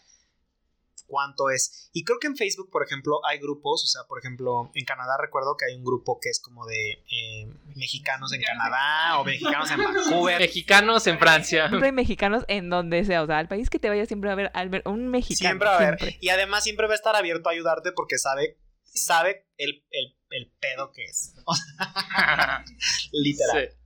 cuánto 1.10 1.50
es. 1.50 1.90
Y 1.92 2.04
creo 2.04 2.18
que 2.18 2.28
en 2.28 2.36
Facebook, 2.36 2.70
por 2.70 2.84
ejemplo, 2.84 3.20
hay 3.28 3.38
grupos. 3.38 3.84
O 3.84 3.86
sea, 3.86 4.04
por 4.04 4.18
ejemplo, 4.18 4.70
en 4.74 4.84
Canadá 4.84 5.16
recuerdo 5.20 5.56
que 5.58 5.66
hay 5.66 5.76
un 5.76 5.84
grupo 5.84 6.18
que 6.20 6.30
es 6.30 6.40
como 6.40 6.64
de 6.66 7.04
eh, 7.10 7.52
mexicanos 7.74 8.32
en 8.32 8.40
Canadá 8.40 9.18
o 9.18 9.24
mexicanos 9.24 9.70
en 9.70 9.78
Vancouver. 9.78 10.38
Mexicanos 10.40 11.06
en 11.06 11.18
Francia. 11.18 11.68
Siempre 11.68 11.88
hay 11.88 11.92
mexicanos 11.92 12.44
en 12.48 12.70
donde 12.70 13.04
sea. 13.04 13.22
O 13.22 13.26
sea, 13.26 13.38
al 13.38 13.48
país 13.48 13.68
que 13.68 13.78
te 13.78 13.88
vayas 13.88 14.08
siempre 14.08 14.28
va 14.28 14.32
a 14.32 14.34
haber 14.34 14.50
al 14.54 14.68
ver 14.68 14.82
un 14.86 15.08
mexicano. 15.08 15.50
Siempre 15.50 15.68
va 15.68 15.74
a 15.74 15.76
haber. 15.78 15.98
siempre. 15.98 16.18
Y 16.20 16.28
además 16.28 16.64
siempre 16.64 16.86
va 16.86 16.92
a 16.92 16.96
estar 16.96 17.16
abierto 17.16 17.48
a 17.48 17.52
ayudarte 17.52 17.92
porque 17.92 18.16
sabe, 18.16 18.58
sabe 18.84 19.48
el, 19.58 19.84
el, 19.90 20.16
el 20.30 20.52
pedo 20.60 20.92
que 20.92 21.04
es. 21.04 21.34
O 21.44 21.54
sea, 21.54 22.64
literal. 23.12 23.68
Sí. 23.70 23.76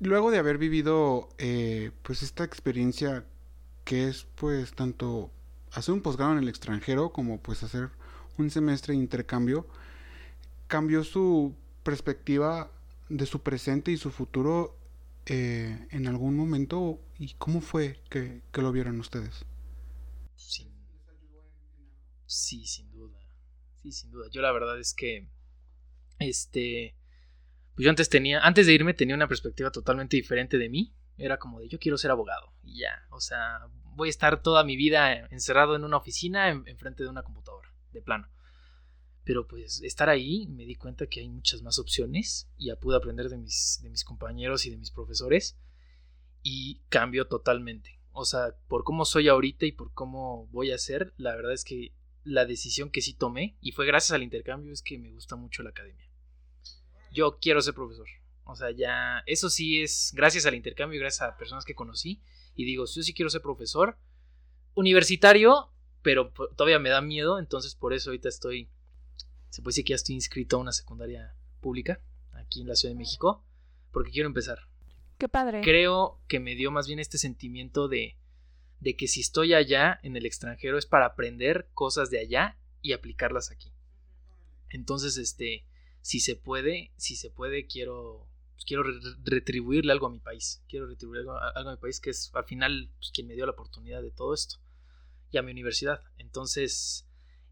Luego 0.00 0.30
de 0.30 0.38
haber 0.38 0.58
vivido 0.58 1.28
eh, 1.38 1.90
pues 2.02 2.22
esta 2.22 2.44
experiencia 2.44 3.24
que 3.84 4.08
es 4.08 4.26
pues 4.34 4.74
tanto 4.74 5.30
hacer 5.74 5.94
un 5.94 6.02
posgrado 6.02 6.32
en 6.32 6.38
el 6.38 6.48
extranjero 6.48 7.10
como 7.12 7.40
pues 7.40 7.62
hacer 7.62 7.90
un 8.38 8.50
semestre 8.50 8.94
de 8.94 9.00
intercambio, 9.00 9.66
cambió 10.66 11.04
su 11.04 11.54
perspectiva 11.82 12.70
de 13.08 13.26
su 13.26 13.42
presente 13.42 13.90
y 13.92 13.96
su 13.96 14.10
futuro 14.10 14.76
eh, 15.26 15.86
en 15.90 16.06
algún 16.06 16.36
momento 16.36 17.00
y 17.18 17.34
cómo 17.34 17.60
fue 17.60 18.00
que, 18.10 18.42
lo 18.54 18.72
vieron 18.72 18.98
ustedes. 19.00 19.44
Sin- 20.36 20.72
Sí, 22.26 22.66
sin 22.66 22.90
duda. 22.90 23.18
Sí, 23.82 23.92
sin 23.92 24.10
duda. 24.10 24.26
Yo 24.30 24.42
la 24.42 24.50
verdad 24.52 24.78
es 24.80 24.94
que. 24.94 25.28
Este. 26.18 26.96
Pues 27.74 27.84
yo 27.84 27.90
antes 27.90 28.08
tenía. 28.08 28.40
Antes 28.40 28.66
de 28.66 28.72
irme 28.74 28.94
tenía 28.94 29.14
una 29.14 29.28
perspectiva 29.28 29.70
totalmente 29.70 30.16
diferente 30.16 30.58
de 30.58 30.68
mí. 30.68 30.94
Era 31.16 31.38
como 31.38 31.60
de 31.60 31.68
yo 31.68 31.78
quiero 31.78 31.98
ser 31.98 32.10
abogado. 32.10 32.52
Y 32.62 32.80
ya. 32.80 33.06
O 33.10 33.20
sea, 33.20 33.68
voy 33.94 34.08
a 34.08 34.10
estar 34.10 34.42
toda 34.42 34.64
mi 34.64 34.76
vida 34.76 35.26
encerrado 35.30 35.76
en 35.76 35.84
una 35.84 35.96
oficina 35.96 36.50
en- 36.50 36.66
enfrente 36.66 37.02
de 37.02 37.08
una 37.08 37.22
computadora. 37.22 37.68
De 37.92 38.02
plano. 38.02 38.28
Pero 39.24 39.46
pues 39.46 39.80
estar 39.82 40.08
ahí 40.08 40.46
me 40.48 40.64
di 40.66 40.74
cuenta 40.74 41.06
que 41.06 41.20
hay 41.20 41.28
muchas 41.28 41.62
más 41.62 41.78
opciones. 41.78 42.48
Y 42.56 42.66
ya 42.66 42.76
pude 42.76 42.96
aprender 42.96 43.28
de 43.28 43.38
mis, 43.38 43.78
de 43.82 43.88
mis 43.90 44.04
compañeros 44.04 44.66
y 44.66 44.70
de 44.70 44.76
mis 44.76 44.90
profesores. 44.90 45.56
Y 46.42 46.80
cambió 46.88 47.26
totalmente. 47.26 48.00
O 48.12 48.24
sea, 48.24 48.54
por 48.68 48.84
cómo 48.84 49.04
soy 49.04 49.28
ahorita 49.28 49.66
y 49.66 49.72
por 49.72 49.92
cómo 49.92 50.46
voy 50.48 50.70
a 50.72 50.78
ser, 50.78 51.14
la 51.16 51.34
verdad 51.34 51.52
es 51.52 51.64
que 51.64 51.94
la 52.22 52.46
decisión 52.46 52.90
que 52.90 53.02
sí 53.02 53.12
tomé, 53.12 53.56
y 53.60 53.72
fue 53.72 53.86
gracias 53.86 54.12
al 54.12 54.22
intercambio, 54.22 54.72
es 54.72 54.82
que 54.82 54.98
me 54.98 55.10
gusta 55.12 55.36
mucho 55.36 55.62
la 55.62 55.70
academia. 55.70 56.08
Yo 57.12 57.38
quiero 57.40 57.60
ser 57.60 57.74
profesor. 57.74 58.06
O 58.44 58.54
sea, 58.56 58.70
ya, 58.70 59.22
eso 59.26 59.50
sí 59.50 59.80
es 59.82 60.12
gracias 60.14 60.46
al 60.46 60.54
intercambio 60.54 60.96
y 60.96 61.00
gracias 61.00 61.22
a 61.22 61.36
personas 61.36 61.64
que 61.64 61.74
conocí. 61.74 62.22
Y 62.54 62.64
digo, 62.64 62.84
yo 62.86 63.02
sí 63.02 63.12
quiero 63.14 63.30
ser 63.30 63.42
profesor 63.42 63.98
universitario, 64.74 65.70
pero 66.02 66.32
todavía 66.56 66.78
me 66.78 66.90
da 66.90 67.00
miedo, 67.00 67.38
entonces 67.38 67.74
por 67.74 67.92
eso 67.92 68.10
ahorita 68.10 68.28
estoy, 68.28 68.68
se 69.50 69.62
puede 69.62 69.72
decir 69.72 69.84
que 69.84 69.90
ya 69.90 69.96
estoy 69.96 70.14
inscrito 70.14 70.56
a 70.56 70.60
una 70.60 70.72
secundaria 70.72 71.34
pública 71.60 72.00
aquí 72.32 72.60
en 72.60 72.68
la 72.68 72.74
Ciudad 72.74 72.94
de 72.94 72.98
México, 72.98 73.44
porque 73.92 74.10
quiero 74.10 74.28
empezar 74.28 74.58
Qué 75.18 75.28
padre. 75.28 75.60
creo 75.62 76.20
que 76.28 76.40
me 76.40 76.54
dio 76.54 76.70
más 76.70 76.86
bien 76.86 76.98
este 76.98 77.18
sentimiento 77.18 77.88
de, 77.88 78.16
de 78.80 78.96
que 78.96 79.08
si 79.08 79.20
estoy 79.20 79.54
allá 79.54 80.00
en 80.02 80.16
el 80.16 80.26
extranjero 80.26 80.76
es 80.76 80.86
para 80.86 81.06
aprender 81.06 81.68
cosas 81.72 82.10
de 82.10 82.18
allá 82.18 82.58
y 82.82 82.92
aplicarlas 82.92 83.50
aquí. 83.50 83.72
Entonces, 84.68 85.16
este, 85.16 85.64
si 86.00 86.20
se 86.20 86.36
puede, 86.36 86.92
si 86.96 87.16
se 87.16 87.30
puede, 87.30 87.66
quiero, 87.66 88.28
pues, 88.54 88.64
quiero 88.64 88.82
re- 88.82 88.92
retribuirle 89.24 89.92
algo 89.92 90.06
a 90.06 90.10
mi 90.10 90.20
país. 90.20 90.62
Quiero 90.68 90.86
retribuir 90.86 91.20
algo, 91.20 91.32
a- 91.32 91.50
algo 91.50 91.70
a 91.70 91.74
mi 91.74 91.80
país, 91.80 92.00
que 92.00 92.10
es 92.10 92.30
al 92.34 92.44
final 92.44 92.90
pues, 92.98 93.10
quien 93.12 93.26
me 93.26 93.34
dio 93.34 93.46
la 93.46 93.52
oportunidad 93.52 94.02
de 94.02 94.10
todo 94.10 94.34
esto. 94.34 94.56
Y 95.30 95.38
a 95.38 95.42
mi 95.42 95.52
universidad. 95.52 96.00
Entonces, 96.18 97.06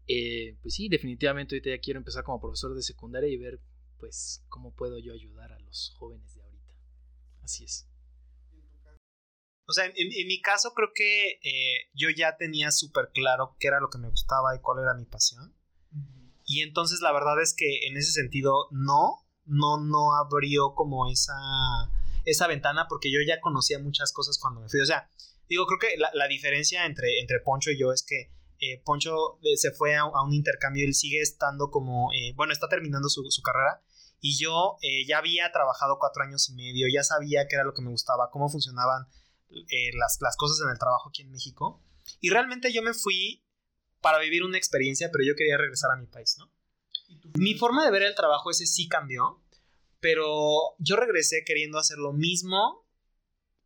eh, 0.07 0.57
pues 0.61 0.75
sí, 0.75 0.89
definitivamente 0.89 1.55
ahorita 1.55 1.69
ya 1.69 1.79
quiero 1.81 1.99
empezar 1.99 2.23
como 2.23 2.39
profesor 2.41 2.73
de 2.75 2.81
secundaria 2.81 3.29
y 3.29 3.37
ver, 3.37 3.59
pues, 3.99 4.43
cómo 4.49 4.73
puedo 4.73 4.99
yo 4.99 5.13
ayudar 5.13 5.51
a 5.51 5.59
los 5.59 5.93
jóvenes 5.97 6.33
de 6.35 6.41
ahorita. 6.41 6.73
Así 7.41 7.65
es. 7.65 7.87
O 9.65 9.71
sea, 9.71 9.85
en, 9.85 9.93
en 9.95 10.27
mi 10.27 10.41
caso 10.41 10.73
creo 10.73 10.89
que 10.93 11.39
eh, 11.41 11.89
yo 11.93 12.09
ya 12.09 12.35
tenía 12.37 12.69
súper 12.71 13.09
claro 13.13 13.55
qué 13.59 13.67
era 13.69 13.79
lo 13.79 13.89
que 13.89 13.97
me 13.97 14.09
gustaba 14.09 14.55
y 14.55 14.59
cuál 14.59 14.79
era 14.83 14.93
mi 14.93 15.05
pasión. 15.05 15.55
Y 16.45 16.61
entonces 16.61 16.99
la 17.01 17.13
verdad 17.13 17.41
es 17.41 17.53
que 17.55 17.87
en 17.87 17.95
ese 17.95 18.11
sentido 18.11 18.67
no, 18.71 19.22
no, 19.45 19.77
no 19.77 20.15
abrió 20.15 20.73
como 20.73 21.07
esa, 21.09 21.33
esa 22.25 22.47
ventana 22.47 22.87
porque 22.87 23.11
yo 23.11 23.19
ya 23.25 23.41
conocía 23.41 23.79
muchas 23.79 24.11
cosas 24.11 24.37
cuando 24.37 24.61
me 24.61 24.69
fui. 24.69 24.79
O 24.79 24.85
sea, 24.85 25.09
digo, 25.49 25.65
creo 25.65 25.79
que 25.79 25.97
la, 25.97 26.27
diferencia 26.27 26.85
entre, 26.85 27.19
entre 27.19 27.39
Poncho 27.39 27.71
y 27.71 27.79
yo 27.79 27.91
es 27.91 28.03
que 28.03 28.31
eh, 28.59 28.81
Poncho 28.83 29.39
eh, 29.41 29.57
se 29.57 29.71
fue 29.71 29.95
a, 29.95 30.05
un 30.05 30.33
intercambio, 30.33 30.85
él 30.85 30.93
sigue 30.93 31.21
estando 31.21 31.69
como, 31.69 32.11
eh, 32.13 32.33
bueno, 32.35 32.53
está 32.53 32.69
terminando 32.69 33.09
su, 33.09 33.23
carrera 33.43 33.81
y 34.21 34.37
yo 34.37 34.77
ya 35.05 35.17
había 35.17 35.51
trabajado 35.51 35.97
cuatro 35.99 36.23
años 36.23 36.49
y 36.49 36.53
medio, 36.53 36.87
ya 36.93 37.03
sabía 37.03 37.45
qué 37.49 37.57
era 37.57 37.65
lo 37.65 37.73
que 37.73 37.81
me 37.81 37.89
gustaba, 37.89 38.29
cómo 38.31 38.47
funcionaban 38.47 39.05
las, 39.49 40.17
las 40.21 40.37
cosas 40.37 40.61
en 40.63 40.71
el 40.71 40.79
trabajo 40.79 41.09
aquí 41.09 41.23
en 41.23 41.31
México. 41.31 41.81
Y 42.21 42.29
realmente 42.29 42.71
yo 42.71 42.81
me 42.81 42.93
fui 42.93 43.43
para 43.99 44.19
vivir 44.19 44.43
una 44.43 44.57
experiencia, 44.57 45.09
pero 45.11 45.25
yo 45.25 45.35
quería 45.35 45.57
regresar 45.57 45.91
a 45.91 45.97
mi 45.97 46.07
país, 46.07 46.37
¿no? 46.39 46.49
Mi 47.37 47.55
forma 47.55 47.85
de 47.85 47.91
ver 47.91 48.03
el 48.03 48.15
trabajo 48.15 48.51
ese 48.51 48.65
sí 48.65 48.87
cambió, 48.87 49.41
pero 49.99 50.75
yo 50.79 50.95
regresé 50.95 51.43
queriendo 51.45 51.77
hacer 51.77 51.97
lo 51.97 52.13
mismo 52.13 52.87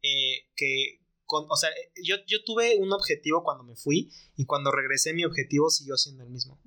eh, 0.02 0.50
que... 0.56 1.04
Con, 1.26 1.46
o 1.50 1.58
sea, 1.58 1.70
yo, 2.02 2.16
yo 2.26 2.42
tuve 2.46 2.78
un 2.78 2.94
objetivo 2.94 3.44
cuando 3.44 3.66
me 3.66 3.76
fui 3.76 4.10
y 4.38 4.46
cuando 4.46 4.72
regresé 4.72 5.14
mi 5.14 5.26
objetivo 5.26 5.70
siguió 5.70 5.98
siendo 5.98 6.24
el 6.24 6.30
mismo. 6.30 6.62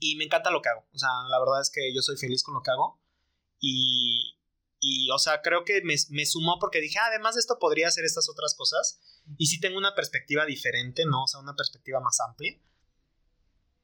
Y 0.00 0.16
me 0.16 0.24
encanta 0.24 0.50
lo 0.50 0.60
que 0.60 0.70
hago. 0.70 0.88
O 0.92 0.98
sea, 0.98 1.08
la 1.30 1.38
verdad 1.38 1.60
es 1.60 1.70
que 1.70 1.94
yo 1.94 2.02
soy 2.02 2.16
feliz 2.16 2.42
con 2.42 2.54
lo 2.54 2.62
que 2.62 2.70
hago. 2.72 3.00
Y, 3.60 4.36
y 4.80 5.10
o 5.10 5.18
sea, 5.18 5.40
creo 5.42 5.64
que 5.64 5.82
me, 5.82 5.94
me, 6.08 6.26
sumó 6.26 6.58
porque 6.58 6.80
dije, 6.80 6.98
ah, 6.98 7.06
además 7.08 7.36
de 7.36 7.40
esto 7.40 7.58
podría 7.60 7.88
hacer 7.88 8.04
estas 8.04 8.28
otras 8.28 8.56
cosas. 8.56 8.98
Y 9.36 9.46
sí 9.46 9.60
tengo 9.60 9.78
una 9.78 9.94
perspectiva 9.94 10.46
diferente, 10.46 11.04
¿no? 11.04 11.24
O 11.24 11.26
sea, 11.28 11.38
una 11.38 11.54
perspectiva 11.54 12.00
más 12.00 12.18
amplia. 12.20 12.58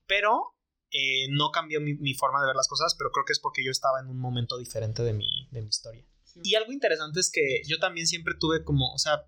Pero 0.06 0.55
eh, 0.98 1.28
no 1.28 1.50
cambió 1.50 1.78
mi, 1.78 2.14
forma 2.14 2.40
de 2.40 2.46
ver 2.46 2.56
las 2.56 2.68
cosas, 2.68 2.94
pero 2.94 3.10
creo 3.10 3.26
que 3.26 3.34
es 3.34 3.38
porque 3.38 3.62
yo 3.62 3.70
estaba 3.70 4.00
en 4.00 4.08
un 4.08 4.18
momento 4.18 4.56
diferente 4.56 5.02
de 5.02 5.12
mi, 5.12 5.46
de 5.50 5.60
mi 5.60 5.68
historia. 5.68 6.02
Y 6.42 6.54
algo 6.54 6.72
interesante 6.72 7.20
es 7.20 7.30
que 7.30 7.62
yo 7.66 7.78
también 7.78 8.06
siempre 8.06 8.32
tuve 8.38 8.64
como, 8.64 8.94
o 8.94 8.98
sea, 8.98 9.26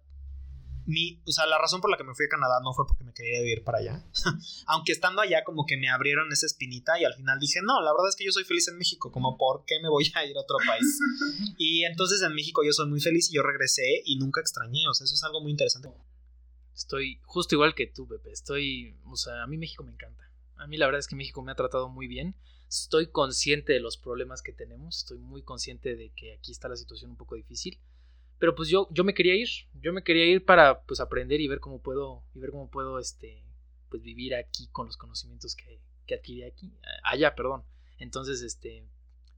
mi, 0.87 1.21
o 1.27 1.33
sea, 1.33 1.45
la 1.45 1.59
razón 1.59 1.83
por 1.83 1.91
la 1.91 1.99
que 1.99 2.05
me 2.05 2.15
fui 2.15 2.25
a 2.25 2.31
Canadá 2.31 2.61
no 2.65 2.73
fue 2.73 2.87
porque 2.87 3.05
me 3.05 3.13
quería 3.13 3.43
ir 3.53 3.63
para 3.65 3.79
allá. 3.79 4.03
Aunque 4.67 4.93
estando 4.93 5.21
allá 5.21 5.45
como 5.45 5.67
que 5.67 5.77
me 5.77 5.91
abrieron 5.91 6.33
esa 6.33 6.47
espinita 6.47 6.99
y 6.99 7.05
al 7.05 7.13
final 7.13 7.39
dije, 7.39 7.61
no, 7.63 7.83
la 7.83 7.93
verdad 7.93 8.09
es 8.09 8.17
que 8.17 8.25
yo 8.25 8.33
soy 8.33 8.45
feliz 8.45 8.67
en 8.69 8.79
México, 8.79 9.13
como 9.13 9.37
por 9.37 9.65
qué 9.67 9.75
me 9.83 9.91
voy 9.91 10.11
a 10.15 10.25
ir 10.25 10.39
a 10.39 10.41
otro 10.41 10.57
país. 10.67 10.99
y 11.59 11.85
entonces 11.85 12.23
en 12.23 12.35
México 12.35 12.63
yo 12.65 12.73
soy 12.73 12.89
muy 12.89 13.01
feliz 13.01 13.29
y 13.29 13.35
yo 13.35 13.43
regresé 13.43 14.01
y 14.07 14.17
nunca 14.17 14.41
extrañé, 14.41 14.89
o 14.89 14.95
sea, 14.95 15.05
eso 15.05 15.15
es 15.15 15.23
algo 15.23 15.43
muy 15.43 15.51
interesante. 15.51 15.91
Estoy 16.75 17.21
justo 17.27 17.55
igual 17.55 17.75
que 17.75 17.89
tú, 17.89 18.09
Pepe, 18.09 18.33
estoy, 18.33 18.97
o 19.05 19.17
sea, 19.17 19.43
a 19.43 19.47
mí 19.47 19.59
México 19.59 19.85
me 19.85 19.93
encanta. 19.93 20.25
A 20.59 20.67
mí 20.67 20.77
la 20.77 20.87
verdad 20.87 21.01
es 21.01 21.09
que 21.09 21.17
México 21.17 21.43
me 21.43 21.53
ha 21.53 21.57
tratado 21.57 21.89
muy 21.89 22.07
bien. 22.07 22.35
Estoy 22.69 23.11
consciente 23.11 23.73
de 23.73 23.81
los 23.81 23.97
problemas 23.97 24.43
que 24.43 24.53
tenemos, 24.53 24.99
estoy 24.99 25.19
muy 25.19 25.43
consciente 25.43 25.97
de 25.97 26.11
que 26.11 26.35
aquí 26.35 26.53
está 26.53 26.69
la 26.69 26.77
situación 26.77 27.11
un 27.11 27.17
poco 27.17 27.35
difícil. 27.35 27.81
Pero 28.39 28.55
pues 28.55 28.69
yo, 28.69 28.89
yo 28.91 29.05
me 29.05 29.15
quería 29.15 29.35
ir, 29.35 29.49
yo 29.81 29.93
me 29.93 30.03
quería 30.03 30.27
ir 30.27 30.45
para 30.45 30.83
pues 30.83 31.01
aprender 31.01 31.41
y 31.41 31.49
ver 31.49 31.61
cómo 31.61 31.81
puedo, 31.81 32.25
y 32.35 32.39
ver 32.39 32.51
cómo 32.51 32.71
puedo 32.71 32.99
este, 32.99 33.43
pues 33.89 34.03
vivir 34.03 34.35
aquí 34.35 34.69
con 34.69 34.87
los 34.87 34.97
conocimientos 34.97 35.57
que, 35.57 35.81
que 36.07 36.15
adquirí 36.15 36.45
aquí, 36.45 36.73
allá, 37.03 37.35
perdón. 37.35 37.65
Entonces, 37.99 38.43
este, 38.43 38.85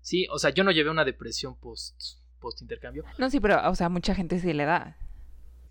sí, 0.01 0.27
o 0.31 0.39
sea, 0.39 0.51
yo 0.51 0.65
no 0.65 0.71
llevé 0.71 0.91
una 0.91 1.05
depresión 1.05 1.57
post, 1.57 1.99
post 2.41 2.61
intercambio. 2.61 3.05
No, 3.19 3.31
sí, 3.31 3.41
pero, 3.41 3.69
o 3.71 3.75
sea, 3.75 3.89
mucha 3.89 4.15
gente 4.15 4.39
sí 4.39 4.53
le 4.53 4.65
da. 4.65 4.99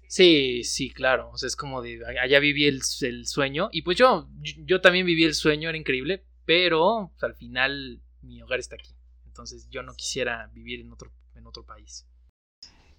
Sí, 0.09 0.63
sí, 0.63 0.89
claro. 0.89 1.29
O 1.29 1.37
sea, 1.37 1.45
es 1.45 1.55
como 1.55 1.83
de 1.83 2.01
allá 2.19 2.39
viví 2.39 2.65
el, 2.65 2.81
sueño. 2.81 3.69
Y 3.71 3.83
pues 3.83 3.95
yo, 3.95 4.27
yo 4.65 4.81
también 4.81 5.05
viví 5.05 5.23
el 5.23 5.35
sueño, 5.35 5.69
era 5.69 5.77
increíble. 5.77 6.25
Pero 6.45 7.11
pues, 7.13 7.23
al 7.23 7.35
final 7.35 8.01
mi 8.23 8.41
hogar 8.41 8.59
está 8.59 8.75
aquí. 8.75 8.95
Entonces 9.27 9.67
yo 9.69 9.83
no 9.83 9.93
quisiera 9.93 10.47
vivir 10.47 10.81
en 10.81 10.91
otro, 10.91 11.13
en 11.35 11.45
otro 11.45 11.63
país. 11.63 12.07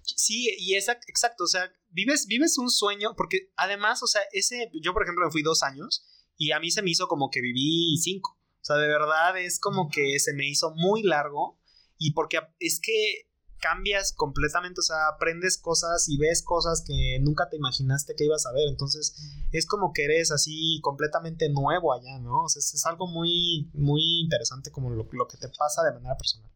Sí, 0.03 0.55
y 0.57 0.75
es 0.75 0.87
exacto. 0.87 1.43
O 1.43 1.47
sea, 1.47 1.69
vives, 1.89 2.27
vives 2.27 2.57
un 2.57 2.69
sueño. 2.69 3.13
Porque 3.17 3.51
además, 3.57 4.01
o 4.03 4.07
sea, 4.07 4.21
ese. 4.31 4.71
Yo, 4.81 4.93
por 4.93 5.03
ejemplo, 5.03 5.25
me 5.25 5.31
fui 5.31 5.43
dos 5.43 5.63
años. 5.63 6.07
Y 6.37 6.53
a 6.53 6.61
mí 6.61 6.71
se 6.71 6.81
me 6.81 6.91
hizo 6.91 7.09
como 7.09 7.29
que 7.29 7.41
viví 7.41 7.97
cinco. 7.97 8.39
O 8.39 8.63
sea, 8.63 8.77
de 8.77 8.87
verdad 8.87 9.37
es 9.37 9.59
como 9.59 9.89
que 9.89 10.17
se 10.19 10.33
me 10.33 10.47
hizo 10.47 10.73
muy 10.75 11.03
largo. 11.03 11.59
Y 11.97 12.13
porque 12.13 12.39
es 12.61 12.79
que 12.81 13.30
cambias 13.61 14.11
completamente, 14.11 14.81
o 14.81 14.83
sea, 14.83 15.07
aprendes 15.07 15.57
cosas 15.57 16.09
y 16.09 16.17
ves 16.17 16.43
cosas 16.43 16.83
que 16.85 17.19
nunca 17.21 17.47
te 17.49 17.55
imaginaste 17.55 18.15
que 18.15 18.25
ibas 18.25 18.45
a 18.45 18.51
ver, 18.51 18.67
entonces 18.67 19.15
es 19.51 19.65
como 19.65 19.93
que 19.93 20.03
eres 20.03 20.31
así 20.31 20.79
completamente 20.81 21.47
nuevo 21.49 21.93
allá, 21.93 22.19
¿no? 22.19 22.43
O 22.43 22.49
sea, 22.49 22.59
es, 22.59 22.85
algo 22.85 23.07
muy, 23.07 23.69
muy 23.73 24.01
interesante 24.19 24.71
como 24.71 24.89
lo, 24.89 25.07
que 25.27 25.37
te 25.37 25.47
pasa 25.47 25.83
de 25.83 25.93
manera 25.93 26.17
personal. 26.17 26.49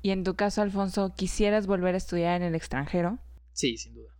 Y 0.00 0.10
en 0.10 0.24
tu 0.24 0.34
caso, 0.34 0.62
Alfonso, 0.62 1.12
¿quisieras 1.14 1.66
volver 1.66 1.94
a 1.94 1.98
estudiar 1.98 2.40
en 2.40 2.48
el 2.48 2.54
extranjero? 2.56 3.20
Sí, 3.52 3.76
sin 3.76 3.94
duda. 3.94 4.10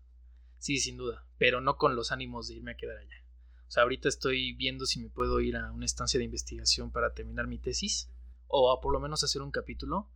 Sí, 0.58 0.78
sin 0.78 0.96
duda, 0.96 1.26
pero 1.38 1.60
no 1.60 1.76
con 1.76 1.96
los 1.96 2.12
ánimos 2.12 2.46
de 2.46 2.54
irme 2.54 2.72
a 2.72 2.76
quedar 2.76 2.98
allá. 2.98 3.16
O 3.66 3.70
sea, 3.72 3.82
ahorita 3.84 4.08
estoy 4.08 4.52
viendo 4.52 4.84
si 4.86 5.00
me 5.00 5.08
puedo 5.08 5.40
ir 5.40 5.56
a 5.56 5.72
una 5.72 5.86
estancia 5.86 6.18
de 6.18 6.24
investigación 6.24 6.92
para 6.92 7.14
terminar 7.14 7.48
mi 7.48 7.58
tesis 7.58 8.10
o 8.46 8.70
a 8.70 8.80
por 8.80 8.92
lo 8.92 9.00
menos 9.00 9.24
hacer 9.24 9.40
un 9.40 9.50
capítulo 9.50 10.10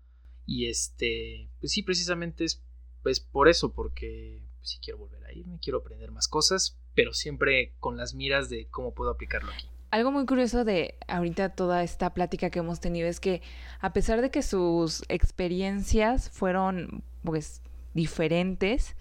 y 0.47 0.69
este, 0.69 1.51
pues 1.61 1.73
sí, 1.73 1.83
precisamente 1.83 2.45
es 2.45 2.63
pues 3.03 3.21
por 3.21 3.49
eso, 3.49 3.73
porque 3.73 4.43
pues, 4.59 4.71
sí 4.71 4.79
quiero 4.83 4.99
volver 4.99 5.25
a 5.25 5.33
irme, 5.33 5.59
quiero 5.61 5.79
aprender 5.79 6.11
más 6.11 6.29
cosas, 6.29 6.79
pero 6.95 7.13
siempre 7.13 7.75
con 7.79 7.97
las 7.97 8.15
miras 8.15 8.49
de 8.49 8.67
cómo 8.69 8.95
puedo 8.95 9.11
aplicarlo 9.11 9.53
aquí. 9.53 9.69
Algo 9.91 10.11
muy 10.11 10.27
curioso 10.27 10.65
de 10.65 10.97
ahorita 11.07 11.51
toda 11.51 11.83
esta 11.85 12.13
plática 12.15 12.51
que 12.51 12.59
hemos 12.59 12.81
tenido 12.81 13.07
es 13.09 13.21
que 13.21 13.43
a 13.81 13.93
pesar 13.93 14.23
de 14.23 14.31
que 14.31 14.43
sus 14.43 15.05
experiencias 15.09 16.31
fueron 16.31 17.05
pues 17.23 17.63
diferentes, 17.95 18.97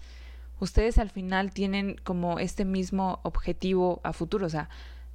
ustedes 0.60 0.98
al 0.98 1.10
final 1.10 1.52
tienen 1.52 1.96
como 2.04 2.38
este 2.38 2.64
mismo 2.64 3.20
objetivo 3.24 4.00
a 4.04 4.12
futuro, 4.12 4.46
o 4.46 4.50
sea, 4.50 4.68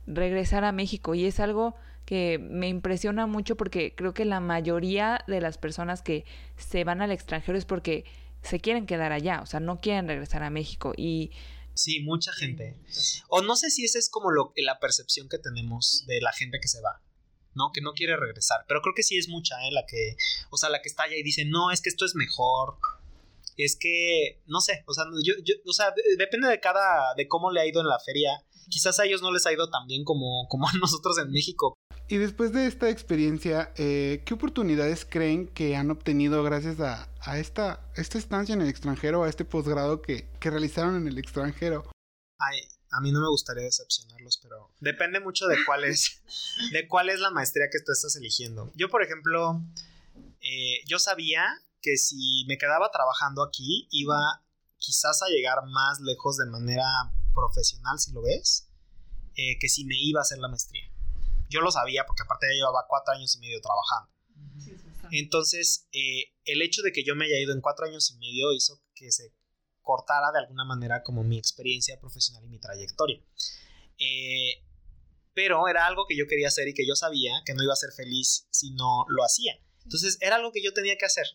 regresar 0.05 0.65
a 0.65 0.71
México 0.71 1.15
y 1.15 1.25
es 1.25 1.39
algo 1.39 1.75
que 2.11 2.39
me 2.39 2.67
impresiona 2.67 3.25
mucho 3.25 3.55
porque 3.55 3.95
creo 3.95 4.13
que 4.13 4.25
la 4.25 4.41
mayoría 4.41 5.23
de 5.27 5.39
las 5.39 5.57
personas 5.57 6.01
que 6.01 6.25
se 6.57 6.83
van 6.83 7.01
al 7.01 7.09
extranjero 7.09 7.57
es 7.57 7.63
porque 7.63 8.03
se 8.41 8.59
quieren 8.59 8.85
quedar 8.85 9.13
allá, 9.13 9.39
o 9.41 9.45
sea, 9.45 9.61
no 9.61 9.79
quieren 9.79 10.09
regresar 10.09 10.43
a 10.43 10.49
México 10.49 10.91
y 10.97 11.31
Sí, 11.73 12.01
mucha 12.01 12.33
gente. 12.33 12.77
O 13.29 13.41
no 13.41 13.55
sé 13.55 13.69
si 13.69 13.85
esa 13.85 13.97
es 13.97 14.09
como 14.09 14.29
lo, 14.29 14.51
la 14.57 14.77
percepción 14.81 15.29
que 15.29 15.37
tenemos 15.37 16.03
de 16.05 16.19
la 16.19 16.33
gente 16.33 16.59
que 16.61 16.67
se 16.67 16.81
va, 16.81 17.01
¿no? 17.55 17.71
Que 17.73 17.79
no 17.79 17.93
quiere 17.93 18.17
regresar. 18.17 18.65
Pero 18.67 18.81
creo 18.81 18.93
que 18.93 19.03
sí 19.03 19.17
es 19.17 19.29
mucha, 19.29 19.55
¿eh? 19.65 19.71
La 19.71 19.85
que, 19.85 20.17
o 20.49 20.57
sea, 20.57 20.69
la 20.69 20.81
que 20.81 20.89
está 20.89 21.03
allá 21.03 21.15
y 21.15 21.23
dice, 21.23 21.45
no, 21.45 21.71
es 21.71 21.81
que 21.81 21.87
esto 21.87 22.03
es 22.03 22.13
mejor. 22.13 22.75
Es 23.55 23.77
que, 23.79 24.41
no 24.47 24.59
sé, 24.59 24.83
o 24.85 24.93
sea, 24.93 25.05
yo, 25.23 25.35
yo, 25.45 25.55
o 25.65 25.71
sea, 25.71 25.93
depende 26.17 26.49
de 26.49 26.59
cada, 26.59 27.15
de 27.15 27.29
cómo 27.29 27.51
le 27.51 27.61
ha 27.61 27.65
ido 27.65 27.79
en 27.79 27.87
la 27.87 27.99
feria. 28.01 28.43
Quizás 28.69 28.99
a 28.99 29.05
ellos 29.05 29.21
no 29.21 29.31
les 29.31 29.45
ha 29.45 29.53
ido 29.53 29.69
tan 29.69 29.87
bien 29.87 30.03
como, 30.03 30.45
como 30.49 30.67
a 30.67 30.73
nosotros 30.81 31.17
en 31.19 31.31
México. 31.31 31.77
Y 32.11 32.17
después 32.17 32.51
de 32.51 32.67
esta 32.67 32.89
experiencia, 32.89 33.71
eh, 33.77 34.21
¿qué 34.25 34.33
oportunidades 34.33 35.05
creen 35.05 35.47
que 35.47 35.77
han 35.77 35.89
obtenido 35.91 36.43
gracias 36.43 36.81
a, 36.81 37.07
esta, 37.39 37.89
esta 37.95 38.17
estancia 38.17 38.51
en 38.51 38.59
el 38.59 38.67
extranjero, 38.67 39.23
a 39.23 39.29
este 39.29 39.45
posgrado 39.45 40.01
que, 40.01 40.27
realizaron 40.41 40.97
en 40.97 41.07
el 41.07 41.17
extranjero? 41.17 41.89
Ay, 42.37 42.59
a 42.91 42.99
mí 42.99 43.13
no 43.13 43.21
me 43.21 43.29
gustaría 43.29 43.63
decepcionarlos, 43.63 44.39
pero 44.43 44.73
depende 44.81 45.21
mucho 45.21 45.47
de 45.47 45.55
cuál 45.65 45.85
es, 45.85 46.21
de 46.73 46.85
cuál 46.89 47.09
es 47.09 47.21
la 47.21 47.31
maestría 47.31 47.69
que 47.71 47.79
tú 47.79 47.93
estás 47.93 48.13
eligiendo. 48.17 48.73
Yo, 48.75 48.89
por 48.89 49.03
ejemplo, 49.03 49.61
eh, 50.41 50.83
yo 50.87 50.99
sabía 50.99 51.45
que 51.81 51.95
si 51.95 52.43
me 52.45 52.57
quedaba 52.57 52.91
trabajando 52.91 53.41
aquí, 53.41 53.87
iba 53.89 54.43
quizás 54.75 55.21
a 55.21 55.29
llegar 55.29 55.59
más 55.65 56.01
lejos 56.01 56.35
de 56.35 56.47
manera 56.47 56.83
profesional, 57.33 57.99
si 57.99 58.11
lo 58.11 58.21
ves, 58.21 58.67
eh, 59.37 59.57
que 59.61 59.69
si 59.69 59.85
me 59.85 59.95
iba 59.97 60.19
a 60.19 60.23
hacer 60.23 60.39
la 60.39 60.49
maestría 60.49 60.90
yo 61.51 61.61
lo 61.61 61.71
sabía 61.71 62.05
porque 62.05 62.23
aparte 62.23 62.47
ya 62.47 62.55
llevaba 62.55 62.85
cuatro 62.87 63.13
años 63.13 63.35
y 63.35 63.39
medio 63.39 63.59
trabajando. 63.61 64.09
Entonces, 65.11 65.87
eh, 65.91 66.33
el 66.45 66.61
hecho 66.61 66.81
de 66.81 66.91
que 66.91 67.03
yo 67.03 67.15
me 67.15 67.25
haya 67.25 67.39
ido 67.39 67.53
en 67.53 67.61
cuatro 67.61 67.85
años 67.85 68.09
y 68.11 68.17
medio 68.17 68.53
hizo 68.53 68.81
que 68.95 69.11
se 69.11 69.33
cortara 69.81 70.31
de 70.31 70.39
alguna 70.39 70.63
manera 70.63 71.03
como 71.03 71.23
mi 71.23 71.37
experiencia 71.37 71.99
profesional 71.99 72.43
y 72.45 72.49
mi 72.49 72.59
trayectoria. 72.59 73.21
Eh, 73.97 74.63
pero 75.33 75.67
era 75.67 75.85
algo 75.85 76.05
que 76.07 76.17
yo 76.17 76.27
quería 76.27 76.47
hacer 76.47 76.67
y 76.67 76.73
que 76.73 76.87
yo 76.87 76.95
sabía 76.95 77.41
que 77.45 77.53
no 77.53 77.63
iba 77.63 77.73
a 77.73 77.75
ser 77.75 77.91
feliz 77.91 78.47
si 78.51 78.71
no 78.71 79.05
lo 79.09 79.23
hacía. 79.23 79.59
Entonces, 79.83 80.17
era 80.21 80.37
algo 80.37 80.51
que 80.51 80.63
yo 80.63 80.73
tenía 80.73 80.97
que 80.97 81.05
hacer. 81.05 81.25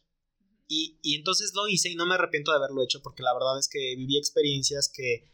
Y, 0.68 0.98
y 1.02 1.16
entonces 1.16 1.52
lo 1.54 1.68
hice 1.68 1.90
y 1.90 1.94
no 1.94 2.06
me 2.06 2.14
arrepiento 2.14 2.50
de 2.50 2.58
haberlo 2.58 2.82
hecho 2.82 3.00
porque 3.02 3.22
la 3.22 3.32
verdad 3.34 3.58
es 3.58 3.68
que 3.68 3.94
viví 3.96 4.18
experiencias 4.18 4.90
que 4.92 5.30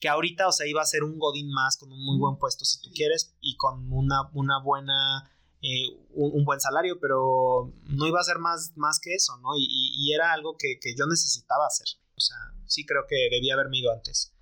que 0.00 0.08
ahorita, 0.08 0.48
o 0.48 0.52
sea, 0.52 0.66
iba 0.66 0.82
a 0.82 0.86
ser 0.86 1.02
un 1.02 1.18
Godín 1.18 1.50
más 1.50 1.76
con 1.76 1.92
un 1.92 2.04
muy 2.04 2.18
buen 2.18 2.36
puesto 2.36 2.64
si 2.64 2.80
tú 2.80 2.90
quieres 2.94 3.34
y 3.40 3.56
con 3.56 3.92
una, 3.92 4.28
una 4.32 4.60
buena, 4.62 5.30
eh, 5.62 5.88
un, 6.10 6.44
buen 6.44 6.60
salario, 6.60 6.98
pero 7.00 7.72
no 7.84 8.06
iba 8.06 8.20
a 8.20 8.24
ser 8.24 8.38
más, 8.38 8.72
más 8.76 9.00
que 9.00 9.14
eso, 9.14 9.36
¿no? 9.38 9.50
Y, 9.56 10.12
era 10.12 10.32
algo 10.32 10.56
que, 10.58 10.78
yo 10.96 11.06
necesitaba 11.06 11.66
hacer. 11.66 11.86
O 12.16 12.20
sea, 12.20 12.36
sí 12.66 12.86
creo 12.86 13.04
que 13.08 13.28
debía 13.30 13.54
haberme 13.54 13.78
ido 13.78 13.92
antes. 13.92 14.32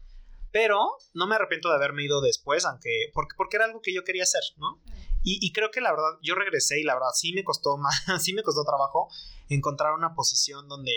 Pero 0.51 0.79
no 1.15 1.27
me 1.27 1.37
arrepiento 1.37 1.71
de 1.71 1.77
haberme 1.77 2.05
ido 2.05 2.21
después, 2.21 2.67
aunque, 2.67 3.11
porque, 3.15 3.35
porque 3.37 3.57
era 3.57 3.65
algo 3.65 3.81
que 3.81 3.95
yo 3.95 4.05
quería 4.05 4.25
hacer, 4.25 4.43
¿no? 4.57 4.83
Y, 5.23 5.39
y, 5.41 5.53
creo 5.53 5.71
que 5.71 5.81
la 5.81 5.93
verdad, 5.93 6.19
yo 6.23 6.35
regresé 6.35 6.81
y 6.81 6.85
la 6.85 6.95
verdad 6.95 7.11
sí 7.15 7.33
me 7.33 7.45
costó 7.45 7.79
más, 7.79 7.95
sí 8.21 8.35
me 8.35 8.43
costó 8.43 8.65
trabajo 8.65 9.09
encontrar 9.49 9.95
una 9.95 10.15
posición 10.15 10.69
donde 10.69 10.93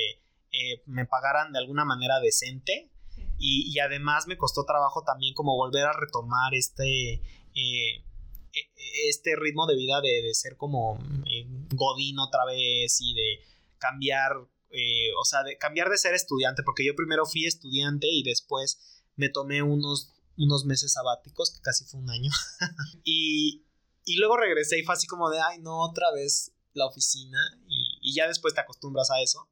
eh, 0.51 0.81
me 0.85 1.05
pagaran 1.05 1.51
de 1.51 1.59
alguna 1.59 1.83
manera 1.83 2.19
decente. 2.19 2.89
Y, 3.37 3.77
además 3.79 4.27
me 4.27 4.37
costó 4.37 4.63
trabajo 4.63 5.03
también 5.03 5.33
como 5.33 5.55
volver 5.55 5.85
a 5.85 5.93
retomar 5.93 6.53
este, 6.53 7.13
eh, 7.13 8.03
e, 8.53 9.09
este 9.09 9.35
ritmo 9.35 9.67
de 9.67 9.75
vida 9.75 9.99
de, 10.01 10.21
de 10.21 10.33
ser 10.33 10.55
como 10.55 10.97
eh, 11.25 11.45
godín 11.73 12.19
otra 12.19 12.45
vez 12.45 12.97
y 13.01 13.13
de 13.13 13.39
cambiar, 13.77 14.31
eh, 14.69 15.11
o 15.19 15.25
sea, 15.25 15.43
de 15.43 15.57
cambiar 15.57 15.89
de 15.89 15.97
ser 15.97 16.13
estudiante, 16.13 16.63
porque 16.63 16.85
yo 16.85 16.95
primero 16.95 17.25
fui 17.25 17.45
estudiante 17.45 18.07
y 18.09 18.23
después 18.23 19.03
me 19.15 19.29
tomé 19.29 19.61
unos, 19.61 20.13
unos 20.37 20.65
meses 20.65 20.93
sabáticos, 20.93 21.51
que 21.51 21.61
casi 21.61 21.85
fue 21.85 21.99
un 21.99 22.09
año, 22.09 22.31
y, 23.03 23.65
y, 24.05 24.17
luego 24.17 24.37
regresé 24.37 24.79
y 24.79 24.83
fue 24.83 24.95
así 24.95 25.07
como 25.07 25.29
de, 25.29 25.39
ay, 25.39 25.59
no, 25.59 25.81
otra 25.81 26.11
vez 26.13 26.51
la 26.73 26.85
oficina, 26.85 27.39
y, 27.67 27.99
y 28.01 28.15
ya 28.15 28.27
después 28.27 28.53
te 28.53 28.61
acostumbras 28.61 29.09
a 29.11 29.21
eso. 29.21 29.47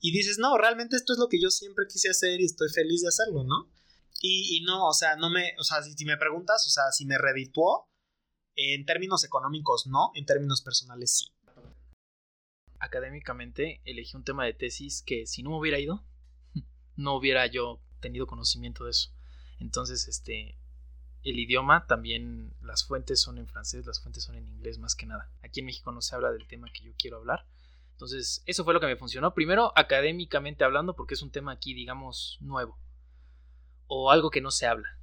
Y 0.00 0.12
dices, 0.12 0.38
no, 0.38 0.56
realmente 0.56 0.96
esto 0.96 1.12
es 1.12 1.18
lo 1.18 1.28
que 1.28 1.40
yo 1.40 1.50
siempre 1.50 1.86
quise 1.88 2.10
hacer 2.10 2.40
y 2.40 2.44
estoy 2.44 2.68
feliz 2.70 3.02
de 3.02 3.08
hacerlo, 3.08 3.44
¿no? 3.44 3.70
Y, 4.20 4.56
y 4.56 4.60
no, 4.62 4.86
o 4.86 4.92
sea, 4.92 5.16
no 5.16 5.30
me, 5.30 5.54
o 5.58 5.64
sea, 5.64 5.82
si, 5.82 5.92
si 5.92 6.04
me 6.04 6.16
preguntas, 6.16 6.64
o 6.66 6.70
sea, 6.70 6.90
si 6.92 7.06
me 7.06 7.18
redituó, 7.18 7.88
en 8.58 8.84
términos 8.84 9.22
económicos 9.22 9.86
no, 9.86 10.10
en 10.14 10.26
términos 10.26 10.62
personales 10.62 11.16
sí. 11.16 11.32
Académicamente 12.80 13.80
elegí 13.84 14.16
un 14.16 14.24
tema 14.24 14.44
de 14.44 14.52
tesis 14.52 15.02
que 15.02 15.26
si 15.26 15.42
no 15.42 15.50
me 15.50 15.58
hubiera 15.58 15.78
ido, 15.78 16.04
no 16.96 17.14
hubiera 17.14 17.46
yo 17.46 17.80
tenido 18.00 18.26
conocimiento 18.26 18.84
de 18.84 18.90
eso. 18.90 19.10
Entonces, 19.60 20.08
este, 20.08 20.58
el 21.22 21.38
idioma 21.38 21.86
también, 21.86 22.54
las 22.60 22.84
fuentes 22.84 23.20
son 23.20 23.38
en 23.38 23.46
francés, 23.46 23.86
las 23.86 24.00
fuentes 24.00 24.24
son 24.24 24.34
en 24.34 24.48
inglés 24.48 24.78
más 24.78 24.94
que 24.94 25.06
nada. 25.06 25.30
Aquí 25.42 25.60
en 25.60 25.66
México 25.66 25.92
no 25.92 26.00
se 26.00 26.14
habla 26.14 26.30
del 26.32 26.46
tema 26.48 26.68
que 26.72 26.84
yo 26.84 26.92
quiero 26.98 27.18
hablar. 27.18 27.46
Entonces, 27.98 28.44
eso 28.46 28.62
fue 28.62 28.74
lo 28.74 28.78
que 28.78 28.86
me 28.86 28.94
funcionó. 28.94 29.34
Primero, 29.34 29.72
académicamente 29.74 30.62
hablando, 30.62 30.94
porque 30.94 31.14
es 31.14 31.22
un 31.22 31.32
tema 31.32 31.50
aquí, 31.50 31.74
digamos, 31.74 32.38
nuevo. 32.40 32.78
O 33.88 34.12
algo 34.12 34.30
que 34.30 34.40
no 34.40 34.52
se 34.52 34.68
habla. 34.68 35.00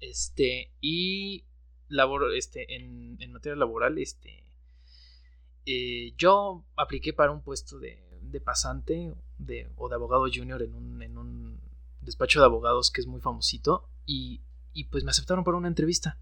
Este, 0.00 0.72
y 0.80 1.44
labor, 1.88 2.34
este, 2.34 2.74
en, 2.74 3.18
en 3.20 3.32
materia 3.34 3.54
laboral, 3.54 3.98
este, 3.98 4.44
eh, 5.66 6.14
yo 6.16 6.64
apliqué 6.74 7.12
para 7.12 7.32
un 7.32 7.42
puesto 7.42 7.78
de, 7.78 8.02
de 8.22 8.40
pasante 8.40 9.12
de, 9.36 9.70
o 9.76 9.90
de 9.90 9.96
abogado 9.96 10.24
junior 10.32 10.62
en 10.62 10.74
un, 10.74 11.02
en 11.02 11.18
un, 11.18 11.60
despacho 12.00 12.40
de 12.40 12.46
abogados 12.46 12.90
que 12.90 13.02
es 13.02 13.06
muy 13.06 13.20
famosito 13.20 13.90
y, 14.06 14.40
y 14.72 14.84
pues 14.84 15.04
me 15.04 15.10
aceptaron 15.10 15.44
para 15.44 15.58
una 15.58 15.68
entrevista. 15.68 16.18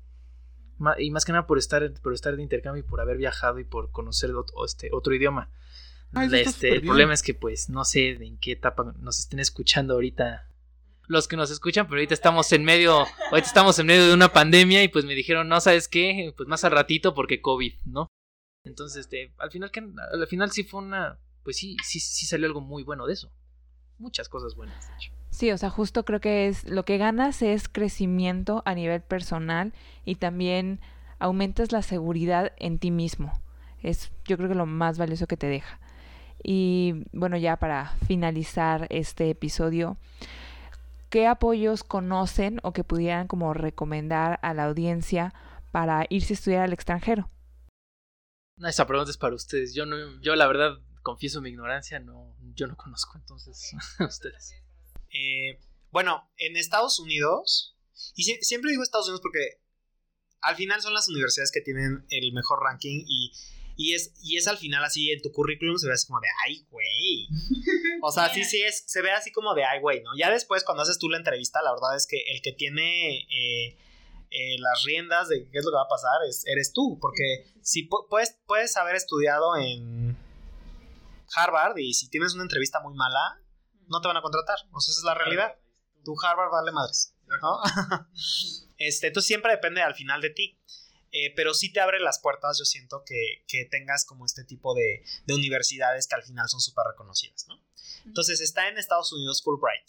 Y 0.98 1.12
más 1.12 1.24
que 1.24 1.30
nada 1.30 1.46
por 1.46 1.58
estar, 1.58 1.88
por 2.02 2.14
estar 2.14 2.34
de 2.34 2.42
intercambio 2.42 2.82
y 2.82 2.86
por 2.86 3.00
haber 3.00 3.16
viajado 3.16 3.60
y 3.60 3.64
por 3.64 3.92
conocer 3.92 4.32
este, 4.64 4.90
otro 4.92 5.14
idioma. 5.14 5.52
Ay, 6.16 6.28
este, 6.32 6.74
el 6.74 6.82
problema 6.82 7.14
es 7.14 7.22
que 7.22 7.34
pues 7.34 7.68
no 7.68 7.84
sé 7.84 8.10
en 8.10 8.38
qué 8.38 8.52
etapa 8.52 8.94
nos 8.98 9.18
estén 9.18 9.38
escuchando 9.38 9.94
ahorita 9.94 10.48
los 11.08 11.28
que 11.28 11.36
nos 11.36 11.50
escuchan, 11.50 11.86
pero 11.86 11.98
ahorita 11.98 12.14
estamos 12.14 12.50
en 12.52 12.64
medio, 12.64 13.06
ahorita 13.30 13.46
estamos 13.46 13.78
en 13.78 13.86
medio 13.86 14.08
de 14.08 14.14
una 14.14 14.32
pandemia 14.32 14.82
y 14.82 14.88
pues 14.88 15.04
me 15.04 15.14
dijeron, 15.14 15.48
no, 15.48 15.60
¿sabes 15.60 15.88
qué? 15.88 16.34
Pues 16.36 16.48
más 16.48 16.64
al 16.64 16.72
ratito 16.72 17.14
porque 17.14 17.40
COVID, 17.40 17.74
¿no? 17.84 18.08
Entonces, 18.64 19.02
este, 19.02 19.32
al 19.38 19.50
final, 19.50 19.70
que 19.70 19.80
al 19.80 20.26
final 20.26 20.50
sí 20.50 20.64
fue 20.64 20.80
una, 20.80 21.20
pues 21.44 21.56
sí, 21.56 21.76
sí, 21.84 22.00
sí 22.00 22.26
salió 22.26 22.46
algo 22.46 22.60
muy 22.60 22.82
bueno 22.82 23.06
de 23.06 23.12
eso. 23.12 23.30
Muchas 23.98 24.28
cosas 24.28 24.56
buenas, 24.56 24.88
de 24.88 24.94
hecho. 24.94 25.12
Sí, 25.30 25.50
o 25.52 25.58
sea, 25.58 25.70
justo 25.70 26.04
creo 26.04 26.20
que 26.20 26.48
es 26.48 26.68
lo 26.68 26.84
que 26.84 26.98
ganas 26.98 27.42
es 27.42 27.68
crecimiento 27.68 28.62
a 28.64 28.74
nivel 28.74 29.00
personal 29.02 29.72
y 30.04 30.16
también 30.16 30.80
aumentas 31.18 31.72
la 31.72 31.82
seguridad 31.82 32.52
en 32.58 32.78
ti 32.78 32.90
mismo. 32.90 33.40
Es 33.82 34.10
yo 34.24 34.36
creo 34.36 34.48
que 34.48 34.54
lo 34.54 34.66
más 34.66 34.98
valioso 34.98 35.26
que 35.26 35.36
te 35.36 35.46
deja. 35.46 35.78
Y 36.48 37.02
bueno, 37.10 37.36
ya 37.36 37.56
para 37.56 37.96
finalizar 38.06 38.86
este 38.90 39.30
episodio, 39.30 39.96
¿qué 41.10 41.26
apoyos 41.26 41.82
conocen 41.82 42.60
o 42.62 42.72
que 42.72 42.84
pudieran 42.84 43.26
como 43.26 43.52
recomendar 43.52 44.38
a 44.42 44.54
la 44.54 44.66
audiencia 44.66 45.34
para 45.72 46.06
irse 46.08 46.34
a 46.34 46.36
estudiar 46.36 46.62
al 46.62 46.72
extranjero? 46.72 47.28
Esa 48.58 48.86
pregunta 48.86 49.10
es 49.10 49.18
para 49.18 49.34
ustedes. 49.34 49.74
Yo 49.74 49.86
no, 49.86 50.20
yo 50.20 50.36
la 50.36 50.46
verdad 50.46 50.78
confieso 51.02 51.40
mi 51.40 51.50
ignorancia, 51.50 51.98
no, 51.98 52.36
yo 52.54 52.68
no 52.68 52.76
conozco 52.76 53.18
entonces 53.18 53.72
ustedes. 53.98 54.54
Eh, 55.10 55.58
bueno, 55.90 56.30
en 56.36 56.56
Estados 56.56 57.00
Unidos, 57.00 57.76
y 58.14 58.22
si, 58.22 58.36
siempre 58.42 58.70
digo 58.70 58.84
Estados 58.84 59.08
Unidos 59.08 59.20
porque 59.20 59.60
al 60.42 60.54
final 60.54 60.80
son 60.80 60.94
las 60.94 61.08
universidades 61.08 61.50
que 61.50 61.60
tienen 61.60 62.06
el 62.08 62.32
mejor 62.32 62.60
ranking 62.62 63.02
y, 63.04 63.32
y, 63.76 63.94
es, 63.94 64.12
y 64.22 64.36
es 64.36 64.48
al 64.48 64.58
final 64.58 64.84
así 64.84 65.10
en 65.10 65.22
tu 65.22 65.30
currículum 65.32 65.76
se 65.76 65.86
ve 65.86 65.94
así 65.94 66.06
como 66.06 66.20
de, 66.20 66.28
ay, 66.46 66.66
güey. 66.70 67.28
O 68.02 68.12
sea, 68.12 68.32
sí, 68.32 68.44
sí, 68.44 68.62
es, 68.62 68.84
se 68.86 69.02
ve 69.02 69.10
así 69.10 69.32
como 69.32 69.54
de, 69.54 69.64
ay, 69.64 69.80
güey, 69.80 70.02
¿no? 70.02 70.10
Ya 70.16 70.30
después 70.30 70.64
cuando 70.64 70.82
haces 70.82 70.98
tú 70.98 71.08
la 71.08 71.16
entrevista, 71.16 71.62
la 71.62 71.72
verdad 71.72 71.96
es 71.96 72.06
que 72.06 72.18
el 72.32 72.42
que 72.42 72.52
tiene... 72.52 73.26
Eh, 73.30 73.78
eh, 74.30 74.56
las 74.58 74.82
riendas 74.82 75.28
de 75.28 75.48
qué 75.50 75.58
es 75.58 75.64
lo 75.64 75.70
que 75.70 75.76
va 75.76 75.84
a 75.84 75.88
pasar 75.88 76.18
es, 76.28 76.44
eres 76.46 76.72
tú, 76.72 76.98
porque 77.00 77.46
si 77.62 77.84
puedes, 77.84 78.38
puedes 78.46 78.76
haber 78.76 78.96
estudiado 78.96 79.56
en 79.56 80.16
Harvard 81.34 81.78
y 81.78 81.94
si 81.94 82.10
tienes 82.10 82.34
una 82.34 82.42
entrevista 82.42 82.80
muy 82.80 82.94
mala, 82.94 83.40
no 83.86 84.00
te 84.00 84.08
van 84.08 84.16
a 84.16 84.22
contratar, 84.22 84.58
o 84.72 84.80
sea, 84.80 84.92
esa 84.92 85.00
es 85.00 85.04
la 85.04 85.14
realidad. 85.14 85.56
Tu 86.04 86.14
Harvard 86.22 86.50
vale 86.50 86.72
madres, 86.72 87.14
¿no? 87.40 87.60
este, 88.78 89.08
entonces 89.08 89.26
siempre 89.26 89.52
depende 89.52 89.80
al 89.82 89.94
final 89.94 90.20
de 90.20 90.30
ti. 90.30 90.60
Eh, 91.12 91.32
pero 91.34 91.54
sí 91.54 91.72
te 91.72 91.80
abre 91.80 92.00
las 92.00 92.18
puertas, 92.20 92.58
yo 92.58 92.64
siento 92.64 93.02
que, 93.06 93.44
que 93.46 93.64
tengas 93.64 94.04
como 94.04 94.26
este 94.26 94.44
tipo 94.44 94.74
de, 94.74 95.02
de, 95.24 95.34
universidades 95.34 96.08
que 96.08 96.14
al 96.14 96.22
final 96.22 96.48
son 96.48 96.60
súper 96.60 96.84
reconocidas, 96.90 97.46
¿no? 97.48 97.62
Entonces 98.04 98.40
está 98.40 98.68
en 98.68 98.76
Estados 98.76 99.12
Unidos 99.12 99.42
Fulbright, 99.42 99.88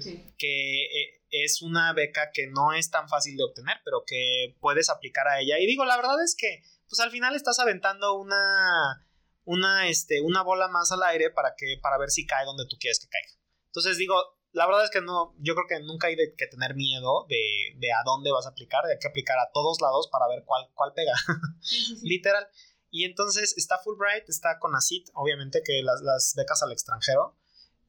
sí. 0.00 0.24
que 0.38 0.84
eh, 0.84 1.22
es 1.30 1.62
una 1.62 1.92
beca 1.92 2.30
que 2.32 2.46
no 2.46 2.72
es 2.72 2.90
tan 2.90 3.08
fácil 3.08 3.36
de 3.36 3.44
obtener, 3.44 3.78
pero 3.84 4.04
que 4.06 4.56
puedes 4.60 4.90
aplicar 4.90 5.28
a 5.28 5.40
ella. 5.40 5.58
Y 5.58 5.66
digo, 5.66 5.84
la 5.84 5.96
verdad 5.96 6.22
es 6.22 6.34
que, 6.36 6.62
pues 6.88 7.00
al 7.00 7.10
final 7.10 7.34
estás 7.34 7.58
aventando 7.58 8.14
una, 8.14 9.06
una, 9.44 9.88
este, 9.88 10.20
una 10.20 10.42
bola 10.42 10.68
más 10.68 10.92
al 10.92 11.02
aire 11.04 11.30
para, 11.30 11.54
que, 11.56 11.78
para 11.82 11.98
ver 11.98 12.10
si 12.10 12.26
cae 12.26 12.44
donde 12.44 12.66
tú 12.68 12.76
quieres 12.78 13.00
que 13.00 13.08
caiga. 13.08 13.32
Entonces 13.66 13.98
digo, 13.98 14.16
la 14.52 14.66
verdad 14.66 14.84
es 14.84 14.90
que 14.90 15.00
no, 15.00 15.34
yo 15.38 15.54
creo 15.54 15.66
que 15.68 15.80
nunca 15.84 16.08
hay 16.08 16.16
de, 16.16 16.34
que 16.36 16.46
tener 16.46 16.74
miedo 16.74 17.26
de, 17.28 17.76
de, 17.76 17.92
a 17.92 18.02
dónde 18.04 18.32
vas 18.32 18.46
a 18.46 18.50
aplicar, 18.50 18.84
hay 18.84 18.98
que 18.98 19.08
aplicar 19.08 19.38
a 19.38 19.50
todos 19.52 19.80
lados 19.80 20.08
para 20.10 20.26
ver 20.28 20.44
cuál, 20.44 20.68
cuál 20.74 20.92
pega, 20.92 21.14
literal. 22.02 22.46
Y 22.90 23.04
entonces 23.04 23.54
está 23.56 23.78
Fulbright, 23.78 24.28
está 24.28 24.58
Conacyt, 24.58 25.08
obviamente 25.14 25.62
que 25.64 25.82
las, 25.82 26.02
las 26.02 26.34
becas 26.36 26.62
al 26.62 26.72
extranjero, 26.72 27.38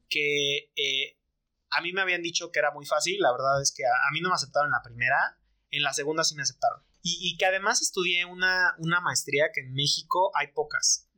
que 0.08 0.70
eh, 0.76 1.18
a 1.70 1.80
mí 1.80 1.92
me 1.92 2.02
habían 2.02 2.22
dicho 2.22 2.52
que 2.52 2.60
era 2.60 2.70
muy 2.70 2.86
fácil, 2.86 3.18
la 3.18 3.32
verdad 3.32 3.60
es 3.60 3.72
que 3.72 3.84
a, 3.84 4.08
a, 4.08 4.12
mí 4.12 4.20
no 4.20 4.28
me 4.28 4.36
aceptaron 4.36 4.68
en 4.68 4.72
la 4.72 4.82
primera, 4.82 5.38
en 5.70 5.82
la 5.82 5.92
segunda 5.92 6.22
sí 6.22 6.36
me 6.36 6.42
aceptaron. 6.42 6.84
Y, 7.02 7.18
y 7.20 7.36
que 7.36 7.46
además 7.46 7.82
estudié 7.82 8.24
una, 8.26 8.76
una, 8.78 9.00
maestría 9.00 9.50
que 9.52 9.62
en 9.62 9.72
México 9.72 10.30
hay 10.34 10.52
pocas. 10.52 11.08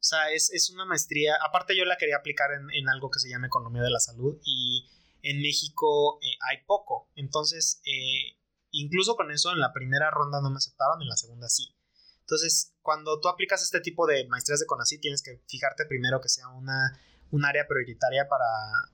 O 0.00 0.04
sea, 0.08 0.30
es, 0.30 0.50
es 0.52 0.70
una 0.70 0.84
maestría, 0.84 1.36
aparte 1.44 1.76
yo 1.76 1.84
la 1.84 1.96
quería 1.96 2.16
aplicar 2.16 2.52
en, 2.52 2.70
en, 2.72 2.88
algo 2.88 3.10
que 3.10 3.18
se 3.18 3.28
llama 3.28 3.48
Economía 3.48 3.82
de 3.82 3.90
la 3.90 3.98
Salud 3.98 4.38
y 4.44 4.86
en 5.22 5.40
México 5.40 6.18
eh, 6.22 6.36
hay 6.48 6.64
poco. 6.66 7.10
Entonces, 7.16 7.80
eh, 7.84 8.38
incluso 8.70 9.16
con 9.16 9.30
eso 9.30 9.52
en 9.52 9.60
la 9.60 9.72
primera 9.72 10.10
ronda 10.10 10.40
no 10.40 10.50
me 10.50 10.56
aceptaron, 10.56 11.02
en 11.02 11.08
la 11.08 11.16
segunda 11.16 11.48
sí. 11.48 11.74
Entonces, 12.20 12.74
cuando 12.82 13.20
tú 13.20 13.28
aplicas 13.28 13.62
este 13.62 13.80
tipo 13.80 14.06
de 14.06 14.26
maestrías 14.28 14.60
de 14.60 14.66
CONACYT, 14.66 15.00
tienes 15.00 15.22
que 15.22 15.42
fijarte 15.48 15.86
primero 15.86 16.20
que 16.20 16.28
sea 16.28 16.48
una 16.48 16.92
un 17.30 17.44
área 17.44 17.66
prioritaria 17.66 18.26
para, 18.28 18.44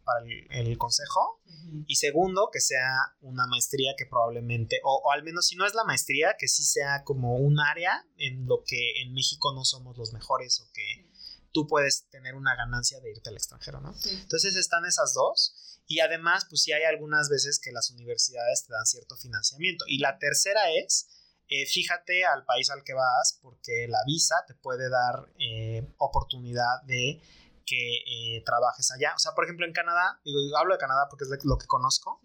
para 0.04 0.20
el, 0.24 0.68
el, 0.68 0.78
consejo 0.78 1.40
uh 1.44 1.50
-huh. 1.50 1.84
y 1.86 1.96
segundo 1.96 2.48
que 2.52 2.60
sea 2.60 3.14
una 3.20 3.46
maestría 3.46 3.94
que 3.96 4.06
probablemente 4.06 4.80
o, 4.84 5.02
o, 5.04 5.12
al 5.12 5.22
menos 5.22 5.46
si 5.46 5.56
no 5.56 5.66
es 5.66 5.74
la 5.74 5.84
maestría 5.84 6.34
que 6.38 6.48
sí 6.48 6.64
sea 6.64 7.04
como 7.04 7.36
un 7.36 7.60
área 7.60 8.04
en 8.16 8.46
lo 8.46 8.62
que 8.66 9.02
en 9.02 9.12
México 9.12 9.52
no 9.54 9.64
somos 9.64 9.96
los 9.96 10.12
mejores 10.12 10.60
o 10.60 10.70
que 10.72 11.10
tú 11.52 11.66
puedes 11.66 12.08
tener 12.10 12.34
una 12.34 12.56
ganancia 12.56 13.00
de 13.00 13.12
irte 13.12 13.30
al 13.30 13.36
extranjero, 13.36 13.80
¿no? 13.80 13.94
Sí. 13.94 14.10
Entonces 14.10 14.56
están 14.56 14.84
esas 14.84 15.14
dos 15.14 15.80
y 15.86 16.00
además 16.00 16.46
pues 16.48 16.62
sí 16.62 16.72
hay 16.72 16.82
algunas 16.82 17.28
veces 17.28 17.60
que 17.60 17.70
las 17.72 17.90
universidades 17.90 18.66
te 18.66 18.72
dan 18.72 18.86
cierto 18.86 19.16
financiamiento 19.16 19.84
y 19.86 19.98
la 19.98 20.18
tercera 20.18 20.60
es 20.82 21.08
eh, 21.48 21.66
fíjate 21.66 22.24
al 22.24 22.44
país 22.44 22.70
al 22.70 22.82
que 22.84 22.94
vas 22.94 23.38
porque 23.42 23.86
la 23.88 23.98
visa 24.06 24.34
te 24.46 24.54
puede 24.54 24.88
dar 24.88 25.30
eh, 25.38 25.86
oportunidad 25.98 26.82
de 26.86 27.20
que 27.64 27.96
eh, 27.96 28.42
trabajes 28.44 28.90
allá. 28.92 29.12
O 29.14 29.18
sea, 29.18 29.32
por 29.32 29.44
ejemplo, 29.44 29.66
en 29.66 29.72
Canadá, 29.72 30.20
digo, 30.24 30.38
hablo 30.56 30.74
de 30.74 30.78
Canadá 30.78 31.06
porque 31.10 31.24
es 31.24 31.44
lo 31.44 31.58
que 31.58 31.66
conozco, 31.66 32.20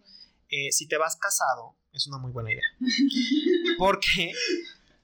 eh, 0.50 0.72
si 0.72 0.88
te 0.88 0.98
vas 0.98 1.16
casado, 1.16 1.78
es 1.94 2.08
una 2.08 2.18
muy 2.18 2.32
buena 2.32 2.52
idea. 2.52 2.64
Porque, 3.78 4.34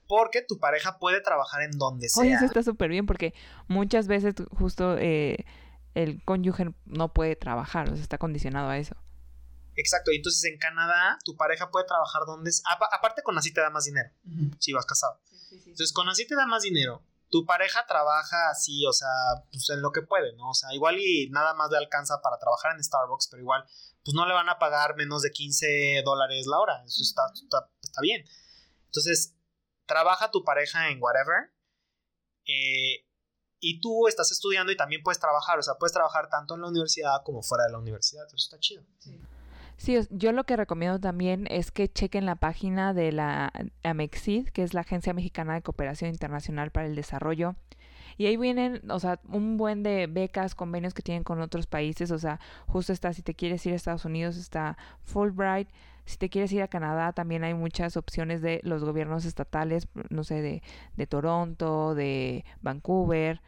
porque 0.06 0.42
tu 0.42 0.58
pareja 0.58 0.98
puede 0.98 1.22
trabajar 1.22 1.62
en 1.62 1.70
donde 1.78 2.10
sea. 2.10 2.22
Oye, 2.22 2.34
eso 2.34 2.44
está 2.44 2.62
súper 2.62 2.90
bien 2.90 3.06
porque 3.06 3.32
muchas 3.68 4.06
veces 4.06 4.34
justo 4.50 4.98
eh, 4.98 5.46
el 5.94 6.22
cónyuge 6.24 6.74
no 6.84 7.14
puede 7.14 7.36
trabajar, 7.36 7.88
o 7.88 7.94
sea, 7.94 8.02
está 8.02 8.18
condicionado 8.18 8.68
a 8.68 8.76
eso. 8.76 8.94
Exacto, 9.76 10.12
y 10.12 10.16
entonces 10.16 10.44
en 10.44 10.58
Canadá 10.58 11.18
tu 11.24 11.36
pareja 11.36 11.70
puede 11.70 11.86
trabajar 11.86 12.22
donde... 12.26 12.50
Aparte 12.92 13.22
con 13.22 13.38
así 13.38 13.52
te 13.52 13.62
da 13.62 13.70
más 13.70 13.86
dinero, 13.86 14.10
uh 14.26 14.30
-huh. 14.30 14.56
si 14.58 14.74
vas 14.74 14.84
casado. 14.84 15.18
Sí, 15.24 15.36
sí, 15.36 15.60
sí, 15.60 15.70
entonces 15.70 15.92
con 15.94 16.08
así 16.08 16.26
te 16.26 16.34
da 16.34 16.46
más 16.46 16.62
dinero 16.62 17.02
tu 17.30 17.44
pareja 17.44 17.84
trabaja 17.86 18.50
así, 18.50 18.86
o 18.86 18.92
sea, 18.92 19.08
pues 19.50 19.68
en 19.70 19.82
lo 19.82 19.92
que 19.92 20.02
puede, 20.02 20.34
¿no? 20.36 20.50
O 20.50 20.54
sea, 20.54 20.72
igual 20.74 20.98
y 20.98 21.28
nada 21.30 21.54
más 21.54 21.70
le 21.70 21.78
alcanza 21.78 22.20
para 22.22 22.38
trabajar 22.38 22.74
en 22.74 22.82
Starbucks, 22.82 23.28
pero 23.30 23.42
igual, 23.42 23.64
pues 24.04 24.14
no 24.14 24.26
le 24.26 24.34
van 24.34 24.48
a 24.48 24.58
pagar 24.58 24.96
menos 24.96 25.22
de 25.22 25.30
15 25.30 26.02
dólares 26.04 26.46
la 26.46 26.58
hora. 26.58 26.82
Eso 26.84 27.02
está, 27.02 27.22
está, 27.34 27.70
está 27.82 28.00
bien. 28.00 28.24
Entonces, 28.86 29.34
trabaja 29.86 30.30
tu 30.30 30.44
pareja 30.44 30.88
en 30.90 31.02
whatever. 31.02 31.52
Eh, 32.46 33.06
y 33.58 33.80
tú 33.80 34.06
estás 34.06 34.30
estudiando 34.30 34.70
y 34.70 34.76
también 34.76 35.02
puedes 35.02 35.18
trabajar, 35.18 35.58
o 35.58 35.62
sea, 35.62 35.74
puedes 35.74 35.92
trabajar 35.92 36.28
tanto 36.28 36.54
en 36.54 36.60
la 36.60 36.68
universidad 36.68 37.22
como 37.24 37.42
fuera 37.42 37.64
de 37.64 37.72
la 37.72 37.78
universidad, 37.78 38.24
eso 38.26 38.36
está 38.36 38.60
chido. 38.60 38.84
Sí. 38.98 39.18
Yo 40.10 40.32
lo 40.32 40.44
que 40.44 40.56
recomiendo 40.56 40.98
también 40.98 41.46
es 41.50 41.70
que 41.70 41.88
chequen 41.88 42.26
la 42.26 42.36
página 42.36 42.94
de 42.94 43.12
la 43.12 43.52
AMEXID, 43.84 44.48
que 44.48 44.62
es 44.62 44.74
la 44.74 44.80
Agencia 44.80 45.12
Mexicana 45.12 45.54
de 45.54 45.62
Cooperación 45.62 46.10
Internacional 46.10 46.70
para 46.70 46.86
el 46.86 46.94
Desarrollo. 46.94 47.56
Y 48.18 48.26
ahí 48.26 48.36
vienen, 48.36 48.90
o 48.90 48.98
sea, 48.98 49.20
un 49.28 49.56
buen 49.58 49.82
de 49.82 50.06
becas, 50.06 50.54
convenios 50.54 50.94
que 50.94 51.02
tienen 51.02 51.22
con 51.22 51.40
otros 51.40 51.66
países. 51.66 52.10
O 52.10 52.18
sea, 52.18 52.40
justo 52.66 52.92
está, 52.92 53.12
si 53.12 53.22
te 53.22 53.34
quieres 53.34 53.64
ir 53.66 53.74
a 53.74 53.76
Estados 53.76 54.04
Unidos, 54.06 54.36
está 54.36 54.78
Fulbright. 55.02 55.68
Si 56.06 56.16
te 56.16 56.30
quieres 56.30 56.52
ir 56.52 56.62
a 56.62 56.68
Canadá, 56.68 57.12
también 57.12 57.44
hay 57.44 57.52
muchas 57.52 57.96
opciones 57.96 58.40
de 58.40 58.60
los 58.62 58.84
gobiernos 58.84 59.24
estatales, 59.24 59.88
no 60.08 60.24
sé, 60.24 60.40
de, 60.40 60.62
de 60.96 61.06
Toronto, 61.06 61.94
de 61.94 62.44
Vancouver. 62.62 63.42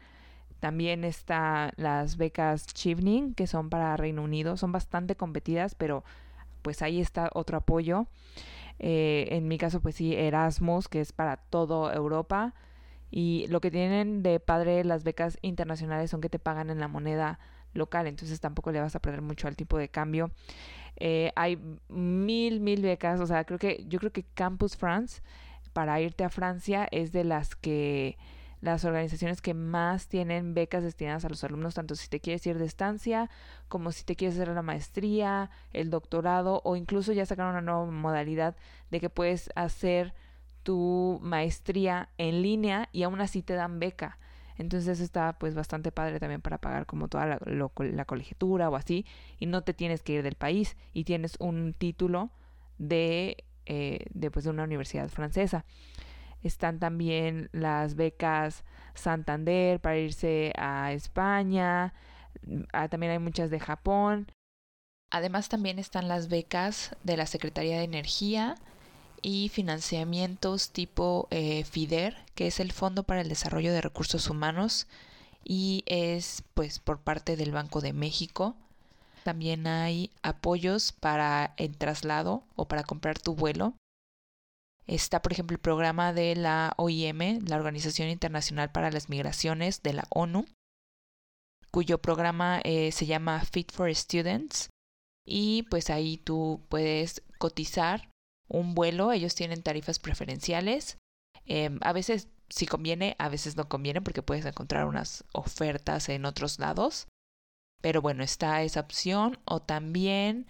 También 0.59 1.03
está 1.03 1.71
las 1.77 2.17
becas 2.17 2.67
Chevening, 2.67 3.33
que 3.33 3.47
son 3.47 3.69
para 3.69 3.95
Reino 3.97 4.23
Unido. 4.23 4.57
Son 4.57 4.71
bastante 4.71 5.15
competidas, 5.15 5.75
pero 5.75 6.03
pues 6.61 6.81
ahí 6.81 6.99
está 6.99 7.29
otro 7.33 7.57
apoyo. 7.57 8.07
Eh, 8.79 9.27
en 9.31 9.47
mi 9.47 9.57
caso, 9.57 9.81
pues 9.81 9.95
sí, 9.95 10.15
Erasmus, 10.15 10.87
que 10.87 11.01
es 11.01 11.11
para 11.13 11.37
toda 11.37 11.93
Europa. 11.93 12.53
Y 13.11 13.47
lo 13.47 13.61
que 13.61 13.71
tienen 13.71 14.21
de 14.23 14.39
padre 14.39 14.83
las 14.83 15.03
becas 15.03 15.37
internacionales 15.41 16.11
son 16.11 16.21
que 16.21 16.29
te 16.29 16.39
pagan 16.39 16.69
en 16.69 16.79
la 16.79 16.87
moneda 16.87 17.39
local, 17.73 18.07
entonces 18.07 18.39
tampoco 18.39 18.71
le 18.71 18.81
vas 18.81 18.95
a 18.95 18.99
perder 18.99 19.21
mucho 19.21 19.47
al 19.47 19.55
tipo 19.55 19.77
de 19.77 19.89
cambio. 19.89 20.31
Eh, 20.97 21.31
hay 21.35 21.59
mil, 21.87 22.59
mil 22.59 22.81
becas, 22.81 23.19
o 23.19 23.27
sea, 23.27 23.45
creo 23.45 23.59
que 23.59 23.85
yo 23.87 23.99
creo 23.99 24.11
que 24.11 24.23
Campus 24.23 24.75
France 24.75 25.21
para 25.73 26.01
irte 26.01 26.23
a 26.23 26.29
Francia 26.29 26.87
es 26.91 27.11
de 27.11 27.23
las 27.23 27.55
que 27.55 28.17
las 28.61 28.85
organizaciones 28.85 29.41
que 29.41 29.53
más 29.53 30.07
tienen 30.07 30.53
becas 30.53 30.83
destinadas 30.83 31.25
a 31.25 31.29
los 31.29 31.43
alumnos, 31.43 31.75
tanto 31.75 31.95
si 31.95 32.09
te 32.09 32.19
quieres 32.19 32.45
ir 32.45 32.57
de 32.57 32.65
estancia, 32.65 33.29
como 33.67 33.91
si 33.91 34.03
te 34.03 34.15
quieres 34.15 34.35
hacer 34.35 34.53
la 34.53 34.61
maestría, 34.61 35.49
el 35.73 35.89
doctorado, 35.89 36.61
o 36.63 36.75
incluso 36.75 37.13
ya 37.13 37.25
sacaron 37.25 37.51
una 37.51 37.61
nueva 37.61 37.85
modalidad 37.85 38.55
de 38.91 38.99
que 38.99 39.09
puedes 39.09 39.49
hacer 39.55 40.13
tu 40.63 41.19
maestría 41.23 42.09
en 42.17 42.41
línea 42.41 42.89
y 42.91 43.03
aún 43.03 43.21
así 43.21 43.41
te 43.41 43.53
dan 43.53 43.79
beca. 43.79 44.17
Entonces 44.57 44.99
está 44.99 45.39
pues 45.39 45.55
bastante 45.55 45.91
padre 45.91 46.19
también 46.19 46.41
para 46.41 46.57
pagar 46.57 46.85
como 46.85 47.07
toda 47.07 47.25
la, 47.25 47.39
la 47.45 48.05
colegiatura 48.05 48.69
o 48.69 48.75
así 48.75 49.05
y 49.39 49.45
no 49.45 49.63
te 49.63 49.73
tienes 49.73 50.03
que 50.03 50.13
ir 50.13 50.23
del 50.23 50.35
país 50.35 50.75
y 50.93 51.05
tienes 51.05 51.37
un 51.39 51.73
título 51.73 52.29
de, 52.77 53.45
eh, 53.65 54.05
de, 54.13 54.31
pues, 54.31 54.45
de 54.45 54.51
una 54.51 54.63
universidad 54.63 55.07
francesa. 55.09 55.63
Están 56.43 56.79
también 56.79 57.49
las 57.51 57.95
becas 57.95 58.63
Santander 58.93 59.79
para 59.79 59.97
irse 59.97 60.53
a 60.57 60.93
España. 60.93 61.93
Ah, 62.73 62.87
también 62.87 63.11
hay 63.11 63.19
muchas 63.19 63.49
de 63.49 63.59
Japón. 63.59 64.31
Además 65.11 65.49
también 65.49 65.79
están 65.79 66.07
las 66.07 66.29
becas 66.29 66.95
de 67.03 67.17
la 67.17 67.25
Secretaría 67.25 67.77
de 67.77 67.83
Energía 67.83 68.55
y 69.21 69.49
financiamientos 69.49 70.69
tipo 70.71 71.27
eh, 71.31 71.63
FIDER, 71.63 72.15
que 72.35 72.47
es 72.47 72.59
el 72.59 72.71
Fondo 72.71 73.03
para 73.03 73.21
el 73.21 73.29
Desarrollo 73.29 73.73
de 73.73 73.81
Recursos 73.81 74.29
Humanos 74.29 74.87
y 75.43 75.83
es 75.87 76.43
pues 76.53 76.79
por 76.79 76.99
parte 76.99 77.35
del 77.35 77.51
Banco 77.51 77.81
de 77.81 77.93
México. 77.93 78.55
También 79.23 79.67
hay 79.67 80.11
apoyos 80.21 80.91
para 80.91 81.53
el 81.57 81.77
traslado 81.77 82.43
o 82.55 82.65
para 82.65 82.83
comprar 82.83 83.19
tu 83.19 83.35
vuelo. 83.35 83.73
Está, 84.89 85.21
por 85.21 85.31
ejemplo, 85.31 85.53
el 85.53 85.61
programa 85.61 86.13
de 86.13 86.35
la 86.35 86.73
OIM, 86.77 87.45
la 87.45 87.57
Organización 87.57 88.09
Internacional 88.09 88.71
para 88.71 88.89
las 88.89 89.07
Migraciones 89.07 89.83
de 89.83 89.93
la 89.93 90.07
ONU, 90.09 90.47
cuyo 91.69 92.01
programa 92.01 92.59
eh, 92.63 92.91
se 92.91 93.05
llama 93.05 93.39
Fit 93.45 93.71
for 93.71 93.93
Students. 93.93 94.69
Y 95.27 95.61
pues 95.69 95.91
ahí 95.91 96.17
tú 96.17 96.65
puedes 96.69 97.21
cotizar 97.37 98.09
un 98.47 98.73
vuelo, 98.73 99.11
ellos 99.11 99.35
tienen 99.35 99.61
tarifas 99.61 99.99
preferenciales. 99.99 100.97
Em, 101.45 101.77
a 101.83 101.93
veces 101.93 102.27
sí 102.49 102.65
conviene, 102.65 103.15
a 103.19 103.29
veces 103.29 103.55
no 103.55 103.69
conviene 103.69 104.01
porque 104.01 104.23
puedes 104.23 104.43
encontrar 104.47 104.85
unas 104.85 105.23
ofertas 105.33 106.09
en 106.09 106.25
otros 106.25 106.57
lados. 106.57 107.07
Pero 107.79 108.01
bueno, 108.01 108.23
está 108.23 108.63
esa 108.63 108.79
opción. 108.79 109.37
O 109.45 109.61
también, 109.61 110.47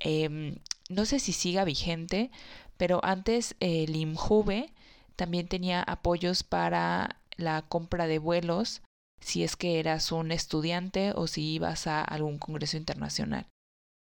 em, 0.00 0.56
no 0.90 1.06
sé 1.06 1.18
si 1.18 1.32
siga 1.32 1.64
vigente, 1.64 2.30
pero 2.80 3.04
antes 3.04 3.56
el 3.60 3.94
IMJUVE 3.94 4.72
también 5.14 5.48
tenía 5.48 5.82
apoyos 5.82 6.42
para 6.42 7.20
la 7.36 7.60
compra 7.60 8.06
de 8.06 8.18
vuelos 8.18 8.80
si 9.20 9.44
es 9.44 9.54
que 9.54 9.80
eras 9.80 10.12
un 10.12 10.32
estudiante 10.32 11.12
o 11.14 11.26
si 11.26 11.42
ibas 11.56 11.86
a 11.86 12.02
algún 12.02 12.38
congreso 12.38 12.78
internacional. 12.78 13.46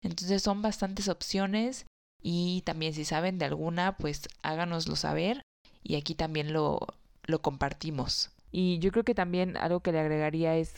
Entonces 0.02 0.42
son 0.42 0.60
bastantes 0.60 1.08
opciones 1.08 1.86
y 2.22 2.60
también 2.66 2.92
si 2.92 3.06
saben 3.06 3.38
de 3.38 3.46
alguna, 3.46 3.96
pues 3.96 4.28
háganoslo 4.42 4.94
saber 4.94 5.40
y 5.82 5.96
aquí 5.96 6.14
también 6.14 6.52
lo, 6.52 6.80
lo 7.24 7.40
compartimos. 7.40 8.30
Y 8.52 8.78
yo 8.80 8.92
creo 8.92 9.04
que 9.04 9.14
también 9.14 9.56
algo 9.56 9.80
que 9.80 9.92
le 9.92 10.00
agregaría 10.00 10.54
es 10.54 10.74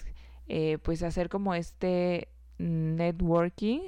eh, 0.46 0.78
pues 0.84 1.02
hacer 1.02 1.28
como 1.28 1.52
este 1.52 2.28
networking 2.58 3.80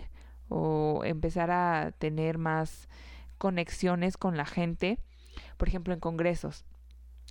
o 0.48 1.02
empezar 1.04 1.52
a 1.52 1.92
tener 1.96 2.38
más 2.38 2.88
conexiones 3.40 4.16
con 4.16 4.36
la 4.36 4.44
gente, 4.44 4.98
por 5.56 5.66
ejemplo 5.66 5.94
en 5.94 6.00
congresos. 6.00 6.66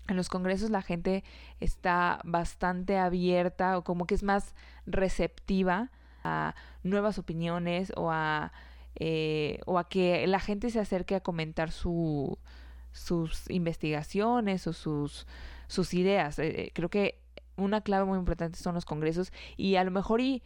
En 0.07 0.17
los 0.17 0.27
congresos 0.27 0.71
la 0.71 0.81
gente 0.81 1.23
está 1.59 2.19
bastante 2.23 2.97
abierta 2.97 3.77
o 3.77 3.83
como 3.83 4.07
que 4.07 4.15
es 4.15 4.23
más 4.23 4.55
receptiva 4.87 5.91
a 6.23 6.55
nuevas 6.83 7.19
opiniones 7.19 7.93
o 7.95 8.11
a 8.11 8.51
eh, 8.95 9.59
o 9.65 9.77
a 9.77 9.87
que 9.87 10.25
la 10.27 10.39
gente 10.39 10.69
se 10.71 10.79
acerque 10.79 11.15
a 11.15 11.21
comentar 11.21 11.71
su, 11.71 12.37
sus 12.91 13.49
investigaciones 13.49 14.67
o 14.67 14.73
sus, 14.73 15.27
sus 15.67 15.93
ideas. 15.93 16.39
Eh, 16.39 16.63
eh, 16.63 16.71
creo 16.73 16.89
que 16.89 17.21
una 17.55 17.81
clave 17.81 18.05
muy 18.05 18.17
importante 18.17 18.57
son 18.57 18.75
los 18.75 18.85
congresos 18.85 19.31
y 19.57 19.75
a 19.75 19.83
lo 19.83 19.91
mejor 19.91 20.21
y 20.21 20.41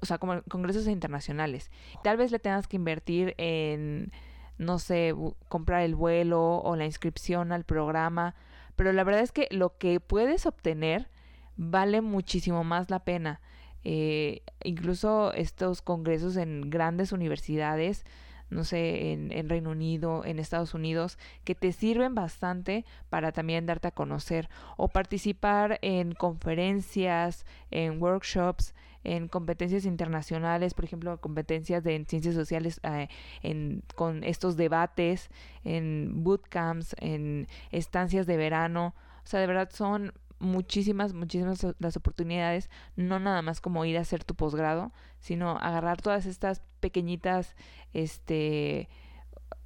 o 0.00 0.06
sea, 0.06 0.18
como 0.18 0.42
congresos 0.42 0.86
internacionales. 0.88 1.70
Tal 2.02 2.16
vez 2.16 2.30
le 2.30 2.38
tengas 2.38 2.66
que 2.68 2.76
invertir 2.76 3.34
en, 3.38 4.12
no 4.58 4.78
sé, 4.78 5.14
comprar 5.48 5.82
el 5.82 5.94
vuelo 5.94 6.58
o 6.58 6.76
la 6.76 6.86
inscripción 6.86 7.52
al 7.52 7.64
programa, 7.64 8.34
pero 8.76 8.92
la 8.92 9.04
verdad 9.04 9.22
es 9.22 9.32
que 9.32 9.48
lo 9.50 9.76
que 9.78 10.00
puedes 10.00 10.46
obtener 10.46 11.08
vale 11.56 12.00
muchísimo 12.00 12.64
más 12.64 12.90
la 12.90 13.00
pena. 13.00 13.40
Eh, 13.84 14.42
incluso 14.64 15.32
estos 15.32 15.80
congresos 15.80 16.36
en 16.36 16.70
grandes 16.70 17.12
universidades, 17.12 18.04
no 18.50 18.64
sé, 18.64 19.12
en, 19.12 19.32
en, 19.32 19.48
Reino 19.48 19.70
Unido, 19.70 20.24
en 20.24 20.38
Estados 20.38 20.74
Unidos, 20.74 21.18
que 21.44 21.54
te 21.54 21.72
sirven 21.72 22.14
bastante 22.14 22.84
para 23.08 23.32
también 23.32 23.66
darte 23.66 23.88
a 23.88 23.92
conocer 23.92 24.48
o 24.76 24.88
participar 24.88 25.78
en 25.82 26.12
conferencias, 26.14 27.44
en 27.70 28.02
workshops, 28.02 28.74
en 29.06 29.28
competencias 29.28 29.84
internacionales, 29.84 30.74
por 30.74 30.84
ejemplo, 30.84 31.20
competencias 31.20 31.84
de 31.84 31.94
en 31.94 32.06
ciencias 32.06 32.34
sociales, 32.34 32.80
eh, 32.82 33.08
en, 33.42 33.82
con 33.94 34.24
estos 34.24 34.56
debates, 34.56 35.30
en 35.64 36.24
bootcamps, 36.24 36.96
en 36.98 37.46
estancias 37.70 38.26
de 38.26 38.36
verano. 38.36 38.94
O 39.24 39.26
sea, 39.28 39.40
de 39.40 39.46
verdad 39.46 39.70
son 39.72 40.12
muchísimas, 40.38 41.14
muchísimas 41.14 41.64
las 41.78 41.96
oportunidades, 41.96 42.68
no 42.96 43.18
nada 43.18 43.42
más 43.42 43.60
como 43.60 43.84
ir 43.84 43.96
a 43.96 44.02
hacer 44.02 44.24
tu 44.24 44.34
posgrado, 44.34 44.92
sino 45.20 45.56
agarrar 45.58 46.02
todas 46.02 46.26
estas 46.26 46.62
pequeñitas, 46.80 47.54
este, 47.92 48.88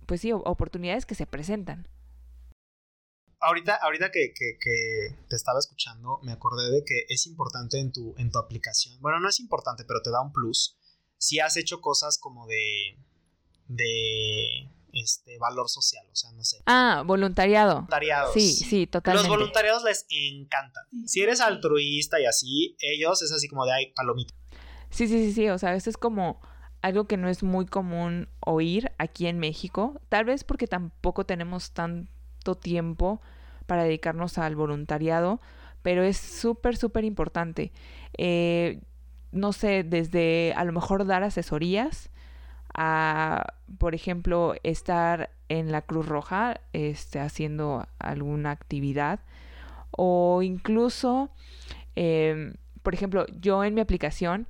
pues 0.07 0.21
sí, 0.21 0.33
oportunidades 0.33 1.07
que 1.07 1.15
se 1.15 1.27
presentan. 1.27 1.89
Ahorita, 3.41 3.75
ahorita 3.77 4.11
que, 4.11 4.33
que, 4.35 4.59
que, 4.61 5.17
te 5.29 5.37
estaba 5.37 5.59
escuchando, 5.59 6.21
me 6.23 6.33
acordé 6.33 6.71
de 6.71 6.85
que 6.85 7.07
es 7.09 7.27
importante 7.27 7.79
en 7.79 7.91
tu, 7.91 8.15
en 8.19 8.31
tu 8.31 8.39
aplicación. 8.39 9.01
Bueno, 9.01 9.19
no 9.19 9.29
es 9.29 9.41
importante, 9.41 9.85
pero 9.85 10.03
te 10.03 10.11
da 10.11 10.21
un 10.21 10.33
plus. 10.33 10.77
Si 11.17 11.41
has 11.41 11.57
hecho 11.57 11.81
cosas 11.81 12.19
como 12.19 12.47
de. 12.47 12.99
de 13.69 14.71
este 14.93 15.39
valor 15.39 15.69
social, 15.69 16.05
o 16.11 16.17
sea, 16.17 16.33
no 16.33 16.45
sé. 16.45 16.63
Ah, 16.67 17.05
voluntariado. 17.07 17.75
Voluntariados. 17.75 18.35
Sí, 18.35 18.53
sí, 18.53 18.87
totalmente. 18.87 19.29
Los 19.29 19.39
voluntariados 19.39 19.85
les 19.85 20.05
encantan. 20.09 20.85
Si 21.07 21.23
eres 21.23 21.41
altruista 21.41 22.21
y 22.21 22.27
así, 22.27 22.77
ellos 22.81 23.23
es 23.23 23.31
así 23.31 23.49
como 23.49 23.65
de 23.67 23.73
ay, 23.73 23.93
palomita. 23.95 24.35
Sí, 24.91 25.07
sí, 25.07 25.27
sí, 25.27 25.33
sí, 25.33 25.49
o 25.49 25.59
sea, 25.59 25.75
esto 25.75 25.91
es 25.91 25.97
como 25.97 26.41
algo 26.83 27.07
que 27.07 27.17
no 27.17 27.29
es 27.29 27.43
muy 27.43 27.67
común 27.67 28.29
oír 28.41 28.91
aquí 28.99 29.27
en 29.27 29.39
México, 29.39 30.01
tal 30.09 30.25
vez 30.25 30.45
porque 30.45 30.67
tampoco 30.67 31.25
tenemos 31.25 31.73
tanto 31.73 32.11
tiempo 32.61 33.21
para 33.67 33.85
dedicarnos 33.85 34.39
al 34.39 34.57
voluntariado, 34.57 35.41
pero 35.83 36.03
es 36.03 36.17
súper, 36.17 36.77
súper 36.77 37.05
importante. 37.05 37.73
Eh, 38.19 38.81
no 39.33 39.53
sé, 39.53 39.85
desde 39.85 40.53
a 40.57 40.65
lo 40.65 40.73
mejor 40.73 41.07
dar 41.07 41.23
asesorías 41.23 42.11
a, 42.75 43.55
por 43.79 43.95
ejemplo, 43.95 44.55
estar 44.63 45.31
en 45.49 45.73
la 45.73 45.83
Cruz 45.83 46.07
Roja 46.07 46.61
este, 46.73 47.21
haciendo 47.21 47.87
alguna 47.99 48.51
actividad 48.51 49.21
o 49.91 50.43
incluso, 50.43 51.31
em, 51.97 52.55
por 52.83 52.95
ejemplo, 52.95 53.27
yo 53.41 53.65
en 53.65 53.75
mi 53.75 53.81
aplicación 53.81 54.47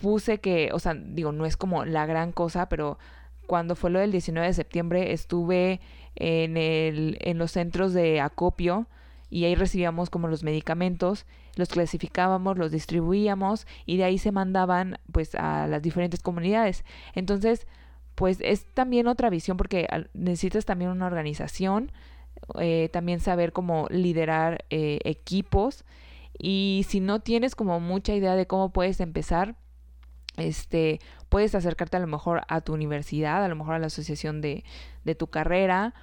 puse 0.00 0.38
que, 0.38 0.70
o 0.72 0.78
sea, 0.78 0.94
digo, 0.94 1.32
no 1.32 1.46
es 1.46 1.56
como 1.56 1.84
la 1.84 2.06
gran 2.06 2.32
cosa, 2.32 2.68
pero 2.68 2.98
cuando 3.46 3.76
fue 3.76 3.90
lo 3.90 4.00
del 4.00 4.12
19 4.12 4.46
de 4.46 4.54
septiembre 4.54 5.12
estuve 5.12 5.80
en, 6.16 6.56
el, 6.56 7.18
en 7.20 7.38
los 7.38 7.52
centros 7.52 7.92
de 7.92 8.20
acopio 8.20 8.86
y 9.30 9.44
ahí 9.44 9.54
recibíamos 9.54 10.10
como 10.10 10.28
los 10.28 10.44
medicamentos, 10.44 11.24
los 11.56 11.70
clasificábamos, 11.70 12.58
los 12.58 12.70
distribuíamos 12.70 13.66
y 13.86 13.96
de 13.96 14.04
ahí 14.04 14.18
se 14.18 14.30
mandaban 14.30 14.98
pues 15.10 15.34
a 15.34 15.66
las 15.66 15.80
diferentes 15.80 16.20
comunidades. 16.20 16.84
Entonces, 17.14 17.66
pues 18.14 18.38
es 18.42 18.66
también 18.74 19.06
otra 19.06 19.30
visión 19.30 19.56
porque 19.56 19.88
necesitas 20.12 20.66
también 20.66 20.90
una 20.90 21.06
organización, 21.06 21.92
eh, 22.60 22.90
también 22.92 23.20
saber 23.20 23.52
cómo 23.52 23.86
liderar 23.90 24.64
eh, 24.68 24.98
equipos 25.04 25.84
y 26.38 26.84
si 26.88 27.00
no 27.00 27.20
tienes 27.20 27.54
como 27.54 27.80
mucha 27.80 28.14
idea 28.14 28.36
de 28.36 28.46
cómo 28.46 28.70
puedes 28.70 29.00
empezar, 29.00 29.54
este, 30.36 31.00
puedes 31.28 31.54
acercarte 31.54 31.96
a 31.96 32.00
lo 32.00 32.06
mejor 32.06 32.42
a 32.48 32.60
tu 32.60 32.74
universidad, 32.74 33.44
a 33.44 33.48
lo 33.48 33.56
mejor 33.56 33.74
a 33.74 33.78
la 33.78 33.86
asociación 33.86 34.40
de, 34.40 34.64
de 35.04 35.14
tu 35.14 35.28
carrera 35.28 35.94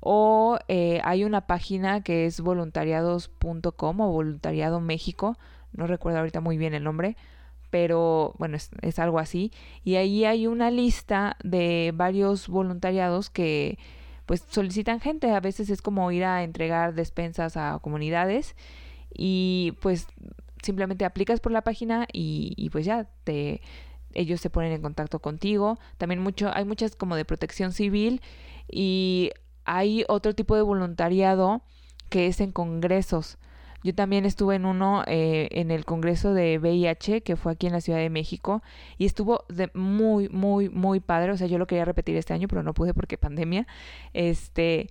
o 0.00 0.58
eh, 0.68 1.00
hay 1.04 1.24
una 1.24 1.46
página 1.46 2.02
que 2.02 2.26
es 2.26 2.40
voluntariados.com 2.40 4.00
o 4.00 4.12
Voluntariado 4.12 4.80
México, 4.80 5.36
no 5.72 5.86
recuerdo 5.86 6.18
ahorita 6.18 6.40
muy 6.40 6.58
bien 6.58 6.74
el 6.74 6.84
nombre, 6.84 7.16
pero 7.70 8.34
bueno, 8.38 8.56
es, 8.56 8.70
es, 8.82 8.98
algo 8.98 9.18
así. 9.18 9.52
Y 9.84 9.96
ahí 9.96 10.24
hay 10.24 10.46
una 10.46 10.70
lista 10.70 11.36
de 11.42 11.92
varios 11.94 12.48
voluntariados 12.48 13.30
que 13.30 13.78
pues 14.26 14.44
solicitan 14.48 15.00
gente. 15.00 15.30
A 15.30 15.40
veces 15.40 15.70
es 15.70 15.82
como 15.82 16.10
ir 16.12 16.24
a 16.24 16.44
entregar 16.44 16.94
despensas 16.94 17.56
a 17.56 17.78
comunidades 17.82 18.54
y 19.12 19.74
pues 19.80 20.06
simplemente 20.66 21.04
aplicas 21.04 21.40
por 21.40 21.52
la 21.52 21.62
página 21.62 22.06
y, 22.12 22.68
pues 22.70 22.84
ya 22.84 23.08
te 23.24 23.60
ellos 24.12 24.40
se 24.40 24.48
ponen 24.48 24.72
en 24.72 24.80
contacto 24.80 25.18
contigo. 25.18 25.78
También 25.98 26.20
mucho, 26.20 26.50
hay 26.54 26.64
muchas 26.64 26.96
como 26.96 27.16
de 27.16 27.26
protección 27.26 27.72
civil 27.72 28.22
y 28.66 29.30
hay 29.64 30.04
otro 30.08 30.34
tipo 30.34 30.56
de 30.56 30.62
voluntariado 30.62 31.62
que 32.08 32.26
es 32.26 32.40
en 32.40 32.52
congresos. 32.52 33.38
Yo 33.82 33.94
también 33.94 34.24
estuve 34.24 34.56
en 34.56 34.64
uno 34.64 35.04
eh, 35.06 35.48
en 35.52 35.70
el 35.70 35.84
Congreso 35.84 36.34
de 36.34 36.58
VIH, 36.58 37.20
que 37.20 37.36
fue 37.36 37.52
aquí 37.52 37.66
en 37.68 37.72
la 37.72 37.80
Ciudad 37.80 38.00
de 38.00 38.10
México, 38.10 38.62
y 38.98 39.04
estuvo 39.06 39.44
de 39.48 39.70
muy, 39.74 40.28
muy, 40.28 40.68
muy 40.68 40.98
padre. 40.98 41.30
O 41.30 41.36
sea, 41.36 41.46
yo 41.46 41.58
lo 41.58 41.68
quería 41.68 41.84
repetir 41.84 42.16
este 42.16 42.34
año, 42.34 42.48
pero 42.48 42.64
no 42.64 42.74
pude 42.74 42.94
porque 42.94 43.16
pandemia. 43.18 43.66
Este, 44.12 44.88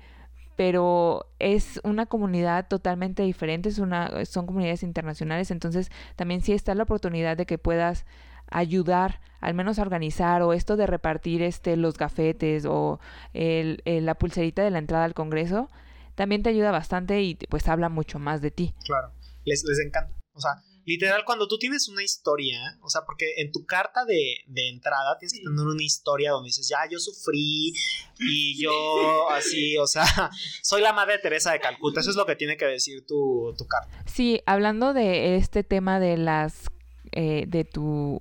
pero 0.56 1.28
es 1.40 1.80
una 1.84 2.06
comunidad 2.06 2.68
totalmente 2.68 3.24
diferente, 3.24 3.70
es 3.70 3.80
una, 3.80 4.26
son 4.26 4.46
comunidades 4.46 4.84
internacionales, 4.84 5.52
entonces 5.52 5.90
también 6.16 6.42
sí 6.42 6.54
está 6.54 6.76
la 6.76 6.84
oportunidad 6.84 7.38
de 7.38 7.46
que 7.46 7.58
puedas 7.58 8.06
ayudar 8.50 9.22
al 9.42 9.54
menos 9.54 9.80
a 9.80 9.82
organizar 9.82 10.42
o 10.42 10.54
esto 10.54 10.78
de 10.78 10.88
repartir 10.88 11.42
este 11.42 11.76
los 11.78 11.98
gafetes 11.98 12.66
o 12.66 13.00
el, 13.34 13.82
la 13.86 14.16
pulserita 14.16 14.64
de 14.64 14.72
la 14.72 14.80
entrada 14.80 15.04
al 15.04 15.14
Congreso 15.14 15.70
también 16.16 16.44
te 16.44 16.50
ayuda 16.50 16.72
bastante 16.72 17.22
y 17.22 17.36
pues 17.36 17.68
habla 17.68 17.90
mucho 17.90 18.20
más 18.20 18.42
de 18.42 18.52
ti. 18.52 18.74
Claro, 18.86 19.12
les, 19.44 19.64
les 19.66 19.80
encanta. 19.86 20.14
O 20.34 20.40
sea, 20.40 20.52
literal, 20.86 21.24
cuando 21.26 21.48
tú 21.48 21.58
tienes 21.58 21.90
una 21.90 22.04
historia, 22.04 22.78
o 22.82 22.90
sea, 22.90 23.02
porque 23.06 23.34
en 23.38 23.52
tu 23.52 23.66
carta 23.66 24.06
de, 24.06 24.44
de 24.48 24.70
entrada 24.70 25.18
tienes 25.20 25.34
que 25.34 25.40
tener 25.40 25.66
una 25.66 25.84
historia 25.84 26.32
donde 26.32 26.48
dices, 26.48 26.70
ya, 26.70 26.90
yo 26.90 27.00
sufrí 27.00 27.74
y 28.20 28.62
yo 28.62 29.30
así, 29.32 29.78
o 29.78 29.88
sea, 29.88 30.06
soy 30.62 30.82
la 30.82 30.94
madre 30.94 31.18
Teresa 31.20 31.52
de 31.52 31.60
Calcuta. 31.60 32.00
Eso 32.00 32.12
es 32.12 32.16
lo 32.16 32.26
que 32.26 32.36
tiene 32.36 32.58
que 32.58 32.66
decir 32.66 33.06
tu, 33.06 33.54
tu 33.58 33.68
carta. 33.68 34.04
Sí, 34.06 34.42
hablando 34.46 34.94
de 34.94 35.36
este 35.36 35.64
tema 35.64 36.00
de 36.00 36.18
las, 36.18 36.68
eh, 37.12 37.46
de 37.48 37.66
tu 37.66 38.20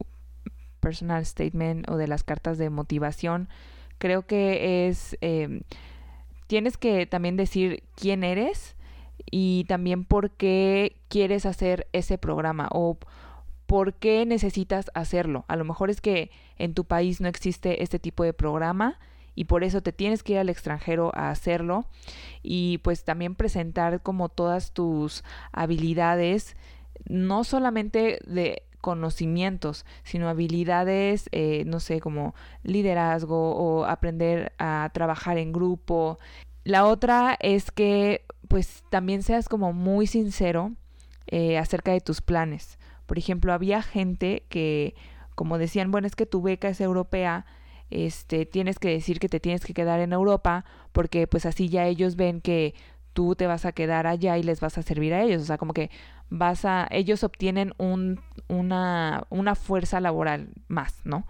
personal 0.81 1.25
statement 1.25 1.89
o 1.89 1.97
de 1.97 2.09
las 2.09 2.25
cartas 2.25 2.59
de 2.59 2.71
motivación, 2.71 3.49
creo 3.99 4.27
que 4.27 4.89
es, 4.89 5.17
eh, 5.21 5.63
tienes 6.47 6.77
que 6.77 7.07
también 7.07 7.37
decir 7.37 7.83
quién 7.95 8.25
eres 8.25 8.77
y 9.31 9.65
también 9.65 10.05
por 10.05 10.31
qué 10.31 10.97
quieres 11.09 11.47
hacer 11.47 11.87
ese 11.93 12.19
programa 12.19 12.69
o 12.71 12.99
por 13.67 13.95
qué 13.95 14.27
necesitas 14.27 14.91
hacerlo. 14.95 15.45
A 15.49 15.57
lo 15.57 15.65
mejor 15.65 15.91
es 15.91 16.01
que 16.01 16.31
en 16.59 16.75
tu 16.75 16.85
país 16.85 17.21
no 17.21 17.29
existe 17.29 17.83
este 17.83 17.99
tipo 17.99 18.25
de 18.25 18.33
programa 18.33 18.99
y 19.35 19.45
por 19.45 19.65
eso 19.65 19.83
te 19.83 19.93
tienes 19.93 20.23
que 20.23 20.35
ir 20.35 20.39
al 20.39 20.49
extranjero 20.49 21.11
a 21.15 21.31
hacerlo 21.31 21.87
y 22.43 22.79
pues 22.79 23.05
también 23.05 23.35
presentar 23.35 24.03
como 24.03 24.29
todas 24.29 24.73
tus 24.73 25.25
habilidades 25.53 26.57
no 27.07 27.45
solamente 27.45 28.19
de 28.27 28.63
conocimientos, 28.81 29.87
sino 30.03 30.29
habilidades, 30.29 31.31
eh, 31.33 31.65
no 31.67 31.81
sé, 31.81 32.01
como 32.01 32.35
liderazgo 32.63 33.57
o 33.57 33.87
aprender 33.87 34.53
a 34.59 34.91
trabajar 34.93 35.39
en 35.39 35.53
grupo. 35.53 36.19
La 36.65 36.85
otra 36.85 37.37
es 37.41 37.71
que 37.71 38.27
pues 38.55 38.85
también 38.89 39.25
seas 39.25 39.49
como 39.49 39.73
muy 39.73 40.07
sincero 40.07 40.75
eh, 41.27 41.59
acerca 41.59 41.91
de 41.91 42.01
tus 42.01 42.21
planes. 42.21 42.79
Por 43.05 43.19
ejemplo, 43.19 43.53
había 43.53 43.83
gente 43.83 44.45
que, 44.49 44.95
como 45.35 45.59
decían, 45.59 45.91
bueno, 45.91 46.07
es 46.07 46.15
que 46.15 46.25
tu 46.25 46.41
beca 46.41 46.69
es 46.69 46.81
europea, 46.81 47.47
este, 47.91 48.47
tienes 48.47 48.79
que 48.79 48.91
decir 48.91 49.19
que 49.19 49.29
te 49.29 49.41
tienes 49.41 49.65
que 49.65 49.75
quedar 49.75 49.99
en 49.99 50.13
Europa, 50.13 50.65
porque 50.93 51.27
pues 51.27 51.47
así 51.47 51.69
ya 51.69 51.89
ellos 51.89 52.15
ven 52.15 52.41
que 52.41 52.77
tú 53.13 53.35
te 53.35 53.49
vas 53.49 53.65
a 53.65 53.73
quedar 53.73 54.07
allá 54.07 54.39
y 54.39 54.45
les 54.45 54.61
vas 54.61 54.79
a 54.79 54.83
servir 54.83 55.15
a 55.15 55.23
ellos. 55.25 55.43
O 55.43 55.47
sea, 55.47 55.59
como 55.59 55.75
que 55.75 55.91
vas 56.31 56.65
a, 56.65 56.87
ellos 56.93 57.25
obtienen 57.25 57.75
un, 57.77 58.21
una, 58.47 59.27
una 59.31 59.57
fuerza 59.57 59.99
laboral 59.99 60.51
más, 60.69 61.01
¿no? 61.03 61.27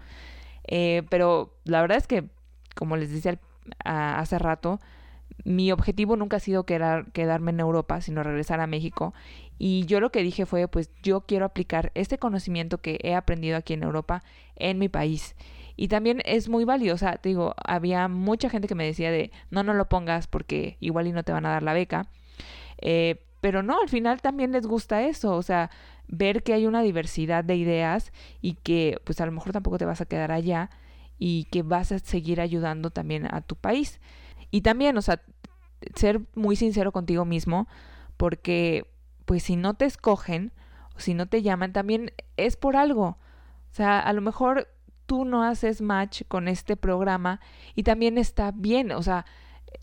Eh, 0.67 1.01
pero 1.09 1.57
la 1.63 1.81
verdad 1.81 1.97
es 1.97 2.05
que, 2.05 2.29
como 2.75 2.97
les 2.97 3.09
decía 3.09 3.39
hace 3.83 4.37
rato, 4.37 4.79
mi 5.43 5.71
objetivo 5.71 6.15
nunca 6.15 6.37
ha 6.37 6.39
sido 6.39 6.65
quedar, 6.65 7.11
quedarme 7.11 7.51
en 7.51 7.59
Europa, 7.59 8.01
sino 8.01 8.23
regresar 8.23 8.59
a 8.59 8.67
México. 8.67 9.13
Y 9.57 9.85
yo 9.85 9.99
lo 9.99 10.11
que 10.11 10.23
dije 10.23 10.45
fue, 10.45 10.67
pues 10.67 10.89
yo 11.03 11.21
quiero 11.21 11.45
aplicar 11.45 11.91
este 11.95 12.17
conocimiento 12.17 12.79
que 12.79 12.99
he 13.03 13.15
aprendido 13.15 13.57
aquí 13.57 13.73
en 13.73 13.83
Europa 13.83 14.23
en 14.55 14.79
mi 14.79 14.89
país. 14.89 15.35
Y 15.77 15.89
también 15.89 16.21
es 16.25 16.47
muy 16.47 16.63
valiosa, 16.63 17.17
te 17.17 17.29
digo, 17.29 17.53
había 17.63 18.07
mucha 18.07 18.49
gente 18.49 18.67
que 18.67 18.75
me 18.75 18.85
decía 18.85 19.11
de, 19.11 19.31
no, 19.49 19.63
no 19.63 19.73
lo 19.73 19.89
pongas 19.89 20.27
porque 20.27 20.77
igual 20.79 21.07
y 21.07 21.11
no 21.11 21.23
te 21.23 21.33
van 21.33 21.45
a 21.45 21.51
dar 21.51 21.63
la 21.63 21.73
beca. 21.73 22.07
Eh, 22.81 23.21
pero 23.41 23.61
no, 23.61 23.79
al 23.79 23.89
final 23.89 24.21
también 24.21 24.51
les 24.51 24.65
gusta 24.65 25.03
eso, 25.03 25.35
o 25.35 25.43
sea, 25.43 25.69
ver 26.07 26.43
que 26.43 26.53
hay 26.53 26.65
una 26.65 26.81
diversidad 26.81 27.43
de 27.43 27.55
ideas 27.55 28.11
y 28.41 28.53
que 28.55 28.99
pues 29.03 29.21
a 29.21 29.25
lo 29.25 29.31
mejor 29.31 29.51
tampoco 29.51 29.77
te 29.77 29.85
vas 29.85 30.01
a 30.01 30.05
quedar 30.05 30.31
allá 30.31 30.69
y 31.19 31.45
que 31.45 31.61
vas 31.61 31.91
a 31.91 31.99
seguir 31.99 32.41
ayudando 32.41 32.89
también 32.89 33.27
a 33.31 33.41
tu 33.41 33.55
país. 33.55 33.99
Y 34.55 34.61
también, 34.61 34.97
o 34.97 35.01
sea, 35.01 35.21
ser 35.95 36.21
muy 36.33 36.55
sincero 36.55 36.93
contigo 36.93 37.25
mismo, 37.25 37.67
porque 38.15 38.89
pues 39.25 39.43
si 39.43 39.57
no 39.57 39.73
te 39.73 39.83
escogen 39.83 40.53
o 40.95 41.01
si 41.01 41.13
no 41.13 41.25
te 41.25 41.41
llaman, 41.41 41.73
también 41.73 42.13
es 42.37 42.55
por 42.55 42.77
algo. 42.77 43.05
O 43.07 43.73
sea, 43.73 43.99
a 43.99 44.13
lo 44.13 44.21
mejor 44.21 44.69
tú 45.07 45.25
no 45.25 45.43
haces 45.43 45.81
match 45.81 46.21
con 46.29 46.47
este 46.47 46.77
programa 46.77 47.41
y 47.75 47.83
también 47.83 48.17
está 48.17 48.53
bien. 48.55 48.93
O 48.93 49.03
sea, 49.03 49.25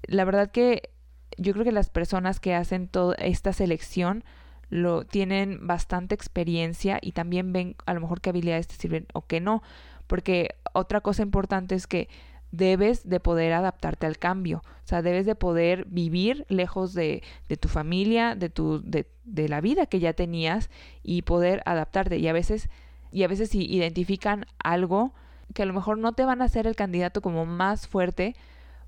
la 0.04 0.24
verdad 0.24 0.50
que 0.50 0.88
yo 1.36 1.52
creo 1.52 1.66
que 1.66 1.72
las 1.72 1.90
personas 1.90 2.40
que 2.40 2.54
hacen 2.54 2.88
toda 2.88 3.14
esta 3.16 3.52
selección 3.52 4.24
lo 4.70 5.04
tienen 5.04 5.66
bastante 5.66 6.14
experiencia 6.14 6.98
y 7.02 7.12
también 7.12 7.52
ven 7.52 7.76
a 7.84 7.92
lo 7.92 8.00
mejor 8.00 8.22
qué 8.22 8.30
habilidades 8.30 8.68
te 8.68 8.76
sirven 8.76 9.06
o 9.12 9.26
qué 9.26 9.38
no. 9.38 9.62
Porque 10.06 10.56
otra 10.72 11.02
cosa 11.02 11.20
importante 11.20 11.74
es 11.74 11.86
que 11.86 12.08
debes 12.52 13.08
de 13.08 13.18
poder 13.18 13.52
adaptarte 13.52 14.06
al 14.06 14.18
cambio. 14.18 14.62
O 14.84 14.86
sea, 14.86 15.02
debes 15.02 15.26
de 15.26 15.34
poder 15.34 15.86
vivir 15.86 16.46
lejos 16.48 16.94
de, 16.94 17.22
de 17.48 17.56
tu 17.56 17.68
familia, 17.68 18.36
de, 18.36 18.48
tu, 18.48 18.80
de, 18.84 19.10
de 19.24 19.48
la 19.48 19.60
vida 19.60 19.86
que 19.86 19.98
ya 19.98 20.12
tenías 20.12 20.70
y 21.02 21.22
poder 21.22 21.62
adaptarte. 21.66 22.18
Y 22.18 22.28
a 22.28 22.32
veces 22.32 22.68
y 23.12 23.22
a 23.24 23.28
veces 23.28 23.50
si 23.50 23.64
identifican 23.64 24.46
algo 24.58 25.12
que 25.54 25.62
a 25.62 25.66
lo 25.66 25.74
mejor 25.74 25.98
no 25.98 26.14
te 26.14 26.24
van 26.24 26.40
a 26.40 26.46
hacer 26.46 26.66
el 26.66 26.74
candidato 26.74 27.20
como 27.20 27.44
más 27.44 27.86
fuerte, 27.86 28.34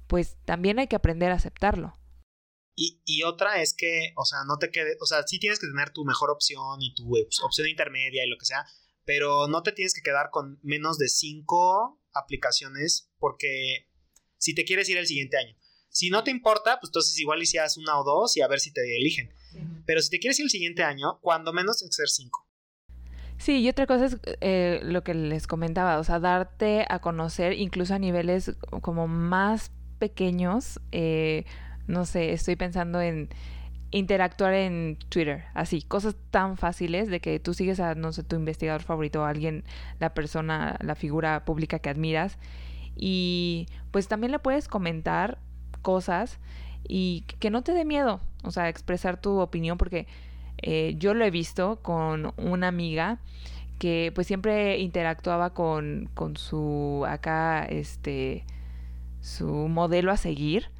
pues 0.06 0.36
también 0.46 0.78
hay 0.78 0.88
que 0.88 0.96
aprender 0.96 1.30
a 1.30 1.34
aceptarlo. 1.34 1.94
Y, 2.76 3.02
y, 3.04 3.22
otra 3.22 3.62
es 3.62 3.72
que, 3.72 4.12
o 4.16 4.24
sea, 4.24 4.40
no 4.48 4.56
te 4.58 4.70
quedes, 4.70 4.96
o 5.00 5.06
sea, 5.06 5.22
sí 5.26 5.38
tienes 5.38 5.60
que 5.60 5.68
tener 5.68 5.90
tu 5.90 6.04
mejor 6.04 6.30
opción 6.30 6.80
y 6.80 6.92
tu 6.94 7.08
opción 7.44 7.68
intermedia 7.68 8.24
y 8.24 8.28
lo 8.28 8.36
que 8.36 8.46
sea, 8.46 8.66
pero 9.04 9.46
no 9.46 9.62
te 9.62 9.70
tienes 9.70 9.94
que 9.94 10.02
quedar 10.02 10.30
con 10.30 10.58
menos 10.62 10.98
de 10.98 11.08
cinco 11.08 12.00
aplicaciones 12.14 13.10
porque 13.18 13.88
si 14.38 14.54
te 14.54 14.64
quieres 14.64 14.88
ir 14.88 14.98
el 14.98 15.06
siguiente 15.06 15.36
año. 15.36 15.56
Si 15.88 16.10
no 16.10 16.24
te 16.24 16.30
importa, 16.30 16.78
pues 16.80 16.88
entonces 16.88 17.18
igual 17.18 17.40
hicieras 17.42 17.76
una 17.76 17.98
o 17.98 18.04
dos 18.04 18.36
y 18.36 18.40
a 18.40 18.48
ver 18.48 18.58
si 18.58 18.72
te 18.72 18.80
eligen. 18.96 19.32
Pero 19.86 20.02
si 20.02 20.10
te 20.10 20.18
quieres 20.18 20.38
ir 20.40 20.44
el 20.44 20.50
siguiente 20.50 20.82
año, 20.82 21.20
cuando 21.20 21.52
menos 21.52 21.78
tienes 21.78 21.96
que 21.96 22.00
ser 22.00 22.08
cinco. 22.08 22.48
Sí, 23.38 23.60
y 23.60 23.68
otra 23.68 23.86
cosa 23.86 24.06
es 24.06 24.16
eh, 24.40 24.80
lo 24.82 25.04
que 25.04 25.14
les 25.14 25.46
comentaba, 25.46 25.98
o 25.98 26.04
sea, 26.04 26.18
darte 26.18 26.84
a 26.88 27.00
conocer 27.00 27.52
incluso 27.52 27.94
a 27.94 27.98
niveles 27.98 28.52
como 28.80 29.06
más 29.06 29.70
pequeños. 29.98 30.80
eh, 30.92 31.44
no 31.86 32.06
sé, 32.06 32.32
estoy 32.32 32.56
pensando 32.56 33.00
en 33.00 33.28
interactuar 33.95 34.55
en 34.55 34.99
Twitter, 35.09 35.45
así, 35.55 35.82
cosas 35.82 36.16
tan 36.32 36.57
fáciles 36.57 37.09
de 37.09 37.20
que 37.20 37.38
tú 37.38 37.55
sigues 37.55 37.78
a, 37.78 37.95
no 37.95 38.12
sé, 38.12 38.24
tu 38.24 38.34
investigador 38.34 38.82
favorito 38.82 39.22
o 39.22 39.24
alguien, 39.24 39.62
la 40.01 40.14
persona, 40.14 40.76
la 40.80 40.97
figura 40.97 41.45
pública 41.45 41.78
que 41.78 41.90
admiras 41.90 42.36
y 42.97 43.68
pues 43.92 44.09
también 44.09 44.32
le 44.32 44.40
puedes 44.40 44.66
comentar 44.66 45.38
cosas 45.80 46.40
y 46.88 47.22
que 47.38 47.51
no 47.51 47.62
te 47.62 47.72
dé 47.72 47.84
miedo, 47.84 48.20
o 48.42 48.51
sea, 48.51 48.68
expresar 48.68 49.20
tu 49.20 49.38
opinión 49.38 49.78
porque 49.78 50.09
eh, 50.59 50.97
yo 50.99 51.14
lo 51.14 51.24
he 51.24 51.30
visto 51.30 51.78
con 51.80 52.32
una 52.36 52.66
amiga 52.66 53.18
que 53.78 54.11
pues 54.12 54.26
siempre 54.26 54.78
interactuaba 54.78 55.51
con, 55.51 56.11
con 56.14 56.36
su 56.36 57.05
acá, 57.07 57.64
este, 57.64 58.45
su 59.20 59.47
modelo 59.47 60.11
a 60.11 60.16
seguir 60.16 60.74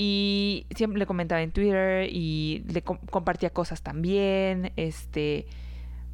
y 0.00 0.64
siempre 0.76 1.00
le 1.00 1.06
comentaba 1.06 1.42
en 1.42 1.50
Twitter 1.50 2.08
y 2.08 2.62
le 2.72 2.82
com- 2.82 3.00
compartía 3.10 3.50
cosas 3.50 3.82
también, 3.82 4.70
este, 4.76 5.46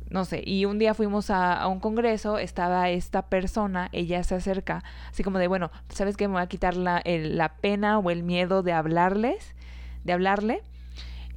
no 0.08 0.24
sé, 0.24 0.42
y 0.46 0.64
un 0.64 0.78
día 0.78 0.94
fuimos 0.94 1.28
a, 1.28 1.66
un 1.68 1.80
congreso, 1.80 2.38
estaba 2.38 2.88
esta 2.88 3.26
persona, 3.28 3.90
ella 3.92 4.24
se 4.24 4.36
acerca, 4.36 4.82
así 5.10 5.22
como 5.22 5.38
de, 5.38 5.48
bueno, 5.48 5.70
¿sabes 5.90 6.16
qué? 6.16 6.28
Me 6.28 6.32
voy 6.32 6.42
a 6.42 6.46
quitar 6.46 6.76
la, 6.76 6.96
el- 6.96 7.36
la 7.36 7.56
pena 7.56 7.98
o 7.98 8.10
el 8.10 8.22
miedo 8.22 8.62
de 8.62 8.72
hablarles, 8.72 9.54
de 10.04 10.14
hablarle, 10.14 10.62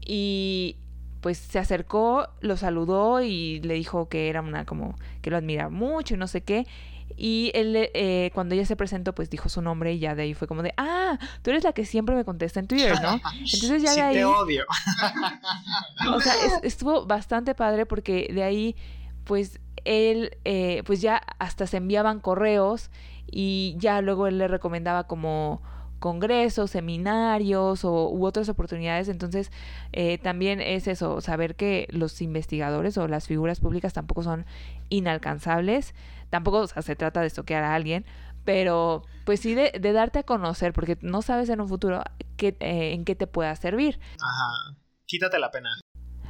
y 0.06 0.78
pues 1.20 1.38
se 1.38 1.60
acercó, 1.60 2.30
lo 2.40 2.56
saludó 2.56 3.22
y 3.22 3.60
le 3.60 3.74
dijo 3.74 4.08
que 4.08 4.30
era 4.30 4.42
una 4.42 4.64
como, 4.64 4.96
que 5.22 5.32
lo 5.32 5.36
admira 5.36 5.68
mucho 5.68 6.16
y 6.16 6.18
no 6.18 6.28
sé 6.28 6.44
qué, 6.44 6.66
y 7.18 7.52
él, 7.56 7.90
eh, 7.96 8.30
cuando 8.36 8.54
ella 8.56 8.66
se 8.66 8.76
presentó, 8.76 9.14
pues 9.16 9.30
dijo 9.30 9.50
su 9.50 9.62
nombre 9.62 9.92
y 9.94 10.00
ya 10.00 10.14
de 10.16 10.22
ahí 10.22 10.34
fue 10.36 10.48
como 10.48 10.62
de, 10.62 10.74
ah, 10.78 11.18
tú 11.42 11.50
eres 11.50 11.64
la 11.64 11.74
que 11.74 11.84
siempre 11.84 12.16
me 12.16 12.24
contesta 12.24 12.60
en 12.60 12.68
Twitter, 12.68 12.94
¿no? 13.02 13.20
Entonces 13.54 13.82
ya 13.82 13.90
sí 13.94 14.00
de 14.00 14.06
ahí... 14.06 14.16
te 14.16 14.26
odio. 14.26 14.64
O 16.14 16.22
sea, 16.22 16.34
es- 16.46 16.60
estuvo 16.64 17.06
bastante 17.06 17.56
padre 17.56 17.86
porque 17.86 18.30
de 18.34 18.44
ahí, 18.44 18.76
pues, 19.24 19.60
él, 19.86 20.38
eh, 20.46 20.84
pues 20.86 21.02
ya 21.02 21.22
hasta 21.40 21.66
se 21.68 21.78
enviaban 21.78 22.20
correos 22.20 22.90
y 23.30 23.76
ya 23.78 24.02
luego 24.02 24.28
él 24.28 24.38
le 24.38 24.48
recomendaba 24.48 25.06
como 25.08 25.62
congresos, 26.00 26.70
seminarios 26.72 27.84
o, 27.84 28.10
u 28.10 28.26
otras 28.26 28.50
oportunidades. 28.50 29.08
Entonces, 29.10 29.52
eh, 29.94 30.18
también 30.20 30.62
es 30.62 30.88
eso, 30.88 31.22
saber 31.22 31.56
que 31.56 31.88
los 31.90 32.22
investigadores 32.22 32.98
o 33.00 33.08
las 33.08 33.26
figuras 33.28 33.60
públicas 33.60 33.94
tampoco 33.94 34.22
son 34.24 34.46
inalcanzables. 34.90 35.94
Tampoco 36.30 36.60
o 36.60 36.68
sea, 36.68 36.82
se 36.82 36.96
trata 36.96 37.22
de 37.22 37.28
estoquear 37.28 37.64
a 37.64 37.76
alguien, 37.76 38.06
pero 38.46 39.04
pues 39.26 39.40
sí 39.40 39.56
de, 39.56 39.72
de 39.80 39.92
darte 39.92 40.20
a 40.20 40.24
conocer, 40.24 40.74
porque 40.74 40.98
no 41.02 41.22
sabes 41.22 41.50
en 41.50 41.62
un 41.62 41.68
futuro 41.68 42.04
qué, 42.38 42.56
eh, 42.60 42.94
en 42.94 43.06
qué 43.06 43.16
te 43.16 43.28
pueda 43.28 43.56
servir. 43.56 44.00
Ajá. 44.22 44.78
Quítate 45.06 45.40
la 45.40 45.52
pena. 45.52 45.70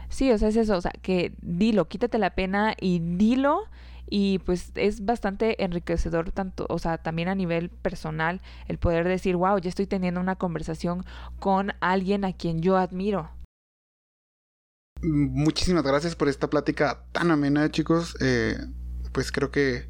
Sí, 0.10 0.32
o 0.32 0.38
sea, 0.38 0.50
es 0.50 0.56
eso, 0.56 0.78
o 0.78 0.82
sea, 0.82 0.92
que 1.02 1.34
dilo, 1.42 1.88
quítate 1.88 2.18
la 2.18 2.34
pena 2.34 2.76
y 2.80 3.00
dilo 3.00 3.64
y 4.10 4.40
pues 4.40 4.72
es 4.76 5.04
bastante 5.06 5.64
enriquecedor 5.64 6.32
tanto, 6.32 6.66
o 6.70 6.80
sea, 6.80 6.98
también 6.98 7.28
a 7.28 7.36
nivel 7.36 7.70
personal 7.70 8.42
el 8.68 8.78
poder 8.78 9.08
decir, 9.08 9.36
wow, 9.36 9.58
ya 9.60 9.70
estoy 9.70 9.86
teniendo 9.86 10.22
una 10.22 10.38
conversación 10.38 11.04
con 11.40 11.74
alguien 11.82 12.24
a 12.24 12.34
quien 12.34 12.62
yo 12.62 12.78
admiro. 12.78 13.30
Muchísimas 15.02 15.84
gracias 15.84 16.16
por 16.16 16.28
esta 16.28 16.50
plática 16.50 17.04
tan 17.12 17.30
amena, 17.30 17.70
chicos. 17.70 18.16
Eh, 18.22 18.58
pues 19.18 19.32
creo 19.32 19.50
que 19.50 19.90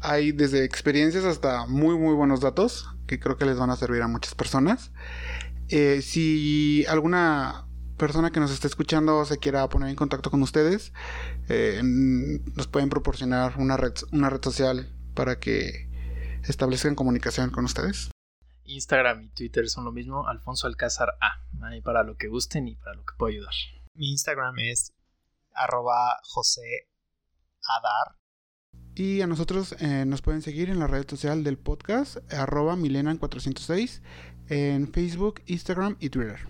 hay 0.00 0.30
desde 0.30 0.62
experiencias 0.62 1.24
hasta 1.24 1.66
muy, 1.66 1.98
muy 1.98 2.14
buenos 2.14 2.40
datos 2.40 2.88
que 3.08 3.18
creo 3.18 3.36
que 3.36 3.44
les 3.44 3.58
van 3.58 3.70
a 3.70 3.74
servir 3.74 4.00
a 4.00 4.06
muchas 4.06 4.36
personas. 4.36 4.92
Eh, 5.70 6.02
si 6.02 6.86
alguna 6.86 7.66
persona 7.96 8.30
que 8.30 8.38
nos 8.38 8.52
esté 8.52 8.68
escuchando 8.68 9.24
se 9.24 9.38
quiera 9.38 9.68
poner 9.68 9.88
en 9.88 9.96
contacto 9.96 10.30
con 10.30 10.40
ustedes, 10.40 10.92
eh, 11.48 11.80
nos 11.82 12.68
pueden 12.68 12.90
proporcionar 12.90 13.54
una 13.58 13.76
red, 13.76 13.94
una 14.12 14.30
red 14.30 14.40
social 14.40 14.88
para 15.16 15.40
que 15.40 15.90
establezcan 16.44 16.94
comunicación 16.94 17.50
con 17.50 17.64
ustedes. 17.64 18.08
Instagram 18.62 19.22
y 19.22 19.28
Twitter 19.30 19.68
son 19.68 19.84
lo 19.84 19.90
mismo, 19.90 20.28
Alfonso 20.28 20.68
Alcázar 20.68 21.08
A. 21.20 21.44
Ahí 21.66 21.80
para 21.80 22.04
lo 22.04 22.16
que 22.16 22.28
gusten 22.28 22.68
y 22.68 22.76
para 22.76 22.94
lo 22.94 23.04
que 23.04 23.14
pueda 23.18 23.32
ayudar. 23.32 23.54
Mi 23.94 24.12
Instagram 24.12 24.60
es 24.60 24.94
arroba 25.56 26.20
José 26.22 26.86
Adar. 27.68 28.16
Y 28.94 29.20
a 29.20 29.26
nosotros 29.26 29.76
eh, 29.80 30.04
nos 30.06 30.22
pueden 30.22 30.42
seguir 30.42 30.70
en 30.70 30.80
la 30.80 30.88
red 30.88 31.08
social 31.08 31.44
del 31.44 31.56
podcast, 31.56 32.16
arroba 32.32 32.74
milenan406, 32.76 34.00
en 34.48 34.92
Facebook, 34.92 35.40
Instagram 35.46 35.96
y 36.00 36.10
Twitter. 36.10 36.40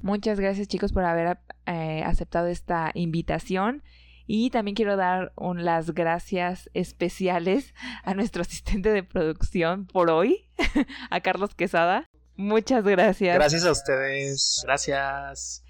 Muchas 0.00 0.38
gracias 0.38 0.68
chicos 0.68 0.92
por 0.92 1.04
haber 1.04 1.38
eh, 1.66 2.02
aceptado 2.04 2.46
esta 2.46 2.90
invitación 2.94 3.82
y 4.26 4.50
también 4.50 4.74
quiero 4.74 4.96
dar 4.96 5.32
un, 5.36 5.64
las 5.64 5.92
gracias 5.92 6.70
especiales 6.74 7.74
a 8.04 8.14
nuestro 8.14 8.42
asistente 8.42 8.90
de 8.90 9.02
producción 9.02 9.86
por 9.86 10.10
hoy, 10.10 10.48
a 11.10 11.20
Carlos 11.20 11.54
Quesada. 11.54 12.06
Muchas 12.36 12.84
gracias. 12.84 13.34
Gracias 13.34 13.64
a 13.64 13.72
ustedes. 13.72 14.62
Gracias. 14.64 15.64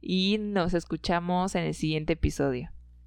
Y 0.00 0.38
nos 0.38 0.74
escuchamos 0.74 1.54
en 1.54 1.64
el 1.64 1.74
siguiente 1.74 2.12
episodio. 2.14 2.70